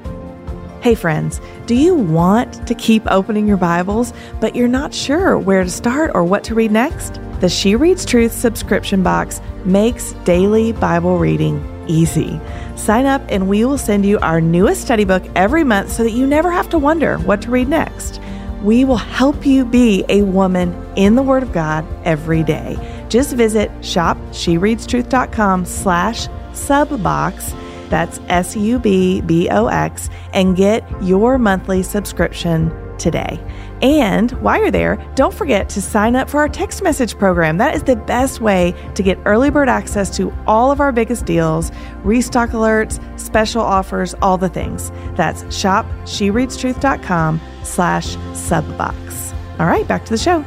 Hey, 0.81 0.95
friends, 0.95 1.41
do 1.67 1.75
you 1.75 1.95
want 1.95 2.67
to 2.67 2.75
keep 2.75 3.03
opening 3.11 3.49
your 3.49 3.57
Bibles, 3.57 4.13
but 4.41 4.55
you're 4.55 4.69
not 4.69 4.95
sure 4.95 5.39
where 5.39 5.65
to 5.65 5.71
start 5.71 6.13
or 6.15 6.25
what 6.25 6.45
to 6.45 6.55
read 6.55 6.71
next? 6.71 7.21
The 7.41 7.49
She 7.49 7.75
Reads 7.75 8.05
Truth 8.05 8.33
subscription 8.33 9.03
box 9.03 9.41
makes 9.65 10.13
daily 10.25 10.73
Bible 10.73 11.19
reading 11.19 11.65
easy. 11.89 12.41
Sign 12.77 13.07
up, 13.07 13.23
and 13.29 13.49
we 13.49 13.65
will 13.65 13.79
send 13.79 14.07
you 14.07 14.19
our 14.21 14.41
newest 14.41 14.83
study 14.83 15.05
book 15.05 15.25
every 15.35 15.65
month 15.65 15.91
so 15.91 16.05
that 16.05 16.13
you 16.13 16.27
never 16.27 16.51
have 16.51 16.69
to 16.71 16.79
wonder 16.79 17.19
what 17.19 17.43
to 17.43 17.51
read 17.51 17.69
next 17.69 18.21
we 18.63 18.85
will 18.85 18.97
help 18.97 19.47
you 19.47 19.65
be 19.65 20.05
a 20.09 20.23
woman 20.23 20.75
in 20.97 21.15
the 21.15 21.23
Word 21.23 21.43
of 21.43 21.53
God 21.53 21.87
every 22.05 22.43
day. 22.43 22.77
Just 23.09 23.35
visit 23.35 23.71
shopshereadstruth.com 23.81 25.65
slash 25.65 26.27
subbox, 26.53 27.53
that's 27.91 28.21
S-U-B-B-O-X, 28.29 30.11
and 30.33 30.57
get 30.57 31.03
your 31.03 31.39
monthly 31.39 31.83
subscription 31.83 32.73
today. 32.99 33.41
And 33.81 34.33
while 34.43 34.61
you're 34.61 34.73
there, 34.73 34.97
don't 35.15 35.33
forget 35.33 35.69
to 35.71 35.81
sign 35.81 36.17
up 36.17 36.29
for 36.29 36.39
our 36.41 36.49
text 36.49 36.83
message 36.83 37.17
program. 37.17 37.59
That 37.59 37.77
is 37.77 37.85
the 37.85 37.95
best 37.97 38.41
way 38.41 38.75
to 38.97 39.03
get 39.03 39.19
early 39.25 39.51
bird 39.51 39.69
access 39.69 40.15
to 40.17 40.35
all 40.47 40.73
of 40.73 40.81
our 40.81 40.91
biggest 40.91 41.25
deals, 41.25 41.71
restock 42.03 42.51
alerts, 42.51 42.99
special 43.19 43.63
offers, 43.63 44.15
all 44.21 44.37
the 44.37 44.49
things. 44.49 44.91
That's 45.15 45.45
shopshereadstruth.com 45.45 47.41
slash 47.63 48.17
subbox. 48.17 49.35
All 49.61 49.67
right, 49.67 49.87
back 49.87 50.05
to 50.07 50.11
the 50.11 50.19
show. 50.19 50.45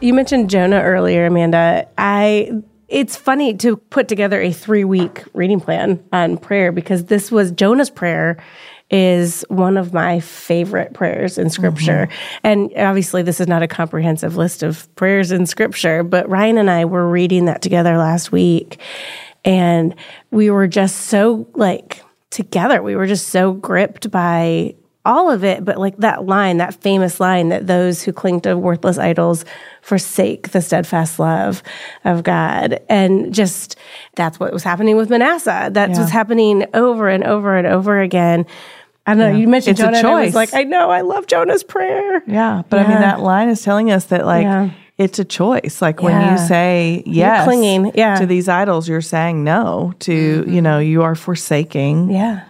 You 0.00 0.14
mentioned 0.14 0.50
Jonah 0.50 0.80
earlier, 0.80 1.26
Amanda. 1.26 1.88
I 1.96 2.62
it's 2.92 3.16
funny 3.16 3.54
to 3.54 3.76
put 3.76 4.06
together 4.06 4.40
a 4.40 4.52
three 4.52 4.84
week 4.84 5.24
reading 5.32 5.60
plan 5.60 6.04
on 6.12 6.36
prayer 6.36 6.70
because 6.70 7.06
this 7.06 7.32
was 7.32 7.50
Jonah's 7.50 7.90
prayer 7.90 8.36
is 8.90 9.46
one 9.48 9.78
of 9.78 9.94
my 9.94 10.20
favorite 10.20 10.92
prayers 10.92 11.38
in 11.38 11.48
scripture. 11.48 12.08
Mm-hmm. 12.10 12.38
And 12.44 12.72
obviously, 12.76 13.22
this 13.22 13.40
is 13.40 13.48
not 13.48 13.62
a 13.62 13.68
comprehensive 13.68 14.36
list 14.36 14.62
of 14.62 14.94
prayers 14.94 15.32
in 15.32 15.46
scripture, 15.46 16.02
but 16.02 16.28
Ryan 16.28 16.58
and 16.58 16.70
I 16.70 16.84
were 16.84 17.08
reading 17.08 17.46
that 17.46 17.62
together 17.62 17.96
last 17.96 18.30
week. 18.30 18.78
And 19.44 19.94
we 20.30 20.50
were 20.50 20.68
just 20.68 21.06
so 21.06 21.48
like 21.54 22.04
together. 22.28 22.82
We 22.82 22.94
were 22.94 23.06
just 23.06 23.30
so 23.30 23.54
gripped 23.54 24.10
by 24.10 24.74
all 25.04 25.30
of 25.30 25.42
it, 25.42 25.64
but 25.64 25.78
like 25.78 25.96
that 25.98 26.26
line, 26.26 26.58
that 26.58 26.74
famous 26.80 27.18
line 27.18 27.48
that 27.48 27.66
those 27.66 28.02
who 28.02 28.12
cling 28.12 28.40
to 28.42 28.56
worthless 28.56 28.98
idols 28.98 29.44
forsake 29.80 30.50
the 30.50 30.62
steadfast 30.62 31.18
love 31.18 31.62
of 32.04 32.22
God. 32.22 32.80
And 32.88 33.34
just 33.34 33.76
that's 34.14 34.38
what 34.38 34.52
was 34.52 34.62
happening 34.62 34.96
with 34.96 35.10
Manasseh. 35.10 35.70
That's 35.72 35.94
yeah. 35.94 35.98
what's 35.98 36.12
happening 36.12 36.66
over 36.72 37.08
and 37.08 37.24
over 37.24 37.56
and 37.56 37.66
over 37.66 38.00
again 38.00 38.46
I 39.06 39.14
know 39.14 39.28
Yeah. 39.28 39.36
you 39.36 39.48
mentioned 39.48 39.78
It's 39.78 39.80
a 39.80 39.84
Jonah. 39.86 40.16
was 40.16 40.26
choice. 40.26 40.34
like, 40.34 40.54
I 40.54 40.62
know, 40.64 40.90
I 40.90 41.00
love 41.00 41.26
Jonah's 41.26 41.64
prayer. 41.64 42.22
Yeah. 42.26 42.62
But 42.68 42.80
I 42.80 42.88
mean, 42.88 43.00
that 43.00 43.20
line 43.20 43.48
is 43.48 43.62
telling 43.62 43.90
us 43.90 44.06
that, 44.06 44.24
like, 44.24 44.44
Yeah. 44.44 44.70
it's 44.96 45.18
a 45.18 45.24
choice. 45.24 45.82
Like 45.82 46.02
when 46.02 46.30
you 46.30 46.38
say 46.38 47.02
yes 47.04 47.44
clinging, 47.44 47.92
yeah. 47.94 48.16
to 48.16 48.26
these 48.26 48.48
idols, 48.48 48.88
you're 48.88 49.00
saying 49.00 49.42
no 49.42 49.94
to, 50.00 50.42
mm-hmm. 50.42 50.52
you 50.52 50.62
know, 50.62 50.78
you 50.78 51.02
are 51.02 51.14
forsaking. 51.14 52.10
Yeah. 52.10 52.42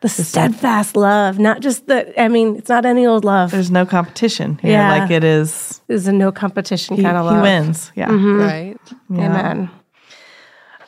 The 0.00 0.08
steadfast 0.08 0.96
love, 0.96 1.40
not 1.40 1.60
just 1.60 1.86
the, 1.88 2.20
I 2.20 2.28
mean, 2.28 2.56
it's 2.56 2.68
not 2.68 2.86
any 2.86 3.04
old 3.04 3.24
love. 3.24 3.50
There's 3.50 3.70
no 3.70 3.84
competition 3.84 4.56
here. 4.62 4.70
Yeah. 4.72 4.96
Like 4.96 5.10
it 5.10 5.24
is, 5.24 5.80
It's 5.88 6.06
a 6.06 6.12
no 6.12 6.30
competition 6.30 6.94
he, 6.96 7.02
kind 7.02 7.16
of 7.16 7.24
love. 7.26 7.36
he 7.36 7.42
wins. 7.42 7.90
Yeah. 7.96 8.10
Right. 8.12 8.76
Amen. 9.10 9.70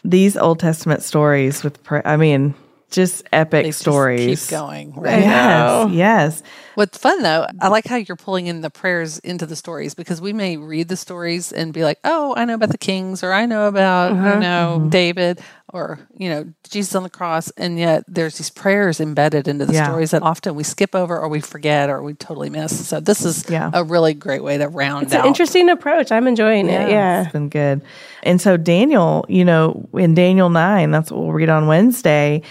These 0.04 0.36
Old 0.36 0.60
Testament 0.60 1.02
stories 1.02 1.62
with, 1.62 1.82
pra- 1.82 2.02
I 2.04 2.16
mean, 2.16 2.54
just 2.90 3.22
epic 3.32 3.64
They 3.64 3.68
just 3.70 3.80
stories. 3.80 4.46
keep 4.46 4.50
going. 4.50 4.92
Right. 4.94 5.20
Yes. 5.20 5.90
Yes. 5.90 6.42
What's 6.76 6.96
fun 6.98 7.22
though, 7.22 7.46
I 7.60 7.68
like 7.68 7.86
how 7.86 7.96
you're 7.96 8.16
pulling 8.16 8.46
in 8.46 8.62
the 8.62 8.70
prayers 8.70 9.18
into 9.20 9.44
the 9.44 9.54
stories 9.54 9.94
because 9.94 10.20
we 10.20 10.32
may 10.32 10.56
read 10.56 10.88
the 10.88 10.96
stories 10.96 11.52
and 11.52 11.72
be 11.74 11.84
like, 11.84 11.98
"Oh, 12.04 12.34
I 12.36 12.46
know 12.46 12.54
about 12.54 12.70
the 12.70 12.78
kings," 12.78 13.22
or 13.22 13.32
"I 13.32 13.44
know 13.44 13.66
about 13.68 14.12
Uh-huh. 14.12 14.34
you 14.34 14.40
know 14.40 14.76
Mm-hmm. 14.78 14.88
David," 14.88 15.40
or 15.72 15.98
you 16.16 16.28
know 16.28 16.52
Jesus 16.68 16.94
on 16.94 17.02
the 17.02 17.10
cross, 17.10 17.50
and 17.56 17.78
yet 17.78 18.04
there's 18.08 18.38
these 18.38 18.50
prayers 18.50 19.00
embedded 19.00 19.48
into 19.48 19.66
the 19.66 19.72
Yeah. 19.72 19.86
stories 19.86 20.10
that 20.12 20.22
often 20.22 20.54
we 20.54 20.62
skip 20.64 20.94
over 20.94 21.18
or 21.18 21.28
we 21.28 21.40
forget 21.40 21.88
or 21.90 22.02
we 22.02 22.14
totally 22.14 22.50
miss. 22.50 22.86
So 22.88 23.00
this 23.00 23.24
is 23.24 23.48
Yeah. 23.48 23.70
a 23.72 23.84
really 23.84 24.14
great 24.14 24.42
way 24.42 24.58
to 24.58 24.68
round 24.68 25.04
It's 25.06 25.14
an 25.14 25.26
interesting 25.26 25.68
approach. 25.70 26.12
I'm 26.12 26.26
enjoying 26.26 26.68
it. 26.68 26.90
Yeah. 26.90 27.22
It's 27.22 27.32
been 27.32 27.48
good. 27.48 27.82
And 28.22 28.40
so 28.40 28.56
Daniel, 28.56 29.24
you 29.28 29.44
know, 29.44 29.88
in 29.94 30.14
Daniel 30.14 30.50
9, 30.50 30.90
that's 30.90 31.10
what 31.10 31.20
we'll 31.20 31.32
read 31.32 31.48
on 31.48 31.66
Wednesday, 31.66 32.42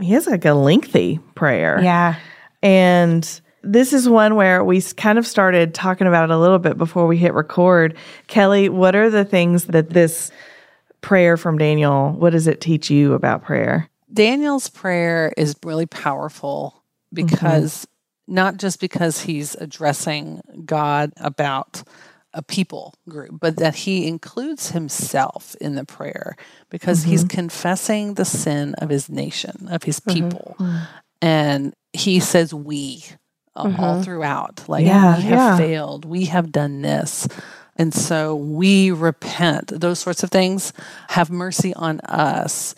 he 0.00 0.12
has 0.12 0.26
like 0.26 0.44
a 0.44 0.52
lengthy 0.54 1.18
prayer. 1.34 1.80
Yeah. 1.82 2.16
And 2.62 3.40
this 3.62 3.92
is 3.92 4.08
one 4.08 4.34
where 4.36 4.62
we 4.62 4.80
kind 4.82 5.18
of 5.18 5.26
started 5.26 5.74
talking 5.74 6.06
about 6.06 6.24
it 6.24 6.32
a 6.32 6.38
little 6.38 6.58
bit 6.58 6.78
before 6.78 7.06
we 7.06 7.16
hit 7.16 7.34
record. 7.34 7.96
Kelly, 8.28 8.68
what 8.68 8.94
are 8.94 9.10
the 9.10 9.24
things 9.24 9.64
that 9.66 9.90
this 9.90 10.30
prayer 11.00 11.36
from 11.36 11.58
Daniel, 11.58 12.12
what 12.12 12.30
does 12.30 12.46
it 12.46 12.60
teach 12.60 12.90
you 12.90 13.14
about 13.14 13.44
prayer? 13.44 13.88
Daniel's 14.12 14.68
prayer 14.68 15.32
is 15.36 15.54
really 15.64 15.86
powerful 15.86 16.82
mm-hmm. 17.14 17.26
because 17.26 17.86
not 18.28 18.56
just 18.56 18.80
because 18.80 19.20
he's 19.20 19.54
addressing 19.56 20.40
God 20.64 21.12
about 21.18 21.82
a 22.32 22.42
people 22.42 22.94
group, 23.08 23.30
but 23.40 23.56
that 23.56 23.74
he 23.74 24.06
includes 24.06 24.70
himself 24.70 25.54
in 25.60 25.74
the 25.74 25.84
prayer 25.84 26.36
because 26.68 27.02
he's 27.02 27.24
mm-hmm. 27.24 27.36
confessing 27.36 28.14
the 28.14 28.24
sin 28.24 28.74
of 28.74 28.90
his 28.90 29.08
nation, 29.08 29.68
of 29.70 29.82
his 29.84 30.00
mm-hmm. 30.00 30.28
people. 30.28 30.56
Mm. 30.58 30.86
And 31.22 31.74
he 31.94 32.20
says, 32.20 32.52
We 32.52 33.04
uh, 33.54 33.74
all 33.78 34.02
throughout, 34.02 34.68
like, 34.68 34.84
Yeah, 34.84 35.16
we 35.16 35.22
have 35.22 35.30
yeah. 35.30 35.56
failed, 35.56 36.04
we 36.04 36.26
have 36.26 36.52
done 36.52 36.82
this. 36.82 37.26
And 37.78 37.92
so 37.92 38.34
we 38.34 38.90
repent, 38.90 39.68
those 39.68 39.98
sorts 39.98 40.22
of 40.22 40.30
things. 40.30 40.72
Have 41.08 41.30
mercy 41.30 41.74
on 41.74 42.00
us. 42.00 42.74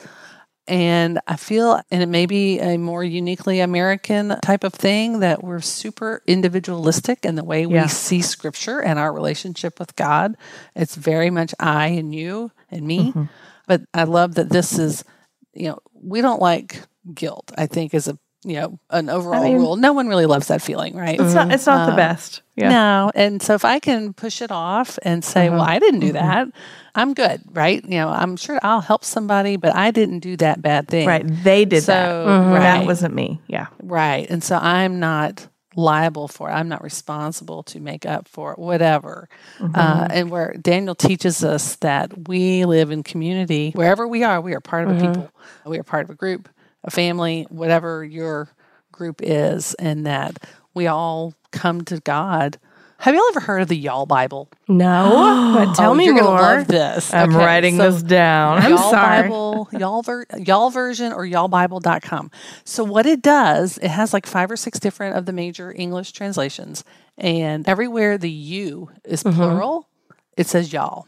And 0.67 1.19
I 1.27 1.37
feel, 1.37 1.81
and 1.91 2.03
it 2.03 2.09
may 2.09 2.27
be 2.27 2.59
a 2.61 2.77
more 2.77 3.03
uniquely 3.03 3.61
American 3.61 4.37
type 4.43 4.65
of 4.65 4.75
thing, 4.75 5.21
that 5.21 5.43
we're 5.43 5.63
super 5.63 6.23
individualistic 6.27 7.25
in 7.25 7.37
the 7.37 7.45
way 7.45 7.65
Yeah. 7.65 7.85
we 7.85 7.89
see 7.89 8.21
scripture 8.21 8.81
and 8.81 8.99
our 8.99 9.11
relationship 9.13 9.81
with 9.81 9.97
God. 9.97 10.37
It's 10.77 10.95
very 10.95 11.31
much 11.31 11.55
I 11.59 11.87
and 11.89 12.15
you 12.15 12.53
and 12.71 12.87
me. 12.87 13.11
Mm-hmm. 13.13 13.25
But 13.67 13.83
I 13.95 14.05
love 14.05 14.35
that 14.35 14.51
this 14.51 14.79
is, 14.79 15.05
you 15.55 15.69
know, 15.69 15.79
we 15.95 16.21
don't 16.21 16.43
like 16.43 16.83
guilt, 17.15 17.51
I 17.57 17.67
think, 17.67 17.95
is 17.95 18.09
a, 18.09 18.19
you 18.49 18.57
know, 18.57 18.81
an 18.91 19.09
overall 19.09 19.45
mean- 19.45 19.57
rule. 19.57 19.77
No 19.77 19.93
one 19.93 20.09
really 20.09 20.27
loves 20.27 20.49
that 20.49 20.63
feeling, 20.63 20.97
right? 20.97 21.21
It's 21.21 21.35
not, 21.35 21.53
it's 21.53 21.67
not 21.67 21.87
the 21.87 21.93
um, 21.93 21.97
best. 21.97 22.43
Yeah. 22.57 22.71
No. 22.71 23.13
And 23.15 23.41
so 23.43 23.55
if 23.55 23.65
I 23.65 23.79
can 23.79 24.13
push 24.13 24.43
it 24.43 24.51
off 24.51 24.99
and 25.03 25.25
say, 25.25 25.47
mm-hmm. 25.47 25.57
well, 25.57 25.65
I 25.65 25.79
didn't 25.79 26.01
do 26.01 26.13
mm-hmm. 26.13 26.27
that, 26.27 26.49
I'm 26.95 27.15
good, 27.15 27.43
right? 27.53 27.83
You 27.85 27.99
know, 27.99 28.09
I'm 28.09 28.37
sure 28.37 28.59
I'll 28.63 28.81
help 28.81 29.05
somebody, 29.05 29.57
but 29.57 29.77
I 29.77 29.93
didn't 29.93 30.21
do 30.21 30.37
that 30.39 30.61
bad 30.61 30.89
thing. 30.89 31.07
Right. 31.07 31.25
They 31.25 31.65
did 31.65 31.85
So, 31.85 31.93
that. 31.93 32.09
right. 32.09 32.27
Mm-hmm. 32.27 32.55
That 32.55 32.87
wasn't 32.87 33.15
me. 33.15 33.41
Yeah. 33.47 33.69
Right. 33.81 34.29
And 34.29 34.43
so 34.43 34.57
I'm 34.57 34.99
not 34.99 35.47
liable 35.77 36.27
for 36.27 36.51
it. 36.51 36.53
I'm 36.53 36.69
not 36.69 36.83
responsible 36.83 37.63
to 37.63 37.79
make 37.79 38.05
up 38.05 38.27
for 38.27 38.53
it, 38.53 38.59
whatever. 38.59 39.29
Uh, 39.61 40.09
and 40.11 40.29
where 40.29 40.53
Daniel 40.61 40.97
teaches 40.97 41.45
us 41.45 41.77
that 41.77 42.27
we 42.27 42.65
live 42.65 42.91
in 42.91 43.05
community, 43.05 43.71
wherever 43.77 44.09
we 44.09 44.25
are, 44.25 44.41
we 44.41 44.55
are 44.55 44.61
part 44.61 44.89
of 44.89 44.97
a 44.97 45.01
people, 45.01 45.31
we 45.65 45.79
are 45.79 45.85
part 45.85 46.03
of 46.03 46.11
a 46.11 46.17
group, 46.17 46.49
a 46.85 46.91
family, 46.91 47.47
whatever 47.51 48.05
your 48.05 48.49
group 48.93 49.21
is, 49.23 49.75
and 49.75 50.07
that 50.07 50.37
we 50.75 50.87
all 50.87 51.35
come 51.53 51.83
to 51.85 52.01
God. 52.01 52.59
Have 53.01 53.15
y'all 53.15 53.23
ever 53.31 53.39
heard 53.39 53.63
of 53.63 53.69
the 53.69 53.77
Y'all 53.77 54.07
Bible? 54.07 54.49
No, 54.67 55.53
but 55.57 55.75
tell 55.75 55.93
Oh, 55.93 55.95
me 55.95 56.05
you're 56.07 56.15
more. 56.15 56.25
Gonna 56.25 56.43
love 56.43 56.67
this. 56.67 57.15
I'm 57.15 57.31
Okay, 57.33 57.45
writing 57.45 57.77
so- 57.77 57.93
this 57.93 58.03
down. 58.03 58.59
I'm 58.59 58.71
y'all 58.73 58.91
sorry. 58.91 59.23
Bible, 59.23 59.69
y'all, 59.73 60.03
ver- 60.03 60.27
y'all 60.37 60.71
version 60.71 61.13
or 61.13 61.25
y'allbible.com. 61.25 62.31
So 62.65 62.83
what 62.83 63.07
it 63.07 63.23
does, 63.23 63.79
it 63.79 63.89
has 63.89 64.13
like 64.13 64.27
five 64.27 64.51
or 64.51 64.57
six 64.57 64.81
different 64.81 65.17
of 65.17 65.27
the 65.27 65.33
major 65.33 65.73
English 65.77 66.11
translations. 66.11 66.83
And 67.17 67.69
everywhere 67.69 68.19
the 68.19 68.31
you 68.31 68.91
is 69.05 69.23
mm-hmm. 69.23 69.37
plural, 69.37 69.89
it 70.37 70.49
says 70.49 70.73
y'all. 70.73 71.07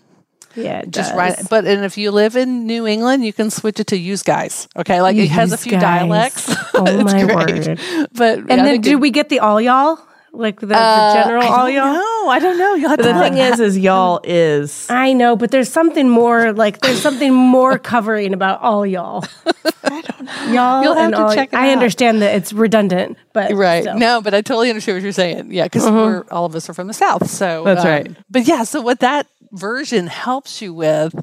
Yeah, 0.57 0.81
it 0.81 0.91
Just 0.91 1.11
does. 1.11 1.19
write 1.19 1.49
But 1.49 1.65
and 1.67 1.85
if 1.85 1.97
you 1.97 2.11
live 2.11 2.37
in 2.37 2.67
New 2.67 2.87
England, 2.87 3.25
you 3.25 3.33
can 3.33 3.51
switch 3.51 3.79
it 3.81 3.87
to 3.89 3.97
use 3.97 4.23
guys. 4.23 4.69
Okay. 4.77 5.01
Like 5.01 5.17
it 5.17 5.29
has 5.31 5.53
a 5.53 5.57
few 5.59 5.73
guys. 5.73 5.83
dialects. 5.83 6.55
Oh 6.75 7.03
my 7.05 7.23
great. 7.25 7.67
word! 7.69 7.81
But 8.15 8.39
And 8.41 8.53
I 8.53 8.57
then, 8.65 8.81
do 8.81 8.93
it- 8.93 9.01
we 9.01 9.11
get 9.11 9.29
the 9.29 9.41
all 9.41 9.61
y'all? 9.61 9.99
Like 10.33 10.61
the, 10.61 10.67
the 10.67 10.77
uh, 10.79 11.13
general 11.25 11.43
all 11.43 11.69
y'all? 11.69 11.93
No, 11.93 12.29
I 12.31 12.39
don't 12.39 12.57
know. 12.57 12.75
You'll 12.75 12.91
have 12.91 12.99
to 13.01 13.05
The 13.05 13.13
look. 13.15 13.23
thing 13.33 13.39
is, 13.39 13.59
is 13.59 13.77
y'all 13.77 14.21
is 14.25 14.87
I 14.89 15.13
know, 15.13 15.35
but 15.35 15.51
there's 15.51 15.69
something 15.69 16.09
more. 16.09 16.53
Like 16.53 16.79
there's 16.81 17.03
something 17.03 17.35
more 17.35 17.79
covering 17.81 18.33
about 18.33 18.61
all 18.61 18.87
y'all. 18.87 19.25
I 19.85 20.01
don't 20.03 20.25
know. 20.25 20.53
Y'all 20.53 20.83
You'll 20.85 20.95
have 20.95 21.05
and 21.07 21.15
to 21.15 21.23
all. 21.23 21.35
check 21.35 21.49
it 21.53 21.57
I 21.57 21.71
out. 21.71 21.79
understand 21.79 22.23
that 22.23 22.37
it's 22.37 22.53
redundant, 22.53 23.19
but 23.33 23.53
Right. 23.55 23.83
still. 23.83 23.99
No, 23.99 24.21
but 24.23 24.33
I 24.33 24.41
totally 24.41 24.69
understand 24.71 24.97
what 24.99 25.03
you're 25.03 25.11
saying. 25.13 25.53
Yeah, 25.53 25.65
because 25.65 25.85
we're 25.91 26.25
all 26.31 26.45
of 26.45 26.55
us 26.55 26.71
are 26.71 26.75
from 26.75 26.87
the 26.87 26.95
South. 26.95 27.29
So 27.29 27.65
That's 27.65 27.81
um, 27.81 27.89
right. 27.89 28.17
But 28.31 28.47
yeah, 28.47 28.63
so 28.63 28.81
what 28.83 29.01
that 29.01 29.27
version 29.53 30.07
helps 30.07 30.63
you 30.63 30.73
with 30.73 31.15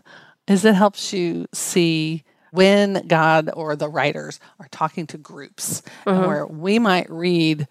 is 0.47 0.63
it 0.63 0.75
helps 0.75 1.13
you 1.13 1.47
see 1.53 2.23
when 2.51 3.05
God 3.07 3.49
or 3.53 3.75
the 3.75 3.89
writers 3.89 4.39
are 4.59 4.67
talking 4.71 5.05
to 5.07 5.17
groups 5.17 5.81
and 6.05 6.17
uh-huh. 6.17 6.27
where 6.27 6.45
we 6.47 6.79
might 6.79 7.09
read, 7.09 7.67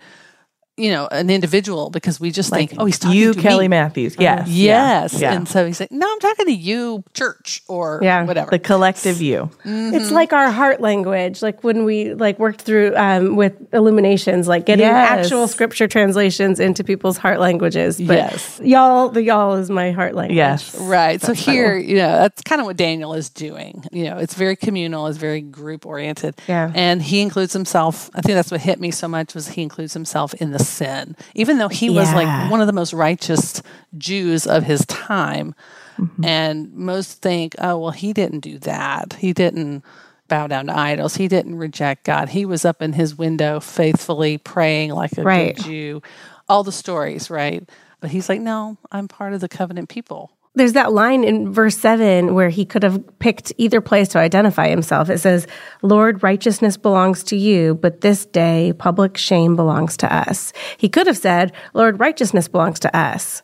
you 0.77 0.91
know, 0.91 1.09
an 1.11 1.31
individual 1.31 1.89
because 1.91 2.21
we 2.21 2.31
just 2.31 2.51
think, 2.51 2.75
oh, 2.79 2.85
he's 2.85 2.99
talking 2.99 3.13
to 3.15 3.19
you, 3.19 3.33
to 3.33 3.41
Kelly 3.41 3.65
me. 3.65 3.69
Matthews. 3.69 4.17
Yes. 4.19 4.47
Yeah. 4.49 5.03
Yes. 5.03 5.21
Yeah. 5.21 5.33
And 5.33 5.49
so 5.49 5.67
he's 5.67 5.81
like, 5.81 5.91
no, 5.91 6.07
I'm 6.11 6.21
talking 6.21 6.47
to 6.47 6.53
you, 6.53 7.03
church, 7.15 7.63
or 7.69 8.01
Yeah. 8.03 8.25
whatever. 8.25 8.51
the 8.51 8.59
collective 8.59 9.23
you. 9.23 9.51
It's 9.65 10.11
like 10.11 10.33
our 10.35 10.51
heart 10.51 10.81
language, 10.81 11.41
like 11.43 11.65
when 11.65 11.85
we 11.85 12.13
like 12.15 12.39
worked 12.39 12.61
through 12.63 12.95
um, 12.97 13.37
with 13.37 13.55
illuminations, 13.73 14.49
like 14.49 14.67
getting 14.67 14.85
Yes. 14.85 15.21
actual 15.25 15.49
scripture 15.49 15.89
translations 15.89 16.61
into 16.61 16.85
people's 16.85 17.17
heart 17.17 17.41
languages. 17.41 17.97
But 17.99 18.17
Yes. 18.17 18.61
y'all, 18.63 19.09
the 19.09 19.23
y'all 19.23 19.55
is 19.55 19.71
my 19.71 19.93
heart 19.93 20.15
language. 20.15 20.37
Yes. 20.37 20.75
Right. 20.79 21.21
So 21.23 21.33
here, 21.33 21.77
you 21.79 21.97
know, 21.97 22.13
that's 22.19 22.43
kind 22.43 22.61
of 22.61 22.67
what 22.67 22.77
Daniel 22.77 23.15
is 23.15 23.31
doing. 23.31 23.85
You 23.93 24.05
know, 24.05 24.19
it's 24.19 24.35
very 24.35 24.57
communal, 24.57 25.07
it's 25.07 25.17
very 25.19 25.41
group 25.41 25.87
oriented. 25.87 26.35
Yeah. 26.47 26.71
And 26.75 27.01
he 27.03 27.21
includes 27.23 27.53
himself. 27.55 28.11
I 28.15 28.21
think 28.21 28.35
that's 28.35 28.51
what 28.51 28.61
hit 28.61 28.79
me 28.79 28.91
so 28.91 29.09
much 29.09 29.35
was 29.35 29.49
he 29.49 29.63
includes 29.63 29.95
himself 29.95 30.35
in 30.35 30.51
the 30.53 30.66
sin, 30.69 31.17
even 31.35 31.59
though 31.59 31.69
he 31.69 31.91
was 31.91 32.13
like 32.13 32.51
one 32.51 32.61
of 32.61 32.67
the 32.67 32.73
most 32.73 32.93
righteous 32.93 33.63
Jews 33.97 34.47
of 34.47 34.65
his 34.65 34.85
time. 34.87 35.55
Mm-hmm. 35.99 36.25
And 36.25 36.75
most 36.75 37.23
think, 37.23 37.55
oh, 37.59 37.79
well, 37.79 37.91
he 37.91 38.13
didn't 38.13 38.41
do 38.41 38.59
that. 38.61 39.15
He 39.15 39.33
didn't 39.33 39.83
bow 40.29 40.47
down 40.47 40.67
to 40.67 40.77
idols. 40.77 41.17
He 41.17 41.27
didn't 41.29 41.57
reject 41.57 42.05
God. 42.05 42.29
He 42.29 42.45
was 42.45 42.65
up 42.65 42.83
in 42.83 42.93
his 42.93 43.17
window 43.17 43.61
faithfully 43.61 44.37
praying 44.39 44.91
like 44.91 45.17
a 45.17 45.23
Right. 45.23 45.57
good 45.57 45.65
Jew. 45.65 46.03
All 46.49 46.63
the 46.63 46.73
stories, 46.73 47.31
right? 47.31 47.67
But 48.01 48.11
he's 48.11 48.29
like, 48.29 48.41
no, 48.41 48.77
I'm 48.93 49.09
part 49.09 49.33
of 49.33 49.41
the 49.41 49.49
covenant 49.49 49.89
people. 49.89 50.36
There's 50.57 50.73
that 50.73 50.93
line 50.93 51.23
in 51.23 51.53
verse 51.53 51.77
7 51.79 52.35
where 52.35 52.49
he 52.49 52.65
could 52.65 52.83
have 52.83 53.03
picked 53.19 53.53
either 53.59 53.81
place 53.81 54.09
to 54.09 54.19
identify 54.19 54.69
himself. 54.69 55.11
It 55.11 55.19
says, 55.19 55.47
Lord, 55.83 56.23
righteousness 56.23 56.77
belongs 56.77 57.23
to 57.25 57.37
you, 57.37 57.75
but 57.75 58.01
this 58.01 58.25
day 58.27 58.73
public 58.79 59.17
shame 59.17 59.55
belongs 59.55 59.97
to 59.99 60.13
us. 60.13 60.53
He 60.79 60.89
could 60.89 61.07
have 61.07 61.19
said, 61.19 61.53
Lord, 61.75 62.01
righteousness 62.01 62.49
belongs 62.49 62.81
to 62.81 62.97
us, 62.97 63.43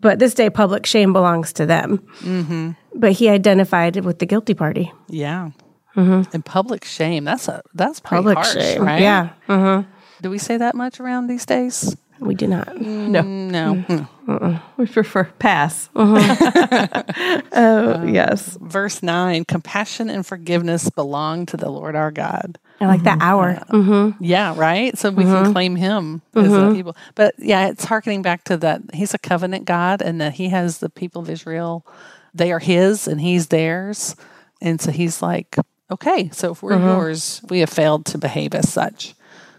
but 0.00 0.18
this 0.18 0.32
day 0.34 0.48
public 0.50 0.86
shame 0.86 1.12
belongs 1.12 1.52
to 1.52 1.66
them. 1.66 1.98
Mm-hmm. 2.20 2.70
But 2.94 3.12
he 3.12 3.28
identified 3.28 4.02
with 4.04 4.18
the 4.18 4.26
guilty 4.26 4.54
party. 4.54 4.90
Yeah. 5.08 5.50
And 5.96 6.44
public 6.44 6.84
shame. 6.84 7.24
That's 7.24 7.46
a 7.46 7.62
that's 7.74 8.00
pretty 8.00 8.16
Public 8.16 8.38
harsh, 8.38 8.52
shame. 8.54 8.82
right? 8.82 9.00
Yeah. 9.00 9.28
Mm-hmm. 9.48 9.88
Do 10.22 10.30
we 10.30 10.38
say 10.38 10.56
that 10.56 10.74
much 10.74 10.98
around 10.98 11.28
these 11.28 11.46
days? 11.46 11.94
We 12.20 12.34
do 12.34 12.46
not. 12.46 12.80
No. 12.80 13.22
No. 13.22 13.84
Mm. 14.26 14.62
We 14.76 14.86
prefer 14.86 15.24
pass. 15.38 15.90
Uh-huh. 15.94 17.02
oh, 17.52 18.04
yes. 18.04 18.56
Verse 18.60 19.02
nine: 19.02 19.44
Compassion 19.44 20.08
and 20.08 20.24
forgiveness 20.24 20.88
belong 20.90 21.46
to 21.46 21.56
the 21.56 21.68
Lord 21.70 21.96
our 21.96 22.10
God. 22.10 22.58
I 22.80 22.86
like 22.86 23.02
that 23.04 23.18
our. 23.20 23.54
Mm-hmm. 23.70 24.22
Yeah, 24.22 24.54
right. 24.56 24.96
So 24.96 25.10
we 25.10 25.24
can 25.24 25.52
claim 25.52 25.76
Him 25.76 26.22
as 26.34 26.50
the 26.50 26.72
people. 26.74 26.96
But 27.14 27.34
yeah, 27.38 27.68
it's 27.68 27.84
harkening 27.84 28.22
back 28.22 28.44
to 28.44 28.56
that. 28.58 28.82
He's 28.92 29.14
a 29.14 29.18
covenant 29.18 29.64
God, 29.64 30.00
and 30.02 30.20
that 30.20 30.34
He 30.34 30.48
has 30.48 30.78
the 30.78 30.90
people 30.90 31.22
of 31.22 31.30
Israel. 31.30 31.86
They 32.32 32.52
are 32.52 32.58
His, 32.58 33.06
and 33.06 33.20
He's 33.20 33.48
theirs. 33.48 34.16
And 34.60 34.80
so 34.80 34.90
He's 34.90 35.20
like, 35.20 35.56
okay, 35.90 36.30
so 36.32 36.52
if 36.52 36.62
we're 36.62 36.78
yours, 36.78 37.42
we 37.48 37.60
have 37.60 37.70
failed 37.70 38.06
to 38.06 38.18
behave 38.18 38.54
as 38.54 38.72
such, 38.72 39.14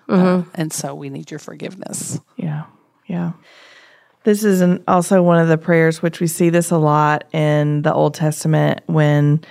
uh, 0.07 0.13
mm-hmm. 0.13 0.49
and 0.53 0.71
so 0.71 0.93
we 0.95 1.09
need 1.09 1.31
your 1.31 1.39
forgiveness. 1.39 2.19
Yeah. 2.37 2.65
Yeah. 3.07 3.33
This 4.23 4.43
is 4.43 4.61
an, 4.61 4.83
also 4.87 5.21
one 5.21 5.39
of 5.39 5.47
the 5.47 5.57
prayers 5.57 6.01
which 6.01 6.19
we 6.19 6.27
see 6.27 6.49
this 6.49 6.71
a 6.71 6.77
lot 6.77 7.25
in 7.31 7.83
the 7.83 7.93
Old 7.93 8.15
Testament 8.15 8.81
when 8.87 9.43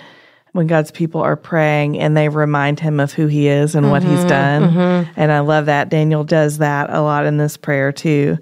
when 0.51 0.67
God's 0.67 0.91
people 0.91 1.19
are 1.21 1.35
praying 1.35 1.99
and 1.99 2.15
they 2.15 2.29
remind 2.29 2.79
him 2.79 3.01
of 3.01 3.11
who 3.11 3.27
he 3.27 3.49
is 3.49 3.75
and 3.75 3.91
what 3.91 4.03
he's 4.03 4.19
mm-hmm. 4.19 4.27
done. 4.29 4.61
Mm-hmm. 4.63 5.11
And 5.17 5.31
I 5.31 5.41
love 5.41 5.65
that 5.65 5.89
Daniel 5.89 6.23
does 6.23 6.59
that 6.59 6.89
a 6.89 7.01
lot 7.01 7.25
in 7.25 7.35
this 7.35 7.57
prayer 7.57 7.91
too. 7.91 8.37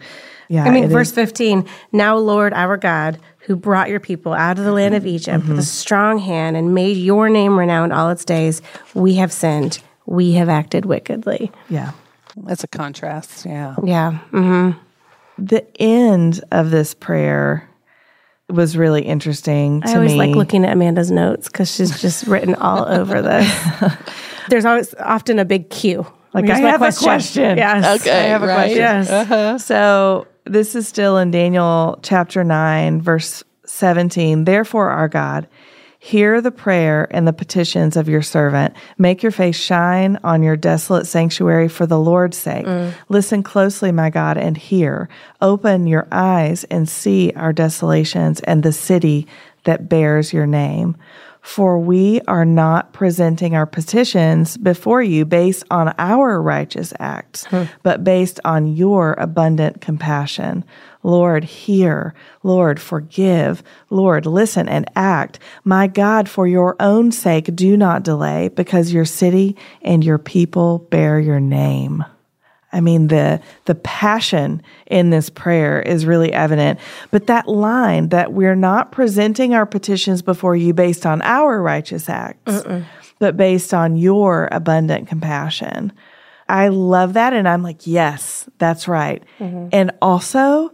Yeah. 0.47 0.65
I 0.65 0.69
mean, 0.69 0.89
verse 0.89 1.09
is- 1.09 1.15
15 1.15 1.67
Now, 1.91 2.15
Lord, 2.17 2.53
our 2.53 2.77
God, 2.77 3.19
who 3.39 3.55
brought 3.55 3.89
your 3.89 3.99
people 3.99 4.31
out 4.31 4.59
of 4.59 4.63
the 4.63 4.71
land 4.71 4.93
of 4.93 5.07
Egypt 5.07 5.47
with 5.47 5.57
a 5.57 5.63
strong 5.63 6.19
hand 6.19 6.55
and 6.55 6.75
made 6.75 6.97
your 6.97 7.29
name 7.29 7.57
renowned 7.57 7.91
all 7.91 8.11
its 8.11 8.25
days, 8.25 8.61
we 8.93 9.15
have 9.15 9.33
sinned. 9.33 9.79
We 10.05 10.33
have 10.33 10.49
acted 10.49 10.85
wickedly. 10.85 11.51
yeah. 11.67 11.93
That's 12.37 12.63
a 12.63 12.67
contrast. 12.67 13.45
Yeah. 13.45 13.75
Yeah. 13.83 14.17
hmm 14.31 14.71
The 15.37 15.65
end 15.81 16.43
of 16.51 16.71
this 16.71 16.93
prayer 16.93 17.69
was 18.49 18.75
really 18.77 19.03
interesting 19.03 19.81
to 19.81 19.89
I 19.89 19.93
always 19.95 20.11
me. 20.11 20.17
like 20.17 20.35
looking 20.35 20.65
at 20.65 20.73
Amanda's 20.73 21.09
notes 21.11 21.47
because 21.47 21.73
she's 21.73 21.99
just 22.01 22.27
written 22.27 22.55
all 22.55 22.85
over 22.91 23.21
this. 23.21 23.49
There's 24.49 24.65
always 24.65 24.93
often 24.99 25.39
a 25.39 25.45
big 25.45 25.69
Q. 25.69 26.05
Like, 26.33 26.45
Here's 26.45 26.57
I 26.59 26.61
my 26.63 26.69
have 26.71 26.81
a 26.81 26.91
question. 26.91 27.57
Yes. 27.57 28.01
Okay, 28.01 28.25
I 28.25 28.27
have 28.29 28.43
a 28.43 28.47
right. 28.47 28.55
question. 28.75 28.77
Yes. 28.79 29.65
So 29.65 30.27
this 30.45 30.75
is 30.75 30.87
still 30.87 31.17
in 31.17 31.31
Daniel 31.31 31.99
chapter 32.01 32.43
9, 32.43 33.01
verse 33.01 33.43
17. 33.65 34.45
Therefore, 34.45 34.89
our 34.89 35.07
God, 35.07 35.47
hear 36.03 36.41
the 36.41 36.51
prayer 36.51 37.07
and 37.11 37.25
the 37.25 37.31
petitions 37.31 37.95
of 37.95 38.09
your 38.09 38.21
servant. 38.21 38.75
Make 38.97 39.23
your 39.23 39.31
face 39.31 39.55
shine 39.55 40.19
on 40.21 40.43
your 40.43 40.57
desolate 40.57 41.07
sanctuary 41.07 41.69
for 41.69 41.85
the 41.85 41.97
Lord's 41.97 42.37
sake. 42.37 42.65
Mm. 42.65 42.93
Listen 43.07 43.41
closely, 43.41 43.93
my 43.93 44.09
God, 44.09 44.37
and 44.37 44.57
hear. 44.57 45.07
Open 45.41 45.87
your 45.87 46.05
eyes 46.11 46.65
and 46.65 46.89
see 46.89 47.31
our 47.37 47.53
desolations 47.53 48.41
and 48.41 48.63
the 48.63 48.73
city 48.73 49.27
that 49.63 49.87
bears 49.87 50.33
your 50.33 50.45
name. 50.45 50.97
For 51.39 51.79
we 51.79 52.19
are 52.27 52.45
not 52.45 52.91
presenting 52.91 53.55
our 53.55 53.65
petitions 53.65 54.57
before 54.57 55.03
you 55.03 55.23
based 55.23 55.63
on 55.71 55.95
our 55.97 56.41
righteous 56.41 56.91
acts, 56.99 57.45
hmm. 57.45 57.63
but 57.81 58.03
based 58.03 58.41
on 58.43 58.67
your 58.67 59.13
abundant 59.13 59.79
compassion. 59.79 60.65
Lord, 61.03 61.43
hear. 61.43 62.13
Lord, 62.41 62.79
forgive. 62.79 63.61
Lord, 63.89 64.25
listen 64.25 64.67
and 64.67 64.89
act. 64.95 65.39
My 65.63 65.87
God, 65.87 66.27
for 66.27 66.47
your 66.47 66.75
own 66.79 67.11
sake, 67.11 67.53
do 67.55 67.77
not 67.77 68.03
delay, 68.03 68.49
because 68.49 68.93
your 68.93 69.05
city 69.05 69.55
and 69.81 70.03
your 70.03 70.17
people 70.17 70.79
bear 70.89 71.19
your 71.19 71.39
name. 71.39 72.03
I 72.71 72.81
mean, 72.81 73.07
the 73.07 73.39
the 73.65 73.75
passion 73.75 74.63
in 74.87 75.11
this 75.11 75.29
prayer 75.29 75.79
is 75.79 76.07
really 76.07 76.33
evident. 76.33 76.79
But 77.11 77.27
that 77.27 77.47
line 77.47 78.09
that 78.09 78.33
we're 78.33 78.55
not 78.55 78.91
presenting 78.91 79.53
our 79.53 79.67
petitions 79.67 80.23
before 80.23 80.55
you 80.55 80.73
based 80.73 81.05
on 81.05 81.21
our 81.21 81.61
righteous 81.61 82.09
acts, 82.09 82.63
but 83.19 83.37
based 83.37 83.73
on 83.75 83.95
your 83.95 84.49
abundant 84.51 85.07
compassion. 85.07 85.93
I 86.49 86.69
love 86.69 87.13
that. 87.13 87.33
And 87.33 87.47
I'm 87.47 87.63
like, 87.63 87.85
yes, 87.87 88.49
that's 88.57 88.87
right. 88.87 89.23
Mm-hmm. 89.39 89.69
And 89.71 89.91
also, 90.01 90.73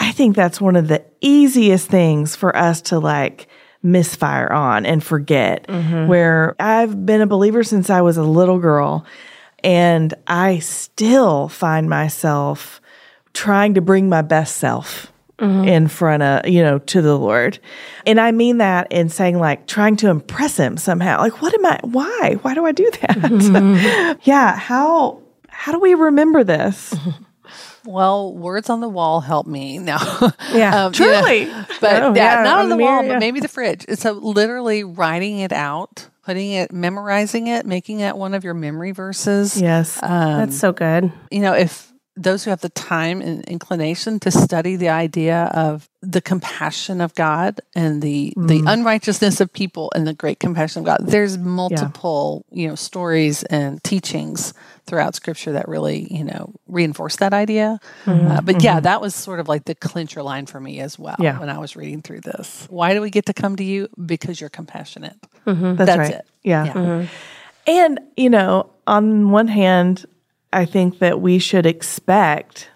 I 0.00 0.12
think 0.12 0.34
that's 0.34 0.60
one 0.60 0.76
of 0.76 0.88
the 0.88 1.04
easiest 1.20 1.88
things 1.88 2.34
for 2.34 2.56
us 2.56 2.80
to 2.82 2.98
like 2.98 3.46
misfire 3.82 4.52
on 4.52 4.86
and 4.86 5.04
forget. 5.04 5.66
Mm-hmm. 5.68 6.08
Where 6.08 6.56
I've 6.58 7.06
been 7.06 7.20
a 7.20 7.26
believer 7.26 7.62
since 7.62 7.90
I 7.90 8.00
was 8.00 8.16
a 8.16 8.22
little 8.22 8.58
girl. 8.58 9.04
And 9.62 10.14
I 10.26 10.60
still 10.60 11.48
find 11.48 11.88
myself 11.88 12.80
trying 13.34 13.74
to 13.74 13.82
bring 13.82 14.08
my 14.08 14.22
best 14.22 14.56
self 14.56 15.12
mm-hmm. 15.38 15.68
in 15.68 15.86
front 15.86 16.22
of, 16.22 16.48
you 16.48 16.62
know, 16.62 16.78
to 16.78 17.02
the 17.02 17.16
Lord. 17.18 17.58
And 18.06 18.18
I 18.18 18.32
mean 18.32 18.58
that 18.58 18.90
in 18.90 19.10
saying 19.10 19.38
like 19.38 19.66
trying 19.66 19.96
to 19.96 20.08
impress 20.08 20.56
him 20.56 20.78
somehow. 20.78 21.18
Like, 21.18 21.42
what 21.42 21.52
am 21.52 21.66
I, 21.66 21.78
why? 21.82 22.38
Why 22.40 22.54
do 22.54 22.64
I 22.64 22.72
do 22.72 22.90
that? 23.02 23.16
Mm-hmm. 23.16 24.20
yeah. 24.22 24.56
How, 24.56 25.20
how 25.48 25.72
do 25.72 25.78
we 25.78 25.92
remember 25.92 26.42
this? 26.42 26.94
Well, 27.84 28.32
words 28.34 28.68
on 28.70 28.80
the 28.80 28.88
wall 28.88 29.20
help 29.20 29.46
me 29.46 29.78
now. 29.78 29.98
Yeah. 30.52 30.86
Um, 30.86 30.92
you 30.94 31.06
know, 31.06 31.20
Truly. 31.22 31.44
but 31.80 32.02
Oh, 32.02 32.14
yeah, 32.14 32.38
yeah, 32.38 32.42
not 32.42 32.56
on 32.58 32.62
on 32.64 32.68
the 32.70 32.76
the 32.76 32.82
wall, 32.82 32.96
mirror, 33.02 33.06
yeah. 33.06 33.12
but 33.14 33.20
maybe 33.20 33.40
the 33.40 33.48
fridge. 33.48 33.84
So 33.94 34.12
literally 34.12 34.82
writing 34.84 35.38
it 35.38 35.52
out, 35.52 36.08
putting 36.24 36.50
it, 36.52 36.72
memorizing 36.72 37.46
it, 37.46 37.64
making 37.66 38.00
it 38.00 38.16
one 38.16 38.34
of 38.34 38.42
your 38.42 38.54
memory 38.54 38.90
verses. 38.92 39.60
Yes. 39.60 40.00
That's 40.00 40.58
so 40.58 40.72
good. 40.72 41.12
You 41.30 41.40
know, 41.40 41.54
if 41.54 41.89
those 42.20 42.44
who 42.44 42.50
have 42.50 42.60
the 42.60 42.68
time 42.68 43.22
and 43.22 43.42
inclination 43.46 44.20
to 44.20 44.30
study 44.30 44.76
the 44.76 44.90
idea 44.90 45.50
of 45.54 45.88
the 46.02 46.20
compassion 46.20 47.00
of 47.00 47.14
God 47.14 47.60
and 47.74 48.02
the 48.02 48.32
the 48.36 48.60
mm. 48.60 48.72
unrighteousness 48.72 49.40
of 49.40 49.52
people 49.52 49.90
and 49.94 50.06
the 50.06 50.12
great 50.12 50.38
compassion 50.38 50.80
of 50.80 50.86
God, 50.86 51.00
there's 51.02 51.38
multiple 51.38 52.44
you 52.50 52.68
know 52.68 52.74
stories 52.74 53.42
and 53.44 53.82
teachings 53.82 54.52
throughout 54.86 55.14
Scripture 55.14 55.52
that 55.52 55.68
really 55.68 56.12
you 56.12 56.24
know 56.24 56.52
reinforce 56.66 57.16
that 57.16 57.32
idea. 57.32 57.80
Mm-hmm. 58.04 58.26
Uh, 58.26 58.40
but 58.42 58.62
yeah, 58.62 58.74
mm-hmm. 58.74 58.84
that 58.84 59.00
was 59.00 59.14
sort 59.14 59.40
of 59.40 59.48
like 59.48 59.64
the 59.64 59.74
clincher 59.74 60.22
line 60.22 60.46
for 60.46 60.60
me 60.60 60.80
as 60.80 60.98
well 60.98 61.16
Yeah. 61.18 61.38
when 61.40 61.48
I 61.48 61.58
was 61.58 61.74
reading 61.74 62.02
through 62.02 62.20
this. 62.20 62.66
Why 62.68 62.92
do 62.92 63.00
we 63.00 63.10
get 63.10 63.26
to 63.26 63.32
come 63.32 63.56
to 63.56 63.64
you? 63.64 63.88
Because 64.04 64.40
you're 64.40 64.50
compassionate. 64.50 65.16
Mm-hmm. 65.46 65.76
That's, 65.76 65.86
That's 65.86 65.98
right. 65.98 66.10
it. 66.10 66.26
Yeah. 66.42 66.64
Yeah. 66.64 67.06
And, 67.66 68.00
you 68.16 68.30
know, 68.30 68.70
on 68.86 69.30
one 69.30 69.48
hand, 69.48 70.06
I 70.52 70.64
think 70.64 70.98
that 70.98 71.20
we 71.20 71.38
should 71.38 71.66
expect 71.66 72.70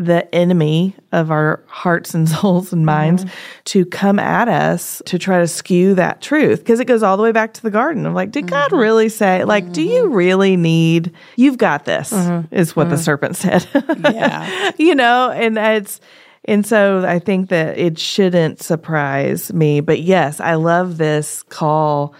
the 0.00 0.34
enemy 0.34 0.96
of 1.12 1.30
our 1.30 1.62
hearts 1.66 2.14
and 2.14 2.26
souls 2.28 2.72
and 2.72 2.86
minds 2.86 3.24
mm-hmm. 3.24 3.34
to 3.64 3.84
come 3.84 4.18
at 4.18 4.48
us 4.48 5.02
to 5.04 5.18
try 5.18 5.40
to 5.40 5.46
skew 5.46 5.94
that 5.94 6.22
truth 6.22 6.60
because 6.60 6.80
it 6.80 6.86
goes 6.86 7.02
all 7.02 7.18
the 7.18 7.22
way 7.22 7.32
back 7.32 7.52
to 7.52 7.62
the 7.62 7.70
garden 7.70 8.06
of 8.06 8.14
like 8.14 8.30
did 8.30 8.46
god 8.46 8.70
mm-hmm. 8.70 8.80
really 8.80 9.10
say 9.10 9.44
like 9.44 9.72
do 9.72 9.82
you 9.82 10.04
mm-hmm. 10.04 10.14
really 10.14 10.56
need 10.56 11.12
you've 11.36 11.58
got 11.58 11.84
this 11.84 12.14
is 12.50 12.74
what 12.74 12.88
the 12.88 12.96
serpent 12.96 13.36
said. 13.36 13.66
Yeah. 14.00 14.70
you 14.78 14.94
know 14.94 15.30
and 15.30 15.58
it's 15.58 16.00
and 16.46 16.66
so 16.66 17.04
i 17.06 17.18
think 17.18 17.50
that 17.50 17.76
it 17.76 17.98
shouldn't 17.98 18.62
surprise 18.62 19.52
me 19.52 19.80
but 19.80 20.00
yes 20.00 20.40
i 20.40 20.54
love 20.54 20.96
this 20.96 21.42
call 21.44 22.14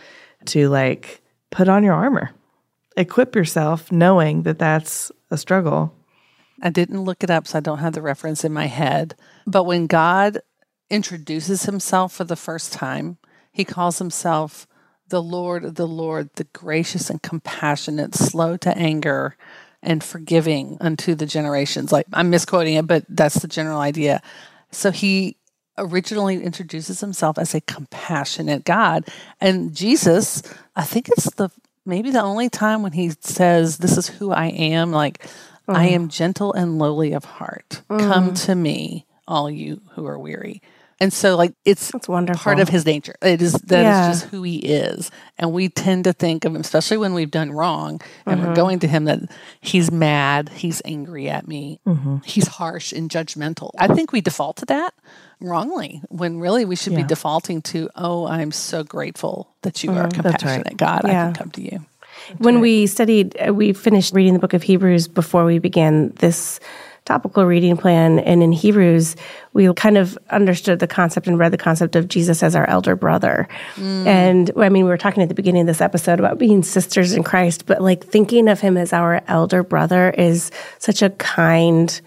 to 0.47 0.69
like 0.69 1.23
put 1.51 1.69
on 1.69 1.83
your 1.83 1.95
armor 1.95 2.31
equip 2.97 3.35
yourself 3.35 3.91
knowing 3.93 4.43
that 4.43 4.59
that's 4.59 5.13
a 5.31 5.39
struggle 5.39 5.95
I 6.63 6.71
didn't 6.71 7.03
look 7.03 7.23
it 7.23 7.31
up, 7.31 7.47
so 7.47 7.59
I 7.59 7.61
don't 7.61 7.79
have 7.79 7.95
the 7.95 8.03
reference 8.03 8.45
in 8.45 8.53
my 8.53 8.67
head. 8.67 9.15
But 9.47 9.65
when 9.65 9.87
God 9.87 10.41
introduces 10.91 11.65
himself 11.65 12.13
for 12.13 12.25
the 12.25 12.37
first 12.37 12.73
time, 12.73 13.19
he 13.53 13.65
calls 13.65 13.99
himself 13.99 14.67
the 15.09 15.23
Lord, 15.23 15.77
the 15.77 15.89
Lord, 15.89 16.31
the 16.35 16.45
gracious 16.45 17.11
and 17.11 17.23
compassionate, 17.23 18.15
slow 18.15 18.57
to 18.59 18.77
anger, 18.77 19.37
and 19.83 20.05
forgiving 20.05 20.77
unto 20.81 21.15
the 21.15 21.27
generations. 21.27 21.91
Like 21.91 22.07
I'm 22.13 22.31
misquoting 22.31 22.75
it, 22.75 22.87
but 22.87 23.05
that's 23.09 23.41
the 23.41 23.49
general 23.49 23.81
idea. 23.81 24.23
So 24.71 24.91
he 24.91 25.37
originally 25.79 26.43
introduces 26.43 27.01
himself 27.01 27.39
as 27.39 27.55
a 27.55 27.61
compassionate 27.63 28.65
God. 28.65 29.09
And 29.41 29.75
Jesus, 29.75 30.43
I 30.77 30.85
think 30.85 31.09
it's 31.09 31.35
the 31.35 31.51
maybe 31.91 32.11
the 32.11 32.23
only 32.23 32.49
time 32.49 32.83
when 32.83 32.93
he 32.93 33.11
says, 33.21 33.77
This 33.77 33.99
is 33.99 34.09
who 34.09 34.31
I 34.31 34.47
am, 34.47 34.93
like 34.93 35.27
I 35.69 35.89
mm. 35.89 35.93
am 35.93 36.09
gentle 36.09 36.55
and 36.55 36.79
lowly 36.79 37.13
of 37.13 37.25
heart. 37.25 37.83
Come 37.89 38.31
mm. 38.31 38.45
to 38.47 38.55
me, 38.55 39.05
all 39.29 39.51
you 39.51 39.83
who 39.91 40.07
are 40.07 40.19
weary. 40.19 40.63
And 41.03 41.13
so 41.13 41.35
like 41.37 41.55
it's 41.65 41.91
That's 41.91 42.09
wonderful. 42.09 42.43
part 42.43 42.61
of 42.61 42.69
his 42.69 42.85
nature. 42.85 43.15
It 43.23 43.41
is 43.41 43.55
that 43.55 43.81
is 43.81 43.85
Yeah. 43.85 44.11
just 44.11 44.27
who 44.27 44.43
he 44.43 44.57
is. 44.57 45.11
And 45.39 45.53
we 45.53 45.69
tend 45.69 46.05
to 46.05 46.13
think 46.13 46.45
of 46.45 46.55
him, 46.55 46.61
especially 46.61 46.99
when 46.99 47.15
we've 47.15 47.31
done 47.31 47.51
wrong 47.53 48.01
and 48.27 48.41
we're 48.41 48.47
mm-hmm. 48.47 48.55
going 48.55 48.79
to 48.81 48.87
him 48.87 49.07
that 49.07 49.21
he's 49.61 49.91
mad, 49.91 50.51
he's 50.51 50.83
angry 50.85 51.29
at 51.29 51.49
me, 51.49 51.81
mm-hmm. 51.87 52.19
he's 52.25 52.49
harsh 52.49 52.93
and 52.93 53.11
judgmental. 53.11 53.71
I 53.79 53.89
think 53.89 54.13
we 54.13 54.21
default 54.21 54.59
to 54.59 54.67
that 54.67 54.95
wrongly 55.41 56.03
when 56.09 56.39
really 56.39 56.65
we 56.65 56.77
should 56.77 56.95
be 56.95 57.03
defaulting 57.03 57.63
to, 57.63 57.89
oh, 57.97 58.27
I'm 58.27 58.53
so 58.53 58.85
grateful 58.85 59.49
that 59.63 59.83
you 59.83 59.93
are 59.93 60.09
compassionate, 60.09 60.77
God. 60.77 61.05
I 61.05 61.11
can 61.11 61.35
come 61.35 61.51
to 61.53 61.63
you. 61.63 61.85
When 62.39 62.61
we 62.61 62.87
studied, 62.87 63.37
uh, 63.41 63.53
we 63.53 63.73
finished 63.73 64.13
reading 64.13 64.35
the 64.35 64.39
book 64.39 64.53
of 64.53 64.63
Hebrews 64.63 65.09
before 65.09 65.45
we 65.45 65.59
began 65.59 66.11
this 66.17 66.61
topical 67.05 67.45
reading 67.45 67.77
plan 67.77 68.19
and 68.21 68.43
in 68.43 68.53
Hebrews, 68.53 69.17
we 69.53 69.73
kind 69.75 69.97
of 69.97 70.19
understood 70.31 70.79
the 70.79 70.87
concept 70.87 71.27
and 71.27 71.39
read 71.39 71.53
the 71.53 71.59
concept 71.59 71.97
of 71.97 72.09
Jesus 72.09 72.43
as 72.43 72.55
our 72.55 72.69
elder 72.69 72.95
brother. 72.95 73.49
Mm. 73.77 74.07
And 74.07 74.51
I 74.57 74.69
mean, 74.69 74.85
we 74.85 74.91
were 74.91 74.99
talking 74.99 75.23
at 75.23 75.29
the 75.29 75.35
beginning 75.35 75.63
of 75.63 75.67
this 75.67 75.81
episode 75.81 76.19
about 76.19 76.39
being 76.39 76.63
sisters 76.63 77.13
in 77.13 77.25
Christ, 77.25 77.67
but 77.67 77.81
like 77.81 78.05
thinking 78.05 78.49
of 78.49 78.61
him 78.61 78.77
as 78.77 78.93
our 78.93 79.23
elder 79.27 79.63
brother 79.63 80.11
is 80.11 80.51
such 80.79 81.03
a 81.03 81.11
kind, 81.11 82.01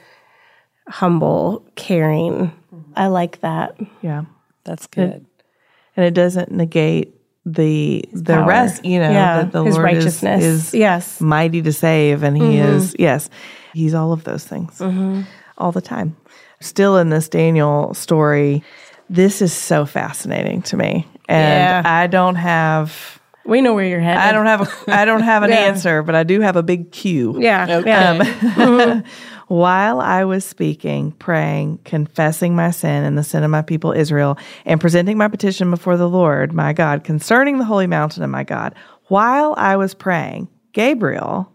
humble, 0.88 1.66
caring. 1.76 2.54
I 2.96 3.08
like 3.08 3.41
that. 3.41 3.78
Yeah. 4.02 4.26
That's 4.64 4.88
good. 4.88 5.12
And, 5.12 5.26
and 5.96 6.06
it 6.06 6.14
doesn't 6.14 6.52
negate 6.52 7.16
the 7.46 8.06
His 8.10 8.24
the 8.24 8.36
power. 8.36 8.48
rest, 8.48 8.86
you 8.86 9.00
know, 9.00 9.10
yeah. 9.12 9.44
that 9.44 9.52
the 9.52 9.64
His 9.64 9.76
Lord 9.76 9.86
righteousness. 9.86 10.44
Is, 10.44 10.68
is 10.68 10.74
yes. 10.74 11.22
mighty 11.22 11.62
to 11.62 11.74
save 11.74 12.24
and 12.24 12.38
he 12.38 12.44
mm-hmm. 12.44 12.76
is 12.76 12.96
yes, 12.98 13.30
he's 13.74 13.94
all 13.94 14.14
of 14.14 14.24
those 14.24 14.46
things 14.46 14.80
mm-hmm. 14.80 15.22
all 15.58 15.72
the 15.72 15.82
time. 15.82 16.16
Still 16.62 16.98
in 16.98 17.10
this 17.10 17.28
Daniel 17.28 17.94
story, 17.94 18.64
this 19.10 19.41
is 19.41 19.52
so 19.52 19.86
fascinating 19.86 20.62
to 20.64 20.78
me. 20.78 21.08
And 21.28 21.86
yeah. 21.86 21.91
I 21.91 22.08
don't 22.08 22.36
have 22.36 23.20
we 23.46 23.62
know 23.62 23.74
where 23.74 23.86
you're 23.86 24.00
headed. 24.00 24.22
I 24.22 24.32
don't 24.32 24.46
have 24.46 24.62
a 24.62 24.72
I 24.88 25.06
don't 25.06 25.24
have 25.24 25.44
an 25.44 25.50
yeah. 25.52 25.58
answer, 25.58 26.02
but 26.02 26.16
I 26.16 26.24
do 26.24 26.39
have 26.39 26.56
a 26.56 26.64
big 26.64 26.91
cue. 26.91 27.36
Yeah. 27.39 27.78
Okay. 27.80 27.91
Um, 27.91 28.20
mm-hmm. 28.20 29.08
While 29.48 30.00
I 30.00 30.24
was 30.24 30.46
speaking, 30.46 31.12
praying, 31.14 31.80
confessing 31.86 32.56
my 32.56 32.72
sin 32.72 33.04
and 33.04 33.18
the 33.18 33.24
sin 33.24 33.44
of 33.44 33.52
my 33.52 33.62
people 33.62 33.91
Israel, 33.91 34.38
and 34.66 34.80
presenting 34.80 35.18
my 35.18 35.28
petition 35.28 35.70
before 35.70 35.98
the 35.98 36.10
Lord, 36.10 36.54
my 36.54 36.74
God, 36.74 37.04
concerning 37.04 37.58
the 37.58 37.66
holy 37.66 37.88
mountain 37.88 38.24
of 38.24 38.30
my 38.30 38.44
God, 38.44 38.76
while 39.08 39.54
I 39.58 39.76
was 39.76 39.94
praying, 39.94 40.48
Gabriel, 40.72 41.52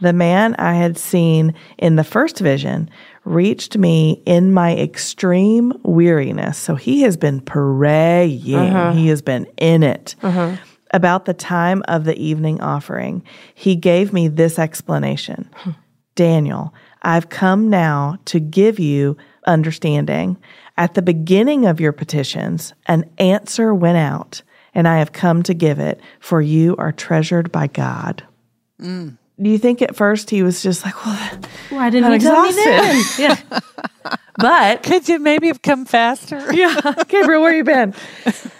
the 0.00 0.12
man 0.12 0.54
I 0.58 0.74
had 0.74 0.98
seen 0.98 1.54
in 1.78 1.96
the 1.96 2.04
first 2.04 2.38
vision, 2.38 2.90
reached 3.24 3.76
me 3.76 4.22
in 4.26 4.52
my 4.52 4.74
extreme 4.76 5.72
weariness. 5.82 6.58
So 6.58 6.74
he 6.74 7.02
has 7.02 7.16
been 7.16 7.40
praying, 7.40 8.54
uh-huh. 8.54 8.92
he 8.92 9.08
has 9.08 9.22
been 9.22 9.46
in 9.56 9.82
it. 9.82 10.14
Uh-huh. 10.22 10.56
About 10.92 11.24
the 11.24 11.34
time 11.34 11.84
of 11.86 12.04
the 12.04 12.16
evening 12.18 12.60
offering, 12.60 13.22
he 13.54 13.76
gave 13.76 14.12
me 14.12 14.26
this 14.26 14.58
explanation 14.58 15.48
hmm. 15.58 15.70
Daniel, 16.16 16.74
I've 17.02 17.28
come 17.28 17.70
now 17.70 18.18
to 18.26 18.40
give 18.40 18.78
you 18.78 19.16
understanding. 19.46 20.36
At 20.76 20.94
the 20.94 21.02
beginning 21.02 21.66
of 21.66 21.80
your 21.80 21.92
petitions, 21.92 22.74
an 22.86 23.10
answer 23.18 23.74
went 23.74 23.98
out, 23.98 24.42
and 24.74 24.88
I 24.88 24.98
have 24.98 25.12
come 25.12 25.42
to 25.44 25.54
give 25.54 25.78
it, 25.78 26.00
for 26.20 26.40
you 26.40 26.76
are 26.76 26.92
treasured 26.92 27.52
by 27.52 27.66
God. 27.66 28.22
Mm. 28.80 29.18
Do 29.40 29.48
you 29.48 29.58
think 29.58 29.80
at 29.80 29.96
first 29.96 30.28
he 30.28 30.42
was 30.42 30.62
just 30.62 30.84
like, 30.84 31.04
well, 31.04 31.40
why 31.70 31.88
didn't 31.90 32.06
I'm 32.06 32.12
exhausted. 32.12 32.62
tell 32.62 32.94
me 32.94 33.02
then? 33.18 33.40
yeah. 33.40 33.60
But 34.36 34.82
could 34.82 35.08
you 35.08 35.18
maybe 35.18 35.46
have 35.46 35.62
come 35.62 35.86
faster? 35.86 36.42
yeah. 36.54 36.78
Gabriel, 37.08 37.40
where 37.40 37.54
you 37.54 37.64
been? 37.64 37.94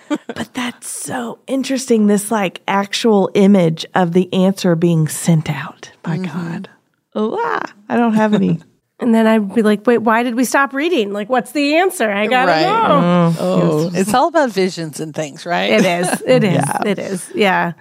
but 0.08 0.50
that's 0.54 0.88
so 0.88 1.38
interesting. 1.46 2.06
This 2.06 2.30
like 2.30 2.62
actual 2.66 3.30
image 3.34 3.84
of 3.94 4.12
the 4.12 4.32
answer 4.32 4.74
being 4.74 5.06
sent 5.06 5.50
out 5.50 5.92
by 6.02 6.16
mm-hmm. 6.16 6.24
God 6.24 6.70
ah, 7.14 7.62
I 7.88 7.96
don't 7.96 8.14
have 8.14 8.34
any. 8.34 8.58
And 9.00 9.14
then 9.14 9.26
I'd 9.26 9.54
be 9.54 9.62
like, 9.62 9.86
wait, 9.86 9.98
why 9.98 10.22
did 10.22 10.34
we 10.34 10.44
stop 10.44 10.74
reading? 10.74 11.10
Like, 11.14 11.30
what's 11.30 11.52
the 11.52 11.76
answer? 11.76 12.10
I 12.10 12.26
gotta 12.26 12.52
right. 12.52 12.62
know. 12.62 13.34
Oh, 13.40 13.90
it's 13.94 14.12
all 14.12 14.28
about 14.28 14.50
visions 14.50 15.00
and 15.00 15.14
things, 15.14 15.46
right? 15.46 15.70
It 15.70 15.86
is. 15.86 16.22
It 16.26 16.44
is. 16.44 16.52
yeah. 16.52 16.82
It 16.84 16.98
is. 16.98 17.32
Yeah. 17.34 17.72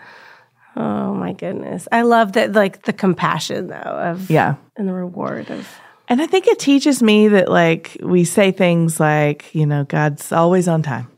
Oh 0.77 1.13
my 1.13 1.33
goodness. 1.33 1.89
I 1.91 2.03
love 2.03 2.33
that, 2.33 2.53
like 2.53 2.83
the 2.83 2.93
compassion 2.93 3.67
though 3.67 3.75
of 3.75 4.31
yeah, 4.31 4.55
and 4.77 4.87
the 4.87 4.93
reward 4.93 5.49
of. 5.49 5.67
And 6.07 6.21
I 6.21 6.25
think 6.25 6.47
it 6.47 6.57
teaches 6.57 7.03
me 7.03 7.27
that 7.27 7.49
like 7.49 7.97
we 8.01 8.23
say 8.23 8.51
things 8.51 8.97
like, 8.97 9.53
you 9.53 9.65
know, 9.65 9.83
God's 9.83 10.31
always 10.31 10.69
on 10.69 10.81
time, 10.83 11.11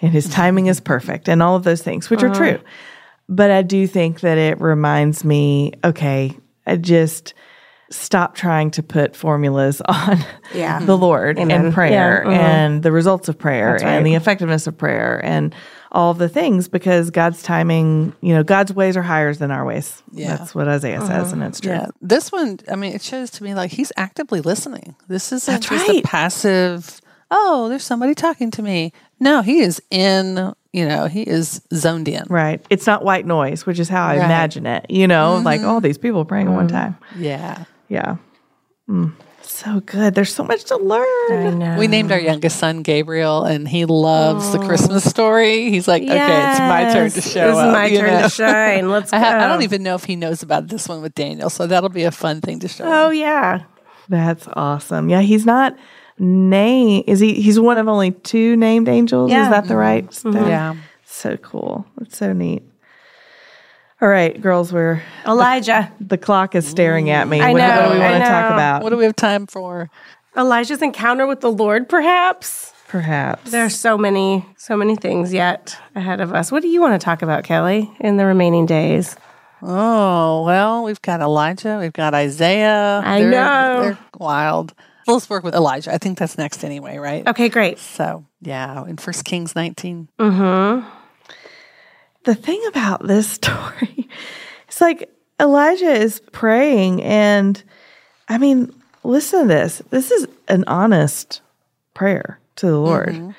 and 0.00 0.12
His 0.12 0.28
timing 0.28 0.66
is 0.66 0.78
perfect, 0.78 1.28
and 1.28 1.42
all 1.42 1.56
of 1.56 1.64
those 1.64 1.82
things, 1.82 2.08
which 2.08 2.22
uh-huh. 2.22 2.32
are 2.32 2.36
true. 2.36 2.60
But 3.28 3.50
I 3.50 3.62
do 3.62 3.88
think 3.88 4.20
that 4.20 4.38
it 4.38 4.60
reminds 4.60 5.24
me, 5.24 5.72
okay, 5.84 6.36
I 6.66 6.76
just 6.76 7.34
stop 7.90 8.34
trying 8.34 8.70
to 8.70 8.82
put 8.82 9.16
formulas 9.16 9.80
on 9.86 10.18
yeah. 10.54 10.80
the 10.80 10.96
Lord 10.96 11.38
Amen. 11.38 11.66
and 11.66 11.74
prayer 11.74 12.22
yeah. 12.24 12.30
mm-hmm. 12.30 12.40
and 12.40 12.82
the 12.82 12.92
results 12.92 13.28
of 13.28 13.38
prayer 13.38 13.72
right. 13.72 13.82
and 13.82 14.06
the 14.06 14.14
effectiveness 14.14 14.66
of 14.66 14.76
prayer 14.76 15.20
and 15.24 15.54
all 15.92 16.14
the 16.14 16.28
things 16.28 16.68
because 16.68 17.10
God's 17.10 17.42
timing, 17.42 18.14
you 18.20 18.32
know, 18.32 18.44
God's 18.44 18.72
ways 18.72 18.96
are 18.96 19.02
higher 19.02 19.34
than 19.34 19.50
our 19.50 19.64
ways. 19.64 20.02
Yeah. 20.12 20.36
That's 20.36 20.54
what 20.54 20.68
Isaiah 20.68 21.00
says, 21.00 21.10
uh-huh. 21.10 21.32
and 21.32 21.42
it's 21.42 21.60
true. 21.60 21.72
Yeah. 21.72 21.86
This 22.00 22.30
one, 22.30 22.60
I 22.70 22.76
mean, 22.76 22.94
it 22.94 23.02
shows 23.02 23.30
to 23.32 23.44
me 23.44 23.54
like 23.54 23.72
he's 23.72 23.92
actively 23.96 24.40
listening. 24.40 24.94
This 25.08 25.32
isn't 25.32 25.52
That's 25.52 25.68
just 25.68 25.88
right. 25.88 25.98
a 25.98 26.02
passive, 26.02 27.00
oh, 27.32 27.68
there's 27.68 27.82
somebody 27.82 28.14
talking 28.14 28.52
to 28.52 28.62
me. 28.62 28.92
No, 29.18 29.42
he 29.42 29.60
is 29.60 29.82
in 29.90 30.54
you 30.72 30.86
know, 30.86 31.06
he 31.06 31.22
is 31.22 31.62
zoned 31.74 32.06
in. 32.06 32.24
Right. 32.28 32.64
It's 32.70 32.86
not 32.86 33.04
white 33.04 33.26
noise, 33.26 33.66
which 33.66 33.78
is 33.78 33.88
how 33.88 34.06
I 34.06 34.18
right. 34.18 34.24
imagine 34.24 34.66
it. 34.66 34.86
You 34.88 35.08
know, 35.08 35.34
mm-hmm. 35.34 35.44
like 35.44 35.62
all 35.62 35.80
these 35.80 35.98
people 35.98 36.24
praying 36.24 36.46
mm-hmm. 36.46 36.54
at 36.54 36.58
one 36.58 36.68
time. 36.68 36.96
Yeah. 37.16 37.64
Yeah. 37.90 38.16
Mm. 38.88 39.12
So 39.42 39.80
good. 39.80 40.14
There's 40.14 40.32
so 40.32 40.44
much 40.44 40.64
to 40.64 40.76
learn. 40.76 41.04
I 41.32 41.50
know. 41.50 41.76
We 41.78 41.86
named 41.86 42.12
our 42.12 42.20
youngest 42.20 42.58
son 42.58 42.82
Gabriel, 42.82 43.44
and 43.44 43.66
he 43.66 43.84
loves 43.84 44.46
oh. 44.46 44.52
the 44.52 44.64
Christmas 44.64 45.08
story. 45.08 45.70
He's 45.70 45.88
like, 45.88 46.02
yes. 46.02 46.12
okay, 46.12 46.50
it's 46.50 46.60
my 46.60 46.92
turn 46.92 47.10
to 47.10 47.20
show 47.20 47.48
it's 47.48 47.58
up. 47.58 47.66
It's 47.66 47.72
my 47.72 47.90
turn 47.90 48.14
know? 48.14 48.22
to 48.22 48.28
shine. 48.28 48.88
Let's 48.90 49.12
I, 49.12 49.18
go. 49.20 49.26
I, 49.26 49.48
don't 49.48 49.62
even 49.62 49.82
know 49.82 49.94
if 49.96 50.04
he 50.04 50.16
knows 50.16 50.42
about 50.42 50.68
this 50.68 50.88
one 50.88 51.02
with 51.02 51.14
Daniel, 51.14 51.50
so 51.50 51.66
that'll 51.66 51.88
be 51.88 52.04
a 52.04 52.10
fun 52.10 52.40
thing 52.40 52.60
to 52.60 52.68
show. 52.68 52.84
Oh 52.86 53.10
him. 53.10 53.18
yeah, 53.18 53.64
that's 54.08 54.46
awesome. 54.52 55.08
Yeah, 55.08 55.20
he's 55.20 55.44
not 55.44 55.76
named. 56.18 57.04
Is 57.06 57.18
he? 57.18 57.34
He's 57.40 57.58
one 57.58 57.78
of 57.78 57.88
only 57.88 58.12
two 58.12 58.56
named 58.56 58.88
angels. 58.88 59.30
Yeah. 59.30 59.44
Is 59.44 59.50
that 59.50 59.68
the 59.68 59.76
right? 59.76 60.08
Mm-hmm. 60.08 60.48
Yeah. 60.48 60.76
So 61.04 61.36
cool. 61.38 61.86
It's 62.00 62.18
so 62.18 62.32
neat. 62.32 62.62
All 64.02 64.08
right, 64.08 64.40
girls, 64.40 64.72
we're 64.72 65.02
Elijah. 65.26 65.92
The, 65.98 66.06
the 66.06 66.18
clock 66.18 66.54
is 66.54 66.66
staring 66.66 67.10
at 67.10 67.28
me. 67.28 67.38
I 67.38 67.52
what, 67.52 67.58
know. 67.58 67.80
What 67.80 67.88
do 67.88 67.92
we 67.92 67.98
want 67.98 68.24
to 68.24 68.30
talk 68.30 68.50
about? 68.50 68.82
What 68.82 68.90
do 68.90 68.96
we 68.96 69.04
have 69.04 69.14
time 69.14 69.46
for? 69.46 69.90
Elijah's 70.34 70.80
encounter 70.80 71.26
with 71.26 71.40
the 71.42 71.52
Lord, 71.52 71.86
perhaps. 71.86 72.72
Perhaps. 72.88 73.50
There's 73.50 73.78
so 73.78 73.98
many, 73.98 74.46
so 74.56 74.74
many 74.74 74.96
things 74.96 75.34
yet 75.34 75.76
ahead 75.94 76.22
of 76.22 76.32
us. 76.32 76.50
What 76.50 76.62
do 76.62 76.68
you 76.68 76.80
want 76.80 76.98
to 76.98 77.04
talk 77.04 77.20
about, 77.20 77.44
Kelly, 77.44 77.90
in 78.00 78.16
the 78.16 78.24
remaining 78.24 78.64
days? 78.64 79.16
Oh, 79.60 80.44
well, 80.44 80.82
we've 80.82 81.02
got 81.02 81.20
Elijah, 81.20 81.76
we've 81.78 81.92
got 81.92 82.14
Isaiah. 82.14 83.02
I 83.04 83.20
they're, 83.20 83.30
know. 83.30 83.82
They're 83.82 83.98
wild. 84.16 84.72
Let's 85.06 85.28
work 85.28 85.44
with 85.44 85.54
Elijah. 85.54 85.92
I 85.92 85.98
think 85.98 86.16
that's 86.16 86.38
next 86.38 86.64
anyway, 86.64 86.96
right? 86.96 87.28
Okay, 87.28 87.50
great. 87.50 87.78
So, 87.78 88.24
yeah, 88.40 88.82
in 88.86 88.96
First 88.96 89.26
Kings 89.26 89.54
19. 89.54 90.08
Mm-hmm 90.18 90.99
the 92.24 92.34
thing 92.34 92.62
about 92.68 93.06
this 93.06 93.28
story, 93.30 94.08
it's 94.68 94.80
like 94.80 95.10
Elijah 95.38 95.92
is 95.92 96.20
praying, 96.32 97.02
and 97.02 97.62
I 98.28 98.38
mean, 98.38 98.72
listen 99.02 99.42
to 99.42 99.48
this. 99.48 99.82
This 99.90 100.10
is 100.10 100.26
an 100.48 100.64
honest 100.66 101.40
prayer 101.94 102.38
to 102.56 102.66
the 102.66 102.78
Lord. 102.78 103.08
mm 103.08 103.34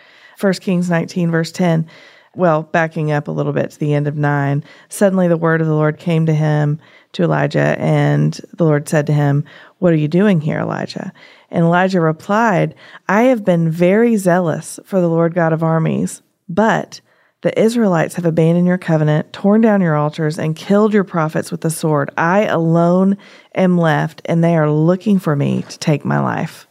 Kings 0.60 0.90
19, 0.90 1.30
verse 1.30 1.52
10. 1.52 1.88
Well, 2.36 2.64
backing 2.64 3.12
up 3.12 3.28
a 3.28 3.32
little 3.32 3.54
bit 3.54 3.70
to 3.72 3.80
the 3.80 3.94
end 3.94 4.08
of 4.08 4.16
9. 4.16 4.64
Suddenly 4.90 5.28
the 5.28 5.38
word 5.38 5.62
of 5.62 5.68
the 5.68 5.76
Lord 5.76 6.00
came 6.00 6.26
to 6.26 6.34
him, 6.34 6.80
to 7.12 7.24
Elijah, 7.24 7.76
and 7.78 8.40
the 8.54 8.64
Lord 8.64 8.90
said 8.90 9.06
to 9.08 9.14
him, 9.14 9.44
What 9.78 9.94
are 9.94 9.98
you 9.98 10.08
doing 10.08 10.42
here, 10.42 10.60
Elijah? 10.60 11.14
And 11.52 11.66
Elijah 11.66 12.02
replied, 12.02 12.74
I 13.08 13.24
have 13.24 13.46
been 13.46 13.70
very 13.70 14.16
zealous 14.16 14.80
for 14.84 15.00
the 15.00 15.10
Lord 15.10 15.36
God 15.36 15.54
of 15.54 15.62
armies, 15.62 16.24
but 16.50 17.02
the 17.42 17.60
Israelites 17.60 18.16
have 18.16 18.26
abandoned 18.26 18.68
your 18.68 18.78
covenant, 18.78 19.34
torn 19.34 19.62
down 19.62 19.82
your 19.82 19.96
altars, 19.96 20.38
and 20.38 20.56
killed 20.56 20.94
your 20.94 21.04
prophets 21.04 21.52
with 21.52 21.62
the 21.62 21.70
sword. 21.70 22.12
I 22.18 22.46
alone 22.46 23.18
am 23.56 23.78
left, 23.78 24.22
and 24.26 24.44
they 24.44 24.56
are 24.56 24.70
looking 24.70 25.20
for 25.20 25.36
me 25.36 25.64
to 25.64 25.80
take 25.80 26.06
my 26.06 26.20
life. 26.20 26.68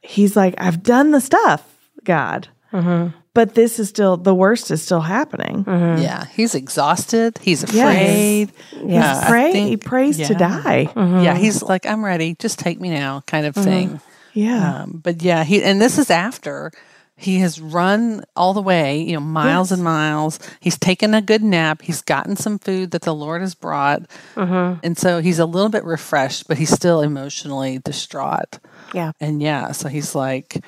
He's 0.00 0.36
like, 0.36 0.54
I've 0.58 0.82
done 0.82 1.10
the 1.10 1.20
stuff, 1.20 1.66
God. 2.04 2.48
Mm-hmm. 2.72 3.16
But 3.34 3.54
this 3.54 3.78
is 3.78 3.88
still, 3.88 4.16
the 4.16 4.34
worst 4.34 4.70
is 4.70 4.82
still 4.82 5.02
happening. 5.02 5.64
Mm-hmm. 5.64 6.00
Yeah. 6.00 6.24
He's 6.24 6.54
exhausted. 6.54 7.38
He's 7.42 7.64
afraid. 7.64 8.50
Yes. 8.72 9.20
He's 9.20 9.28
pray, 9.28 9.52
think, 9.52 9.68
he 9.68 9.76
prays 9.76 10.18
yeah. 10.18 10.28
to 10.28 10.34
die. 10.34 10.88
Mm-hmm. 10.94 11.24
Yeah. 11.24 11.34
He's 11.34 11.62
like, 11.62 11.84
I'm 11.84 12.02
ready. 12.02 12.34
Just 12.38 12.58
take 12.58 12.80
me 12.80 12.88
now, 12.88 13.22
kind 13.26 13.44
of 13.44 13.54
mm-hmm. 13.54 13.64
thing. 13.64 14.00
Yeah. 14.32 14.82
Um, 14.82 15.00
but 15.04 15.22
yeah, 15.22 15.44
he, 15.44 15.62
and 15.62 15.80
this 15.82 15.98
is 15.98 16.08
after 16.08 16.72
he 17.18 17.38
has 17.38 17.60
run 17.60 18.24
all 18.36 18.52
the 18.52 18.62
way, 18.62 19.00
you 19.00 19.14
know, 19.14 19.20
miles 19.20 19.70
yes. 19.70 19.78
and 19.78 19.84
miles. 19.84 20.38
He's 20.60 20.78
taken 20.78 21.14
a 21.14 21.22
good 21.22 21.42
nap. 21.42 21.80
He's 21.80 22.02
gotten 22.02 22.36
some 22.36 22.58
food 22.58 22.90
that 22.90 23.02
the 23.02 23.14
Lord 23.14 23.40
has 23.40 23.54
brought. 23.54 24.02
Mm-hmm. 24.34 24.80
And 24.82 24.98
so 24.98 25.20
he's 25.20 25.38
a 25.38 25.46
little 25.46 25.70
bit 25.70 25.84
refreshed, 25.84 26.46
but 26.46 26.58
he's 26.58 26.70
still 26.70 27.00
emotionally 27.00 27.78
distraught. 27.78 28.58
Yeah. 28.92 29.12
And 29.18 29.40
yeah, 29.40 29.72
so 29.72 29.88
he's 29.88 30.14
like, 30.14 30.62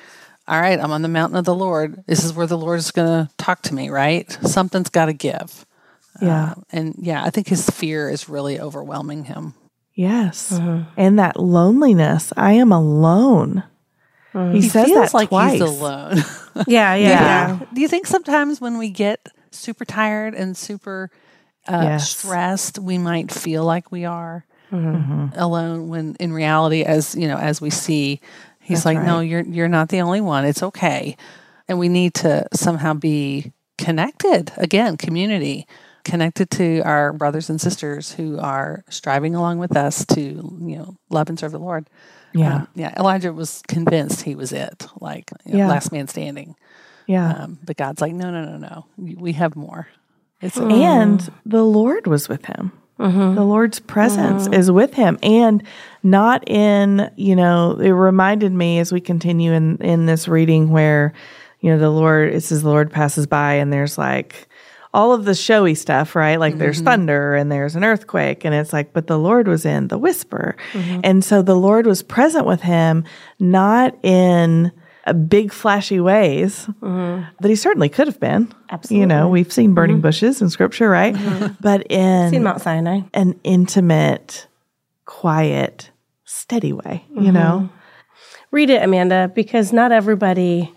all 0.47 0.59
right, 0.59 0.79
I'm 0.79 0.91
on 0.91 1.03
the 1.03 1.07
mountain 1.07 1.37
of 1.37 1.45
the 1.45 1.53
Lord. 1.53 2.03
This 2.07 2.23
is 2.23 2.33
where 2.33 2.47
the 2.47 2.57
Lord 2.57 2.79
is 2.79 2.89
going 2.89 3.07
to 3.07 3.31
talk 3.37 3.61
to 3.63 3.75
me, 3.75 3.89
right? 3.89 4.31
Something's 4.41 4.89
got 4.89 5.05
to 5.05 5.13
give. 5.13 5.67
Yeah. 6.19 6.51
Uh, 6.51 6.61
and 6.71 6.95
yeah, 6.97 7.23
I 7.23 7.29
think 7.29 7.47
his 7.47 7.69
fear 7.69 8.09
is 8.09 8.27
really 8.27 8.59
overwhelming 8.59 9.25
him. 9.25 9.53
Yes. 9.93 10.51
Uh-huh. 10.51 10.85
And 10.97 11.19
that 11.19 11.39
loneliness. 11.39 12.33
I 12.35 12.53
am 12.53 12.71
alone. 12.71 13.63
Uh-huh. 14.33 14.51
He, 14.51 14.61
he, 14.61 14.69
says 14.69 14.89
that 14.89 15.13
like 15.13 15.29
twice. 15.29 15.53
he's 15.53 15.61
alone. 15.61 16.17
yeah, 16.17 16.23
yeah, 16.67 16.95
yeah, 16.95 16.97
yeah. 16.97 17.59
Do 17.73 17.81
you 17.81 17.87
think 17.87 18.07
sometimes 18.07 18.61
when 18.61 18.77
we 18.77 18.89
get 18.89 19.25
super 19.51 19.85
tired 19.85 20.35
and 20.35 20.55
super 20.55 21.09
uh, 21.67 21.81
yes. 21.83 22.09
stressed, 22.09 22.79
we 22.79 22.97
might 22.97 23.31
feel 23.31 23.63
like 23.63 23.91
we 23.91 24.05
are 24.05 24.45
mm-hmm. 24.71 25.27
alone 25.35 25.89
when 25.89 26.15
in 26.19 26.31
reality, 26.31 26.83
as 26.83 27.15
you 27.15 27.27
know, 27.27 27.37
as 27.37 27.59
we 27.59 27.69
see, 27.69 28.21
he's 28.61 28.79
That's 28.79 28.85
like, 28.85 28.97
right. 28.97 29.07
no, 29.07 29.19
you're, 29.19 29.43
you're 29.43 29.67
not 29.67 29.89
the 29.89 30.01
only 30.01 30.21
one. 30.21 30.45
It's 30.45 30.63
okay. 30.63 31.17
And 31.67 31.79
we 31.79 31.89
need 31.89 32.13
to 32.15 32.47
somehow 32.53 32.93
be 32.93 33.51
connected 33.77 34.51
again, 34.57 34.97
community 34.97 35.65
connected 36.03 36.49
to 36.49 36.81
our 36.81 37.13
brothers 37.13 37.49
and 37.49 37.59
sisters 37.59 38.13
who 38.13 38.39
are 38.39 38.83
striving 38.89 39.35
along 39.35 39.59
with 39.59 39.75
us 39.75 40.05
to, 40.07 40.21
you 40.21 40.75
know, 40.77 40.97
love 41.09 41.29
and 41.29 41.39
serve 41.39 41.51
the 41.51 41.59
Lord. 41.59 41.89
Yeah. 42.33 42.55
Um, 42.55 42.67
yeah. 42.75 42.93
Elijah 42.97 43.33
was 43.33 43.61
convinced 43.67 44.21
he 44.21 44.35
was 44.35 44.51
it, 44.51 44.87
like 44.99 45.31
you 45.45 45.53
know, 45.53 45.59
yeah. 45.59 45.67
last 45.67 45.91
man 45.91 46.07
standing. 46.07 46.55
Yeah. 47.07 47.31
Um, 47.31 47.59
but 47.63 47.77
God's 47.77 48.01
like, 48.01 48.13
no, 48.13 48.29
no, 48.31 48.45
no, 48.45 48.57
no. 48.57 48.85
We 48.97 49.33
have 49.33 49.55
more. 49.55 49.87
It's 50.41 50.57
and 50.57 51.31
the 51.45 51.63
Lord 51.63 52.07
was 52.07 52.29
with 52.29 52.45
him. 52.45 52.71
Mm-hmm. 52.99 53.35
The 53.35 53.43
Lord's 53.43 53.79
presence 53.79 54.43
mm-hmm. 54.43 54.53
is 54.53 54.69
with 54.69 54.93
him 54.93 55.17
and 55.23 55.63
not 56.03 56.47
in, 56.49 57.09
you 57.15 57.35
know, 57.35 57.77
it 57.79 57.91
reminded 57.91 58.51
me 58.51 58.79
as 58.79 58.91
we 58.91 58.99
continue 58.99 59.53
in, 59.53 59.77
in 59.77 60.05
this 60.05 60.27
reading 60.27 60.69
where, 60.69 61.13
you 61.61 61.71
know, 61.71 61.79
the 61.79 61.89
Lord, 61.89 62.33
it 62.33 62.41
says 62.41 62.61
the 62.61 62.69
Lord 62.69 62.91
passes 62.91 63.25
by 63.25 63.53
and 63.53 63.71
there's 63.71 63.97
like 63.97 64.48
all 64.93 65.13
of 65.13 65.25
the 65.25 65.35
showy 65.35 65.75
stuff, 65.75 66.15
right? 66.15 66.39
Like 66.39 66.53
mm-hmm. 66.53 66.59
there's 66.59 66.81
thunder 66.81 67.35
and 67.35 67.51
there's 67.51 67.75
an 67.75 67.83
earthquake. 67.83 68.43
And 68.43 68.55
it's 68.55 68.73
like, 68.73 68.93
but 68.93 69.07
the 69.07 69.19
Lord 69.19 69.47
was 69.47 69.65
in 69.65 69.87
the 69.87 69.97
whisper. 69.97 70.55
Mm-hmm. 70.73 71.01
And 71.03 71.23
so 71.23 71.41
the 71.41 71.55
Lord 71.55 71.85
was 71.85 72.01
present 72.01 72.45
with 72.45 72.61
him, 72.61 73.03
not 73.39 73.95
in 74.03 74.71
big 75.27 75.51
flashy 75.51 75.99
ways 75.99 76.65
mm-hmm. 76.81 77.23
that 77.39 77.49
he 77.49 77.55
certainly 77.55 77.89
could 77.89 78.07
have 78.07 78.19
been. 78.19 78.51
Absolutely. 78.69 79.01
You 79.01 79.07
know, 79.07 79.27
we've 79.27 79.51
seen 79.51 79.73
burning 79.73 79.97
mm-hmm. 79.97 80.03
bushes 80.03 80.41
in 80.41 80.49
scripture, 80.49 80.89
right? 80.89 81.13
Mm-hmm. 81.13 81.53
But 81.61 81.83
in 81.89 82.31
seen 82.31 82.43
Mount 82.43 82.61
Sinai. 82.61 83.01
An 83.13 83.39
intimate, 83.43 84.47
quiet, 85.05 85.91
steady 86.25 86.73
way, 86.73 87.05
you 87.15 87.31
know? 87.31 87.69
Read 88.51 88.71
it, 88.71 88.81
Amanda, 88.81 89.31
because 89.35 89.71
not 89.71 89.91
everybody 89.91 90.73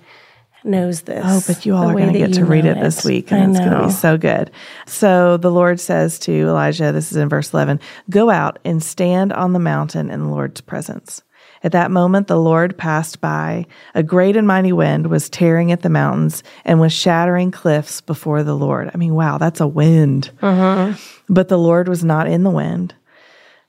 knows 0.64 1.02
this. 1.02 1.24
Oh, 1.26 1.42
but 1.46 1.66
you 1.66 1.74
all 1.74 1.88
are 1.88 1.92
going 1.92 2.12
to 2.12 2.18
get 2.18 2.34
to 2.34 2.44
read 2.44 2.64
it, 2.64 2.76
it, 2.76 2.80
this 2.80 3.04
week, 3.04 3.32
and 3.32 3.50
it's 3.50 3.60
going 3.64 3.80
to 3.80 3.86
be 3.86 3.92
so 3.92 4.16
good. 4.16 4.50
So 4.86 5.36
the 5.36 5.50
Lord 5.50 5.80
says 5.80 6.18
to 6.20 6.32
Elijah, 6.32 6.92
this 6.92 7.10
is 7.10 7.16
in 7.16 7.28
verse 7.28 7.52
11 7.52 7.80
Go 8.10 8.30
out 8.30 8.58
and 8.64 8.82
stand 8.82 9.32
on 9.32 9.52
the 9.52 9.58
mountain 9.58 10.10
in 10.10 10.20
the 10.20 10.28
Lord's 10.28 10.60
presence. 10.60 11.22
At 11.64 11.72
that 11.72 11.90
moment, 11.90 12.26
the 12.26 12.40
Lord 12.40 12.76
passed 12.76 13.20
by. 13.20 13.66
A 13.94 14.02
great 14.02 14.36
and 14.36 14.46
mighty 14.46 14.72
wind 14.72 15.06
was 15.06 15.30
tearing 15.30 15.70
at 15.70 15.82
the 15.82 15.88
mountains 15.88 16.42
and 16.64 16.80
was 16.80 16.92
shattering 16.92 17.52
cliffs 17.52 18.00
before 18.00 18.42
the 18.42 18.56
Lord. 18.56 18.90
I 18.92 18.96
mean, 18.96 19.14
wow, 19.14 19.38
that's 19.38 19.60
a 19.60 19.66
wind. 19.66 20.30
Uh-huh. 20.42 20.94
But 21.28 21.48
the 21.48 21.58
Lord 21.58 21.88
was 21.88 22.02
not 22.02 22.26
in 22.26 22.42
the 22.42 22.50
wind. 22.50 22.94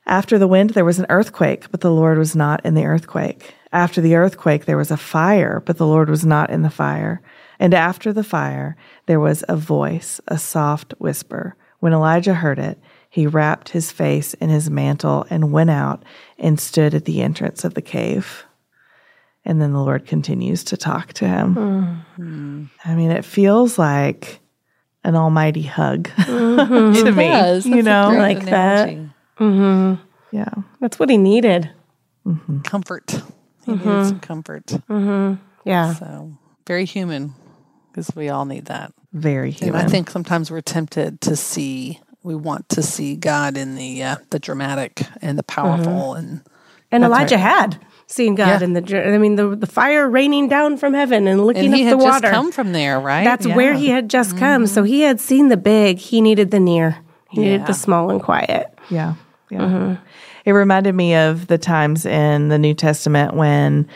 After 0.05 0.37
the 0.37 0.47
wind, 0.47 0.71
there 0.71 0.83
was 0.83 0.99
an 0.99 1.05
earthquake, 1.09 1.69
but 1.71 1.81
the 1.81 1.91
Lord 1.91 2.17
was 2.17 2.35
not 2.35 2.65
in 2.65 2.73
the 2.73 2.85
earthquake. 2.85 3.53
After 3.73 4.01
the 4.01 4.15
earthquake, 4.15 4.65
there 4.65 4.77
was 4.77 4.91
a 4.91 4.97
fire, 4.97 5.61
but 5.65 5.77
the 5.77 5.87
Lord 5.87 6.07
was 6.07 6.23
not 6.23 6.51
in 6.51 6.61
the 6.61 6.69
fire. 6.69 7.21
And 7.59 7.73
after 7.73 8.13
the 8.13 8.23
fire, 8.23 8.77
there 9.07 9.19
was 9.19 9.43
a 9.49 9.57
voice, 9.57 10.21
a 10.27 10.37
soft 10.37 10.93
whisper. 10.99 11.55
When 11.79 11.91
Elijah 11.91 12.35
heard 12.35 12.59
it, 12.59 12.79
he 13.09 13.25
wrapped 13.25 13.69
his 13.69 13.91
face 13.91 14.35
in 14.35 14.49
his 14.49 14.69
mantle 14.69 15.25
and 15.29 15.51
went 15.51 15.71
out 15.71 16.03
and 16.37 16.59
stood 16.59 16.93
at 16.93 17.05
the 17.05 17.21
entrance 17.21 17.65
of 17.65 17.73
the 17.73 17.81
cave. 17.81 18.45
And 19.43 19.59
then 19.59 19.73
the 19.73 19.81
Lord 19.81 20.05
continues 20.05 20.63
to 20.65 20.77
talk 20.77 21.13
to 21.13 21.27
him. 21.27 21.55
Mm-hmm. 21.55 22.63
I 22.85 22.95
mean, 22.95 23.09
it 23.11 23.25
feels 23.25 23.79
like 23.79 24.39
an 25.03 25.15
almighty 25.15 25.63
hug 25.63 26.09
mm-hmm. 26.17 27.05
to 27.05 27.11
me. 27.11 27.27
Does. 27.27 27.65
You 27.65 27.81
know, 27.81 28.13
like 28.15 28.43
analogy. 28.43 28.95
that. 28.95 29.43
Mm-hmm. 29.43 30.03
Yeah. 30.31 30.53
That's 30.79 30.99
what 30.99 31.09
he 31.09 31.17
needed. 31.17 31.71
Mm-hmm. 32.25 32.61
Comfort. 32.61 33.21
He 33.65 33.71
mm-hmm. 33.71 33.89
needed 33.89 34.07
some 34.07 34.19
comfort. 34.19 34.65
Mm-hmm. 34.65 35.35
Yeah. 35.65 35.93
So 35.93 36.33
very 36.65 36.85
human 36.85 37.33
because 37.91 38.11
we 38.15 38.29
all 38.29 38.45
need 38.45 38.65
that. 38.65 38.93
Very 39.13 39.51
human. 39.51 39.79
And 39.79 39.87
I 39.87 39.89
think 39.89 40.09
sometimes 40.09 40.49
we're 40.49 40.61
tempted 40.61 41.21
to 41.21 41.35
see, 41.35 41.99
we 42.23 42.35
want 42.35 42.69
to 42.69 42.81
see 42.81 43.15
God 43.15 43.57
in 43.57 43.75
the 43.75 44.03
uh, 44.03 44.15
the 44.31 44.39
dramatic 44.39 45.03
and 45.21 45.37
the 45.37 45.43
powerful, 45.43 46.15
mm-hmm. 46.15 46.19
and 46.19 46.41
and 46.91 47.03
Elijah 47.03 47.35
right. 47.35 47.41
had 47.41 47.79
seen 48.07 48.35
God 48.35 48.61
yeah. 48.61 48.63
in 48.63 48.73
the. 48.73 49.13
I 49.13 49.17
mean, 49.17 49.35
the 49.35 49.55
the 49.55 49.67
fire 49.67 50.09
raining 50.09 50.47
down 50.47 50.77
from 50.77 50.93
heaven 50.93 51.27
and 51.27 51.45
looking 51.45 51.73
and 51.73 51.87
up 51.87 51.99
the 51.99 52.03
water. 52.03 52.29
come 52.31 52.51
from 52.51 52.71
there, 52.71 52.99
right? 52.99 53.23
That's 53.23 53.45
yeah. 53.45 53.55
where 53.55 53.73
he 53.73 53.89
had 53.89 54.09
just 54.09 54.31
mm-hmm. 54.31 54.39
come. 54.39 54.67
So 54.67 54.83
he 54.83 55.01
had 55.01 55.19
seen 55.19 55.49
the 55.49 55.57
big. 55.57 55.99
He 55.99 56.21
needed 56.21 56.49
the 56.49 56.59
near. 56.59 56.97
He 57.29 57.41
yeah. 57.41 57.51
needed 57.51 57.67
the 57.67 57.73
small 57.73 58.09
and 58.09 58.21
quiet. 58.21 58.67
Yeah. 58.89 59.15
Yeah. 59.49 59.59
Mm-hmm. 59.59 60.03
It 60.45 60.51
reminded 60.51 60.93
me 60.93 61.15
of 61.15 61.47
the 61.47 61.57
times 61.57 62.05
in 62.05 62.49
the 62.49 62.57
New 62.57 62.73
Testament 62.73 63.33
when 63.33 63.87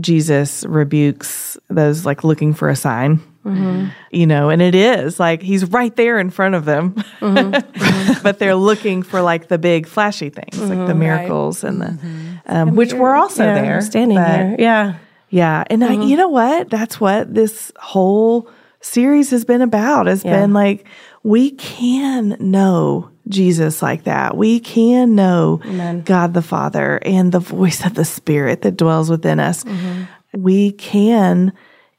Jesus 0.00 0.64
rebukes 0.64 1.58
those 1.68 2.06
like 2.06 2.24
looking 2.24 2.54
for 2.54 2.68
a 2.68 2.76
sign. 2.76 3.20
Mm-hmm. 3.44 3.88
You 4.10 4.26
know, 4.26 4.50
and 4.50 4.60
it 4.60 4.74
is 4.74 5.18
like 5.18 5.40
he's 5.40 5.64
right 5.64 5.94
there 5.96 6.18
in 6.18 6.28
front 6.28 6.54
of 6.54 6.66
them, 6.66 6.92
mm-hmm. 7.20 8.12
but 8.22 8.38
they're 8.38 8.54
looking 8.54 9.02
for 9.02 9.22
like 9.22 9.48
the 9.48 9.56
big 9.56 9.86
flashy 9.86 10.28
things, 10.28 10.58
like 10.58 10.70
the 10.70 10.74
mm-hmm. 10.74 10.98
miracles 10.98 11.64
right. 11.64 11.72
and 11.72 11.80
the, 11.80 11.86
mm-hmm. 11.86 12.36
um, 12.46 12.76
which 12.76 12.92
were 12.92 13.14
also 13.14 13.44
yeah, 13.44 13.54
there, 13.54 13.80
standing 13.80 14.18
there. 14.18 14.54
Yeah, 14.58 14.96
yeah, 15.30 15.64
and 15.70 15.82
I, 15.82 15.92
you 15.92 16.16
know 16.16 16.28
what? 16.28 16.68
That's 16.68 17.00
what 17.00 17.32
this 17.32 17.72
whole 17.76 18.50
series 18.80 19.30
has 19.30 19.46
been 19.46 19.62
about. 19.62 20.06
Has 20.08 20.24
yeah. 20.24 20.40
been 20.40 20.52
like 20.52 20.86
we 21.22 21.52
can 21.52 22.36
know 22.40 23.10
Jesus 23.28 23.82
like 23.82 24.04
that. 24.04 24.36
We 24.36 24.60
can 24.60 25.14
know 25.14 25.60
Amen. 25.64 26.02
God 26.02 26.34
the 26.34 26.42
Father 26.42 26.98
and 27.02 27.32
the 27.32 27.40
voice 27.40 27.84
of 27.84 27.94
the 27.94 28.04
Spirit 28.04 28.62
that 28.62 28.76
dwells 28.76 29.10
within 29.10 29.40
us. 29.40 29.64
Mm-hmm. 29.64 30.42
We 30.42 30.72
can 30.72 31.52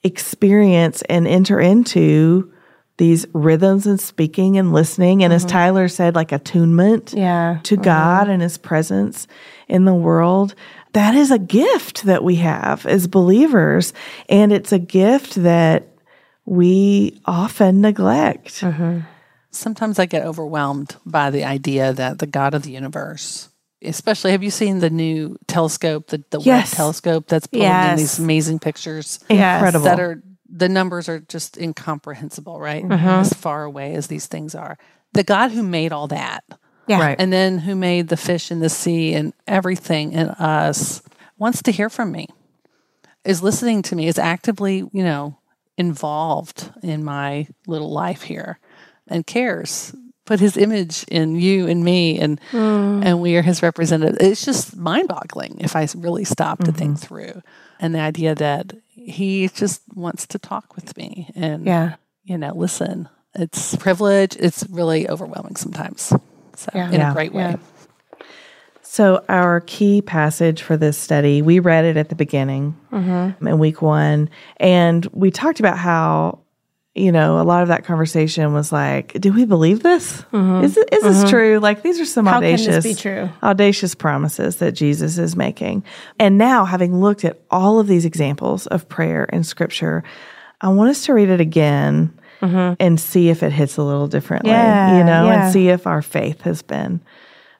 experience 0.04 1.02
and 1.04 1.28
enter 1.28 1.60
into 1.60 2.52
these 2.98 3.26
rhythms 3.34 3.88
and 3.88 4.00
speaking 4.00 4.58
and 4.58 4.74
listening. 4.74 5.24
And 5.24 5.32
mm-hmm. 5.32 5.46
as 5.46 5.52
Tyler 5.52 5.88
said, 5.88 6.16
like 6.16 6.32
attunement 6.32 7.14
yeah. 7.16 7.60
to 7.64 7.76
mm-hmm. 7.76 7.84
God 7.84 8.30
and 8.30 8.42
his 8.42 8.58
presence 8.58 9.28
in 9.68 9.86
the 9.86 9.94
world. 9.94 10.54
That 10.94 11.16
is 11.16 11.32
a 11.32 11.40
gift 11.40 12.04
that 12.04 12.24
we 12.24 12.36
have 12.36 12.86
as 12.86 13.08
believers. 13.08 13.94
And 14.28 14.52
it's 14.52 14.72
a 14.72 14.80
gift 14.80 15.36
that 15.36 15.88
we 16.46 17.22
often 17.26 17.82
neglect. 17.82 18.62
Mm-hmm 18.62 19.00
sometimes 19.52 20.00
I 20.00 20.06
get 20.06 20.26
overwhelmed 20.26 20.96
by 21.06 21.30
the 21.30 21.44
idea 21.44 21.94
that 21.94 22.20
the 22.20 22.28
God 22.28 22.54
of 22.54 22.64
the 22.64 22.72
universe, 22.72 23.50
especially 23.82 24.32
have 24.32 24.44
you 24.44 24.52
seen 24.52 24.80
the 24.80 24.90
new 24.90 25.38
telescope, 25.48 26.08
the, 26.08 26.24
the 26.30 26.40
yes. 26.40 26.72
Webb 26.72 26.78
telescope 26.78 27.28
that's 27.28 27.48
pulling 27.48 27.68
yes. 27.68 27.92
in 27.92 27.98
these 27.98 28.20
amazing 28.20 28.60
pictures? 28.60 29.20
Incredible. 29.30 29.86
That 29.86 30.00
are 30.00 30.22
the 30.52 30.70
numbers 30.70 31.08
are 31.08 31.20
just 31.20 31.58
incomprehensible, 31.58 32.60
right? 32.60 32.84
Mm-hmm. 32.84 33.08
As 33.08 33.34
far 33.34 33.64
away 33.64 33.94
as 33.94 34.08
these 34.08 34.26
things 34.26 34.56
are. 34.56 34.78
The 35.14 35.24
God 35.24 35.52
who 35.52 35.64
made 35.64 35.92
all 35.92 36.08
that. 36.08 36.44
Yeah. 36.88 37.00
Right. 37.00 37.16
And 37.20 37.32
then 37.32 37.60
who 37.60 37.76
made 37.76 38.08
the 38.08 38.18
fish 38.18 38.50
in 38.50 38.60
the 38.60 38.70
sea 38.70 39.14
and 39.14 39.34
everything 39.48 40.14
in 40.14 40.30
us 40.30 41.04
wants 41.38 41.62
to 41.64 41.72
hear 41.72 41.90
from 41.90 42.12
me. 42.12 42.28
Is 43.24 43.44
listening 43.44 43.84
to 43.84 43.96
me, 43.96 44.08
is 44.08 44.18
actively, 44.18 44.78
you 44.78 45.04
know, 45.04 45.38
involved 45.78 46.72
in 46.82 47.04
my 47.04 47.48
little 47.68 47.92
life 47.92 48.24
here 48.24 48.60
and 49.10 49.26
cares 49.26 49.94
put 50.30 50.40
his 50.40 50.58
image 50.58 51.06
in 51.06 51.36
you 51.36 51.68
and 51.68 51.84
me 51.84 52.20
and 52.20 52.40
mm. 52.52 53.04
and 53.04 53.20
we 53.20 53.36
are 53.36 53.42
his 53.42 53.64
representative 53.64 54.16
it's 54.22 54.46
just 54.46 54.76
mind-boggling 54.76 55.58
if 55.60 55.76
i 55.76 55.88
really 55.96 56.24
stop 56.24 56.60
to 56.60 56.66
mm-hmm. 56.66 56.78
think 56.78 57.00
through 57.00 57.42
and 57.80 57.96
the 57.96 58.00
idea 58.00 58.36
that 58.36 58.74
he 58.90 59.48
just 59.48 59.82
wants 59.96 60.28
to 60.28 60.38
talk 60.38 60.76
with 60.76 60.96
me 60.96 61.32
and 61.34 61.66
yeah 61.66 61.96
you 62.26 62.38
know 62.38 62.54
listen 62.54 63.10
it's 63.34 63.76
privilege 63.78 64.36
it's 64.36 64.64
really 64.70 65.10
overwhelming 65.10 65.56
sometimes 65.56 66.14
so 66.56 66.72
yeah. 66.76 66.88
in 66.90 66.94
yeah. 66.94 67.10
a 67.10 67.14
great 67.14 67.34
way 67.34 67.50
yeah. 67.50 67.56
So, 68.82 69.24
our 69.30 69.62
key 69.62 70.02
passage 70.02 70.64
for 70.64 70.76
this 70.76 70.98
study, 70.98 71.44
we 71.44 71.60
read 71.60 71.86
it 71.86 71.96
at 71.96 72.10
the 72.10 72.16
beginning 72.16 72.76
mm-hmm. 72.92 73.48
in 73.48 73.60
week 73.60 73.84
one, 73.84 74.32
and 74.58 75.06
we 75.14 75.30
talked 75.30 75.60
about 75.60 75.78
how 75.78 76.40
you 76.96 77.12
know, 77.12 77.40
a 77.40 77.44
lot 77.44 77.62
of 77.62 77.68
that 77.68 77.86
conversation 77.86 78.54
was 78.54 78.72
like, 78.72 79.14
"Do 79.14 79.32
we 79.32 79.46
believe 79.46 79.84
this? 79.84 80.22
Mm-hmm. 80.34 80.64
Is, 80.64 80.76
it, 80.76 80.90
is 80.92 81.04
mm-hmm. 81.04 81.22
this 81.22 81.30
true? 81.30 81.60
Like 81.60 81.84
these 81.84 82.00
are 82.00 82.06
some 82.06 82.26
How 82.26 82.38
audacious, 82.38 83.06
audacious 83.44 83.96
promises 83.96 84.58
that 84.58 84.72
Jesus 84.72 85.18
is 85.18 85.36
making." 85.36 85.84
And 86.20 86.38
now, 86.38 86.66
having 86.66 87.00
looked 87.00 87.24
at 87.24 87.40
all 87.52 87.80
of 87.80 87.88
these 87.88 88.06
examples 88.06 88.66
of 88.68 88.90
prayer 88.90 89.26
in 89.26 89.44
Scripture, 89.44 90.04
I 90.62 90.70
want 90.70 90.90
us 90.90 91.06
to 91.06 91.14
read 91.14 91.30
it 91.30 91.40
again 91.40 92.20
mm-hmm. 92.42 92.74
and 92.80 93.00
see 93.00 93.30
if 93.30 93.44
it 93.44 93.52
hits 93.52 93.78
a 93.78 93.84
little 93.84 94.08
differently. 94.08 94.52
Yeah, 94.52 94.98
you 94.98 95.04
know, 95.04 95.28
yeah. 95.28 95.44
and 95.44 95.54
see 95.54 95.70
if 95.70 95.86
our 95.86 96.02
faith 96.02 96.42
has 96.42 96.62
been 96.64 97.02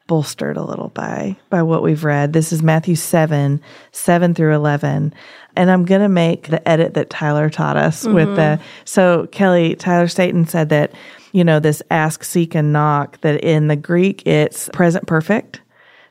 bolstered 0.08 0.58
a 0.58 0.64
little 0.64 0.90
by 0.90 1.38
by 1.52 1.62
what 1.62 1.84
we've 1.84 2.04
read. 2.04 2.34
This 2.34 2.52
is 2.52 2.64
Matthew 2.64 2.96
7, 2.96 3.62
7 3.92 4.34
through 4.34 4.56
11. 4.56 5.14
And 5.60 5.70
I'm 5.70 5.84
going 5.84 6.00
to 6.00 6.08
make 6.08 6.48
the 6.48 6.66
edit 6.66 6.94
that 6.94 7.10
Tyler 7.10 7.50
taught 7.50 7.76
us 7.76 8.06
mm-hmm. 8.06 8.14
with 8.14 8.36
the 8.38 8.62
So 8.86 9.28
Kelly 9.34 9.76
Tyler 9.76 10.08
Staton 10.08 10.48
said 10.48 10.70
that 10.70 10.94
you 11.34 11.44
know 11.44 11.60
this 11.60 11.84
ask, 11.92 12.24
seek 12.24 12.56
and 12.56 12.72
knock 12.72 13.20
that 13.22 13.44
in 13.44 13.68
the 13.68 13.76
Greek 13.76 14.26
it's 14.26 14.70
present 14.70 15.06
perfect. 15.06 15.60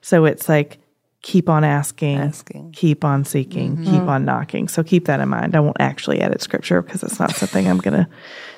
So 0.03 0.27
it's 0.27 0.51
like 0.51 0.79
keep 1.23 1.49
on 1.49 1.65
asking, 1.65 2.19
asking. 2.19 2.73
keep 2.73 3.05
on 3.05 3.25
seeking, 3.25 3.77
mm-hmm. 3.77 3.85
keep 3.85 4.03
on 4.03 4.27
knocking. 4.27 4.69
So 4.69 4.83
keep 4.83 5.07
that 5.07 5.19
in 5.19 5.31
mind. 5.31 5.57
I 5.57 5.61
won't 5.61 5.81
actually 5.81 6.21
edit 6.21 6.43
scripture 6.43 6.83
because 6.83 7.03
it's 7.03 7.19
not 7.19 7.35
something 7.35 7.67
I'm 7.67 7.79
going 7.79 8.05
to 8.05 8.09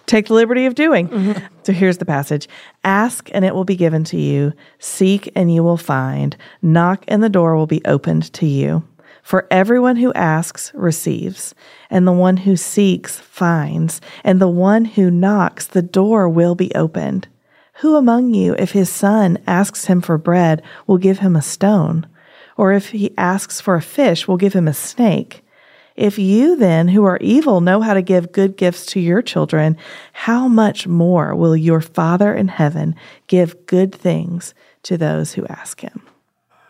take 0.07 0.27
the 0.27 0.35
liberty 0.35 0.67
of 0.67 0.75
doing. 0.75 1.09
Mm-hmm. 1.09 1.47
So 1.63 1.75
here's 1.75 1.99
the 1.99 2.07
passage 2.07 2.49
Ask 2.83 3.31
and 3.33 3.45
it 3.45 3.55
will 3.55 3.67
be 3.67 3.77
given 3.77 4.03
to 4.05 4.17
you, 4.17 4.53
seek 4.81 5.31
and 5.37 5.55
you 5.55 5.63
will 5.63 5.77
find, 5.77 6.37
knock 6.63 7.05
and 7.07 7.23
the 7.23 7.29
door 7.29 7.55
will 7.55 7.67
be 7.67 7.83
opened 7.85 8.33
to 8.33 8.47
you. 8.47 8.83
For 9.31 9.47
everyone 9.49 9.95
who 9.95 10.13
asks 10.15 10.73
receives, 10.75 11.55
and 11.89 12.05
the 12.05 12.11
one 12.11 12.39
who 12.39 12.57
seeks 12.57 13.21
finds, 13.21 14.01
and 14.25 14.41
the 14.41 14.49
one 14.49 14.85
who 14.85 15.09
knocks, 15.09 15.69
the 15.69 15.83
door 15.83 16.29
will 16.29 16.57
be 16.57 16.75
opened. 16.75 17.29
Who 17.75 17.95
among 17.95 18.35
you, 18.35 18.57
if 18.59 18.73
his 18.73 18.91
son 18.91 19.39
asks 19.47 19.85
him 19.85 20.01
for 20.01 20.19
bread, 20.19 20.63
will 20.89 20.99
give 20.99 21.21
him 21.21 21.37
a 21.37 21.43
stone? 21.43 22.09
Or 22.57 22.73
if 22.73 22.89
he 22.89 23.17
asks 23.17 23.61
for 23.61 23.77
a 23.77 23.81
fish, 23.81 24.27
will 24.27 24.37
give 24.37 24.53
him 24.53 24.67
a 24.67 24.75
snake? 24.75 25.45
If 25.95 26.19
you 26.19 26.57
then, 26.57 26.89
who 26.89 27.05
are 27.05 27.19
evil, 27.19 27.61
know 27.61 27.83
how 27.83 27.95
to 27.95 28.03
give 28.03 28.33
good 28.33 28.57
gifts 28.57 28.85
to 28.87 28.99
your 28.99 29.23
children, 29.23 29.77
how 30.13 30.49
much 30.49 30.89
more 30.89 31.37
will 31.37 31.57
your 31.57 31.81
Father 31.81 32.35
in 32.35 32.49
heaven 32.49 32.97
give 33.29 33.65
good 33.67 33.95
things 33.95 34.55
to 34.83 34.99
those 34.99 35.35
who 35.35 35.47
ask 35.47 35.83
him? 35.83 36.03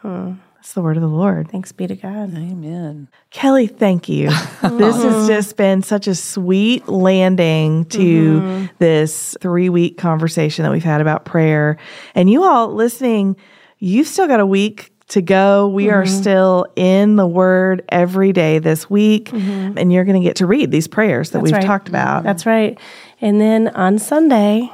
Hmm. 0.03 0.33
That's 0.61 0.75
the 0.75 0.83
word 0.83 0.99
of 0.99 1.03
the 1.03 1.09
Lord. 1.09 1.51
Thanks 1.51 1.73
be 1.73 1.87
to 1.87 1.97
God. 1.97 2.37
Amen. 2.37 3.09
Kelly, 3.31 3.67
thank 3.67 4.11
you. 4.11 4.29
this 4.63 5.03
has 5.03 5.27
just 5.27 5.57
been 5.57 5.81
such 5.81 6.07
a 6.07 6.15
sweet 6.15 6.87
landing 6.87 7.87
to 7.87 7.99
mm-hmm. 7.99 8.67
this 8.79 9.39
three 9.41 9.71
week 9.71 9.97
conversation 9.97 10.65
that 10.65 10.71
we've 10.71 10.85
had 10.85 11.01
about 11.01 11.25
prayer. 11.25 11.79
And 12.15 12.29
you 12.29 12.45
all 12.45 12.75
listening, 12.75 13.37
you've 13.79 14.07
still 14.07 14.27
got 14.27 14.41
a 14.41 14.45
week 14.45 14.93
to 15.09 15.23
go. 15.23 15.67
We 15.67 15.87
mm-hmm. 15.87 15.95
are 15.95 16.05
still 16.05 16.67
in 16.77 17.17
the 17.17 17.27
Word 17.27 17.83
every 17.89 18.35
day 18.35 18.59
this 18.59 18.91
week, 18.91 19.31
mm-hmm. 19.31 19.79
and 19.79 19.91
you're 19.91 20.05
going 20.05 20.21
to 20.21 20.29
get 20.29 20.37
to 20.37 20.47
read 20.47 20.71
these 20.71 20.89
prayers 20.89 21.31
that 21.31 21.39
That's 21.39 21.45
we've 21.45 21.55
right. 21.55 21.65
talked 21.65 21.89
about. 21.89 22.23
That's 22.23 22.45
right. 22.45 22.79
And 23.23 23.41
then 23.41 23.69
on 23.69 23.99
Sunday, 23.99 24.71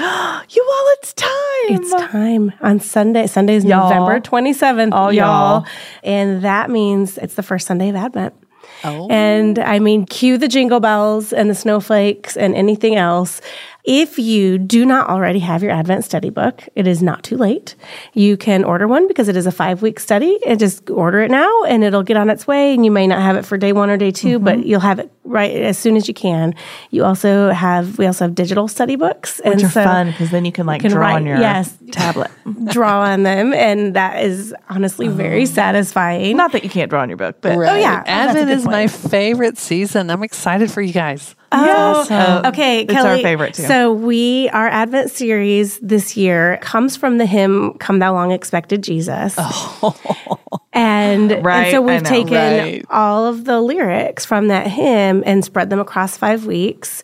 you 0.48 0.66
all, 0.70 0.86
it's 0.98 1.12
time. 1.12 1.30
It's 1.68 1.92
time 1.92 2.52
on 2.62 2.80
Sunday. 2.80 3.26
Sunday 3.26 3.56
is 3.56 3.64
y'all. 3.64 3.90
November 3.90 4.18
27th, 4.18 4.90
oh, 4.92 5.10
y'all. 5.10 5.66
And 6.02 6.42
that 6.42 6.70
means 6.70 7.18
it's 7.18 7.34
the 7.34 7.42
first 7.42 7.66
Sunday 7.66 7.90
of 7.90 7.96
Advent. 7.96 8.34
Oh. 8.82 9.08
And 9.10 9.58
I 9.58 9.78
mean, 9.78 10.06
cue 10.06 10.38
the 10.38 10.48
jingle 10.48 10.80
bells 10.80 11.34
and 11.34 11.50
the 11.50 11.54
snowflakes 11.54 12.36
and 12.36 12.54
anything 12.54 12.96
else. 12.96 13.42
If 13.84 14.18
you 14.18 14.58
do 14.58 14.84
not 14.84 15.08
already 15.08 15.38
have 15.38 15.62
your 15.62 15.72
Advent 15.72 16.04
study 16.04 16.30
book, 16.30 16.68
it 16.74 16.86
is 16.86 17.02
not 17.02 17.24
too 17.24 17.36
late. 17.36 17.74
You 18.12 18.36
can 18.36 18.62
order 18.64 18.86
one 18.86 19.08
because 19.08 19.28
it 19.28 19.36
is 19.36 19.46
a 19.46 19.52
five 19.52 19.80
week 19.80 19.98
study 19.98 20.38
and 20.46 20.58
just 20.58 20.90
order 20.90 21.20
it 21.20 21.30
now 21.30 21.64
and 21.64 21.82
it'll 21.82 22.02
get 22.02 22.16
on 22.16 22.28
its 22.28 22.46
way. 22.46 22.74
And 22.74 22.84
you 22.84 22.90
may 22.90 23.06
not 23.06 23.22
have 23.22 23.36
it 23.36 23.44
for 23.44 23.56
day 23.56 23.72
one 23.72 23.88
or 23.88 23.96
day 23.96 24.10
2 24.10 24.36
mm-hmm. 24.36 24.44
but 24.44 24.66
you'll 24.66 24.80
have 24.80 24.98
it 24.98 25.10
right 25.24 25.50
as 25.56 25.78
soon 25.78 25.96
as 25.96 26.08
you 26.08 26.14
can. 26.14 26.54
You 26.90 27.04
also 27.04 27.50
have, 27.50 27.96
we 27.96 28.06
also 28.06 28.26
have 28.26 28.34
digital 28.34 28.68
study 28.68 28.96
books. 28.96 29.40
Which 29.44 29.54
and 29.54 29.64
are 29.64 29.70
so 29.70 29.84
fun 29.84 30.10
because 30.10 30.30
then 30.30 30.44
you 30.44 30.52
can 30.52 30.66
like 30.66 30.82
can 30.82 30.90
draw 30.90 31.00
write, 31.00 31.16
on 31.16 31.26
your 31.26 31.38
yes, 31.38 31.76
tablet. 31.90 32.30
draw 32.72 33.02
on 33.02 33.22
them. 33.22 33.54
And 33.54 33.94
that 33.94 34.22
is 34.22 34.54
honestly 34.68 35.08
oh. 35.08 35.12
very 35.12 35.46
satisfying. 35.46 36.36
Not 36.36 36.52
that 36.52 36.64
you 36.64 36.70
can't 36.70 36.90
draw 36.90 37.00
on 37.00 37.08
your 37.08 37.18
book, 37.18 37.36
but 37.40 37.56
right. 37.56 37.72
oh 37.72 37.76
yeah. 37.76 38.02
Advent 38.06 38.50
is 38.50 38.64
point. 38.64 38.72
my 38.72 38.86
favorite 38.88 39.56
season. 39.56 40.10
I'm 40.10 40.22
excited 40.22 40.70
for 40.70 40.82
you 40.82 40.92
guys. 40.92 41.34
Oh, 41.52 42.06
yes. 42.08 42.44
okay. 42.46 42.82
It's 42.82 42.92
Kelly, 42.92 43.08
our 43.08 43.18
favorite 43.18 43.54
too. 43.54 43.64
So 43.64 43.92
we, 43.92 44.48
our 44.50 44.68
Advent 44.68 45.10
series 45.10 45.78
this 45.80 46.16
year 46.16 46.58
comes 46.62 46.96
from 46.96 47.18
the 47.18 47.26
hymn 47.26 47.74
"Come 47.78 47.98
Thou 47.98 48.12
Long 48.12 48.30
Expected 48.30 48.82
Jesus," 48.82 49.34
oh. 49.38 50.38
and, 50.72 51.44
right, 51.44 51.64
and 51.64 51.70
so 51.72 51.82
we've 51.82 52.02
taken 52.04 52.34
right. 52.34 52.84
all 52.88 53.26
of 53.26 53.44
the 53.44 53.60
lyrics 53.60 54.24
from 54.24 54.48
that 54.48 54.68
hymn 54.68 55.24
and 55.26 55.44
spread 55.44 55.70
them 55.70 55.80
across 55.80 56.16
five 56.16 56.46
weeks. 56.46 57.02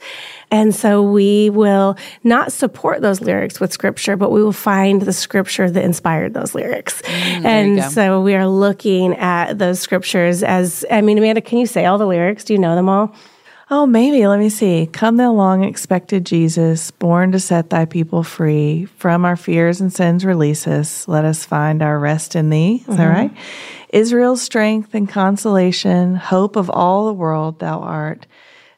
And 0.51 0.73
so 0.73 1.03
we 1.03 1.51
will 1.51 1.97
not 2.23 2.53
support 2.53 3.03
those 3.03 3.21
lyrics 3.21 3.59
with 3.59 3.73
scripture, 3.73 4.17
but 4.17 4.31
we 4.31 4.43
will 4.45 4.53
find 4.53 5.03
the 5.03 5.13
scripture 5.13 5.69
that 5.69 5.85
inspired 5.85 6.35
those 6.35 6.55
lyrics. 6.55 7.03
Mm, 7.03 7.45
and 7.45 7.93
so 7.93 8.21
we 8.21 8.35
are 8.37 8.47
looking 8.47 9.17
at 9.17 9.59
those 9.59 9.81
scriptures 9.81 10.45
as, 10.45 10.85
I 10.89 11.01
mean, 11.01 11.19
Amanda, 11.19 11.41
can 11.41 11.59
you 11.59 11.67
say 11.67 11.85
all 11.85 11.99
the 11.99 12.07
lyrics? 12.07 12.45
Do 12.45 12.53
you 12.53 12.61
know 12.61 12.77
them 12.77 12.89
all? 12.89 13.13
Oh, 13.69 13.85
maybe. 13.85 14.27
Let 14.29 14.39
me 14.39 14.49
see. 14.49 14.89
Come, 14.93 15.17
thou 15.17 15.33
long 15.33 15.65
expected 15.65 16.25
Jesus, 16.25 16.93
born 16.93 17.33
to 17.33 17.41
set 17.41 17.71
thy 17.71 17.85
people 17.85 18.23
free. 18.23 18.85
From 18.85 19.25
our 19.25 19.35
fears 19.35 19.81
and 19.81 19.93
sins 19.93 20.25
release 20.25 20.69
us. 20.69 21.09
Let 21.09 21.25
us 21.25 21.45
find 21.45 21.83
our 21.83 21.99
rest 21.99 22.37
in 22.37 22.51
thee. 22.51 22.77
Is 22.77 22.83
mm-hmm. 22.83 22.97
that 22.97 23.07
right? 23.09 23.37
Israel's 23.93 24.41
strength 24.41 24.95
and 24.95 25.09
consolation, 25.09 26.15
hope 26.15 26.55
of 26.55 26.71
all 26.71 27.07
the 27.07 27.13
world, 27.13 27.59
thou 27.59 27.81
art. 27.81 28.27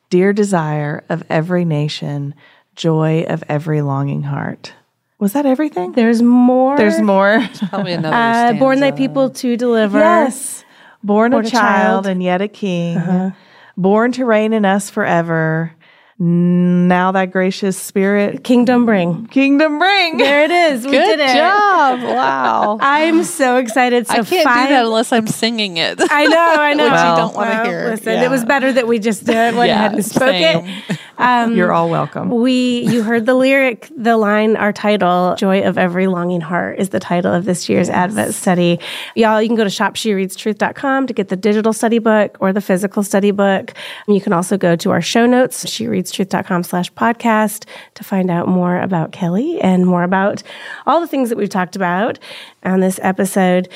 Dear 0.08 0.32
desire 0.32 1.04
of 1.10 1.22
every 1.28 1.66
nation, 1.66 2.34
joy 2.74 3.26
of 3.28 3.44
every 3.46 3.82
longing 3.82 4.22
heart. 4.22 4.72
Was 5.18 5.34
that 5.34 5.44
everything? 5.44 5.92
There's 5.92 6.22
more. 6.22 6.78
There's 6.78 7.00
more. 7.02 7.46
Probably 7.68 7.92
another. 7.94 8.56
Uh, 8.56 8.58
born 8.58 8.80
thy 8.80 8.92
people 8.92 9.28
to 9.30 9.56
deliver. 9.58 9.98
Yes. 9.98 10.64
Born, 11.02 11.32
born 11.32 11.44
a, 11.44 11.50
child, 11.50 12.04
child, 12.04 12.06
and 12.06 12.22
yet 12.22 12.40
a 12.40 12.48
king. 12.48 12.96
Uh-huh 12.96 13.30
born 13.78 14.12
to 14.12 14.26
reign 14.26 14.52
in 14.52 14.66
us 14.66 14.90
forever. 14.90 15.72
Now 16.20 17.12
thy 17.12 17.26
gracious 17.26 17.80
spirit, 17.80 18.42
kingdom 18.42 18.84
bring, 18.86 19.28
kingdom 19.28 19.78
bring. 19.78 20.16
There 20.16 20.42
it 20.42 20.50
is. 20.50 20.84
We 20.84 20.90
Good 20.90 21.16
did 21.16 21.20
it. 21.20 21.36
job! 21.36 22.02
Wow, 22.02 22.78
I'm 22.82 23.22
so 23.22 23.58
excited. 23.58 24.08
So 24.08 24.14
I 24.14 24.22
can't 24.24 24.42
five, 24.42 24.68
do 24.68 24.74
that 24.74 24.84
unless 24.84 25.12
I'm 25.12 25.28
singing 25.28 25.76
it. 25.76 26.00
I 26.10 26.26
know, 26.26 26.56
I 26.58 26.74
know. 26.74 26.84
Which 26.86 26.92
well, 26.92 27.10
you 27.12 27.16
don't 27.22 27.34
want 27.36 27.50
to 27.50 27.56
well, 27.56 27.64
hear. 27.66 27.90
Listen, 27.90 28.14
yeah. 28.14 28.24
it 28.24 28.30
was 28.30 28.44
better 28.44 28.72
that 28.72 28.88
we 28.88 28.98
just 28.98 29.26
did 29.26 29.54
went 29.54 29.68
yeah, 29.68 29.76
ahead 29.76 29.92
and 29.92 30.04
spoke 30.04 30.30
same. 30.30 30.66
it. 30.66 30.98
Um, 31.18 31.56
You're 31.56 31.72
all 31.72 31.90
welcome. 31.90 32.30
We, 32.30 32.86
you 32.86 33.02
heard 33.02 33.26
the 33.26 33.34
lyric, 33.34 33.90
the 33.96 34.16
line, 34.16 34.56
our 34.56 34.72
title, 34.72 35.34
"Joy 35.36 35.62
of 35.62 35.76
Every 35.76 36.06
Longing 36.06 36.40
Heart" 36.40 36.78
is 36.78 36.90
the 36.90 37.00
title 37.00 37.34
of 37.34 37.44
this 37.44 37.68
year's 37.68 37.88
yes. 37.88 37.96
Advent 37.96 38.34
study. 38.34 38.78
Y'all, 39.16 39.42
you 39.42 39.48
can 39.48 39.56
go 39.56 39.64
to 39.64 39.70
shopshereadstruth.com 39.70 41.06
to 41.08 41.12
get 41.12 41.28
the 41.28 41.36
digital 41.36 41.72
study 41.72 41.98
book 41.98 42.36
or 42.40 42.52
the 42.52 42.60
physical 42.60 43.02
study 43.02 43.32
book. 43.32 43.74
You 44.06 44.20
can 44.20 44.32
also 44.32 44.56
go 44.56 44.76
to 44.76 44.90
our 44.92 45.02
show 45.02 45.26
notes, 45.26 45.64
shereadstruth.com 45.64 46.62
slash 46.62 46.92
podcast, 46.92 47.64
to 47.94 48.04
find 48.04 48.30
out 48.30 48.46
more 48.46 48.80
about 48.80 49.12
Kelly 49.12 49.60
and 49.60 49.86
more 49.86 50.04
about 50.04 50.42
all 50.86 51.00
the 51.00 51.08
things 51.08 51.28
that 51.30 51.36
we've 51.36 51.48
talked 51.48 51.74
about 51.74 52.18
on 52.64 52.80
this 52.80 53.00
episode. 53.02 53.68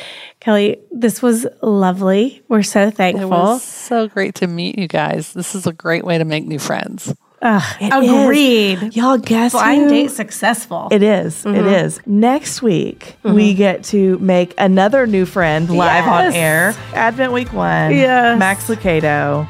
Kelly, 0.43 0.80
this 0.90 1.22
was 1.22 1.47
lovely. 1.62 2.43
We're 2.49 2.64
so 2.64 2.90
thankful. 2.90 3.28
It 3.28 3.30
was 3.30 3.62
so 3.62 4.09
great 4.09 4.34
to 4.36 4.49
meet 4.49 4.76
you 4.76 4.88
guys. 4.88 5.32
This 5.34 5.55
is 5.55 5.68
a 5.68 5.72
great 5.72 6.05
way 6.05 6.18
to 6.18 6.24
make 6.24 6.45
new 6.45 6.59
friends. 6.59 7.14
Ugh, 7.43 7.62
agreed. 7.80 8.82
Is. 8.82 8.97
Y'all 8.97 9.18
guess 9.18 9.53
Blind 9.53 9.82
who? 9.82 9.90
date 9.90 10.11
successful. 10.11 10.88
It 10.90 11.05
is, 11.05 11.45
mm-hmm. 11.45 11.55
it 11.55 11.66
is. 11.66 12.01
Next 12.07 12.61
week, 12.61 13.16
mm-hmm. 13.22 13.36
we 13.36 13.55
get 13.55 13.84
to 13.84 14.18
make 14.18 14.53
another 14.59 15.07
new 15.07 15.26
friend 15.26 15.70
live 15.70 16.07
yes. 16.07 16.26
on 16.26 16.32
air. 16.34 16.74
Advent 16.93 17.32
week 17.32 17.53
one. 17.53 17.93
Yes. 17.93 18.36
Max 18.36 18.66
Lucado. 18.66 19.47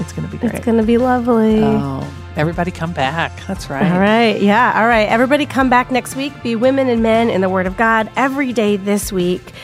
It's 0.00 0.12
going 0.12 0.28
to 0.28 0.32
be 0.32 0.36
great. 0.36 0.52
It's 0.52 0.66
going 0.66 0.76
to 0.76 0.84
be 0.84 0.98
lovely. 0.98 1.62
Oh, 1.62 2.06
everybody 2.36 2.70
come 2.70 2.92
back. 2.92 3.32
That's 3.46 3.70
right. 3.70 3.90
All 3.90 4.00
right. 4.00 4.38
Yeah. 4.38 4.78
All 4.78 4.86
right. 4.86 5.08
Everybody 5.08 5.46
come 5.46 5.70
back 5.70 5.90
next 5.90 6.14
week. 6.14 6.34
Be 6.42 6.56
women 6.56 6.90
and 6.90 7.02
men 7.02 7.30
in 7.30 7.40
the 7.40 7.48
Word 7.48 7.66
of 7.66 7.78
God 7.78 8.10
every 8.16 8.52
day 8.52 8.76
this 8.76 9.10
week. 9.10 9.54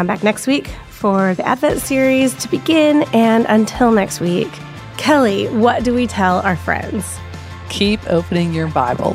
Come 0.00 0.06
back 0.06 0.22
next 0.22 0.46
week 0.46 0.68
for 0.88 1.34
the 1.34 1.46
Advent 1.46 1.78
series 1.82 2.32
to 2.36 2.48
begin. 2.48 3.02
And 3.12 3.44
until 3.50 3.92
next 3.92 4.18
week, 4.18 4.48
Kelly, 4.96 5.46
what 5.48 5.84
do 5.84 5.92
we 5.92 6.06
tell 6.06 6.38
our 6.38 6.56
friends? 6.56 7.18
Keep 7.68 8.08
opening 8.08 8.54
your 8.54 8.68
Bible. 8.68 9.14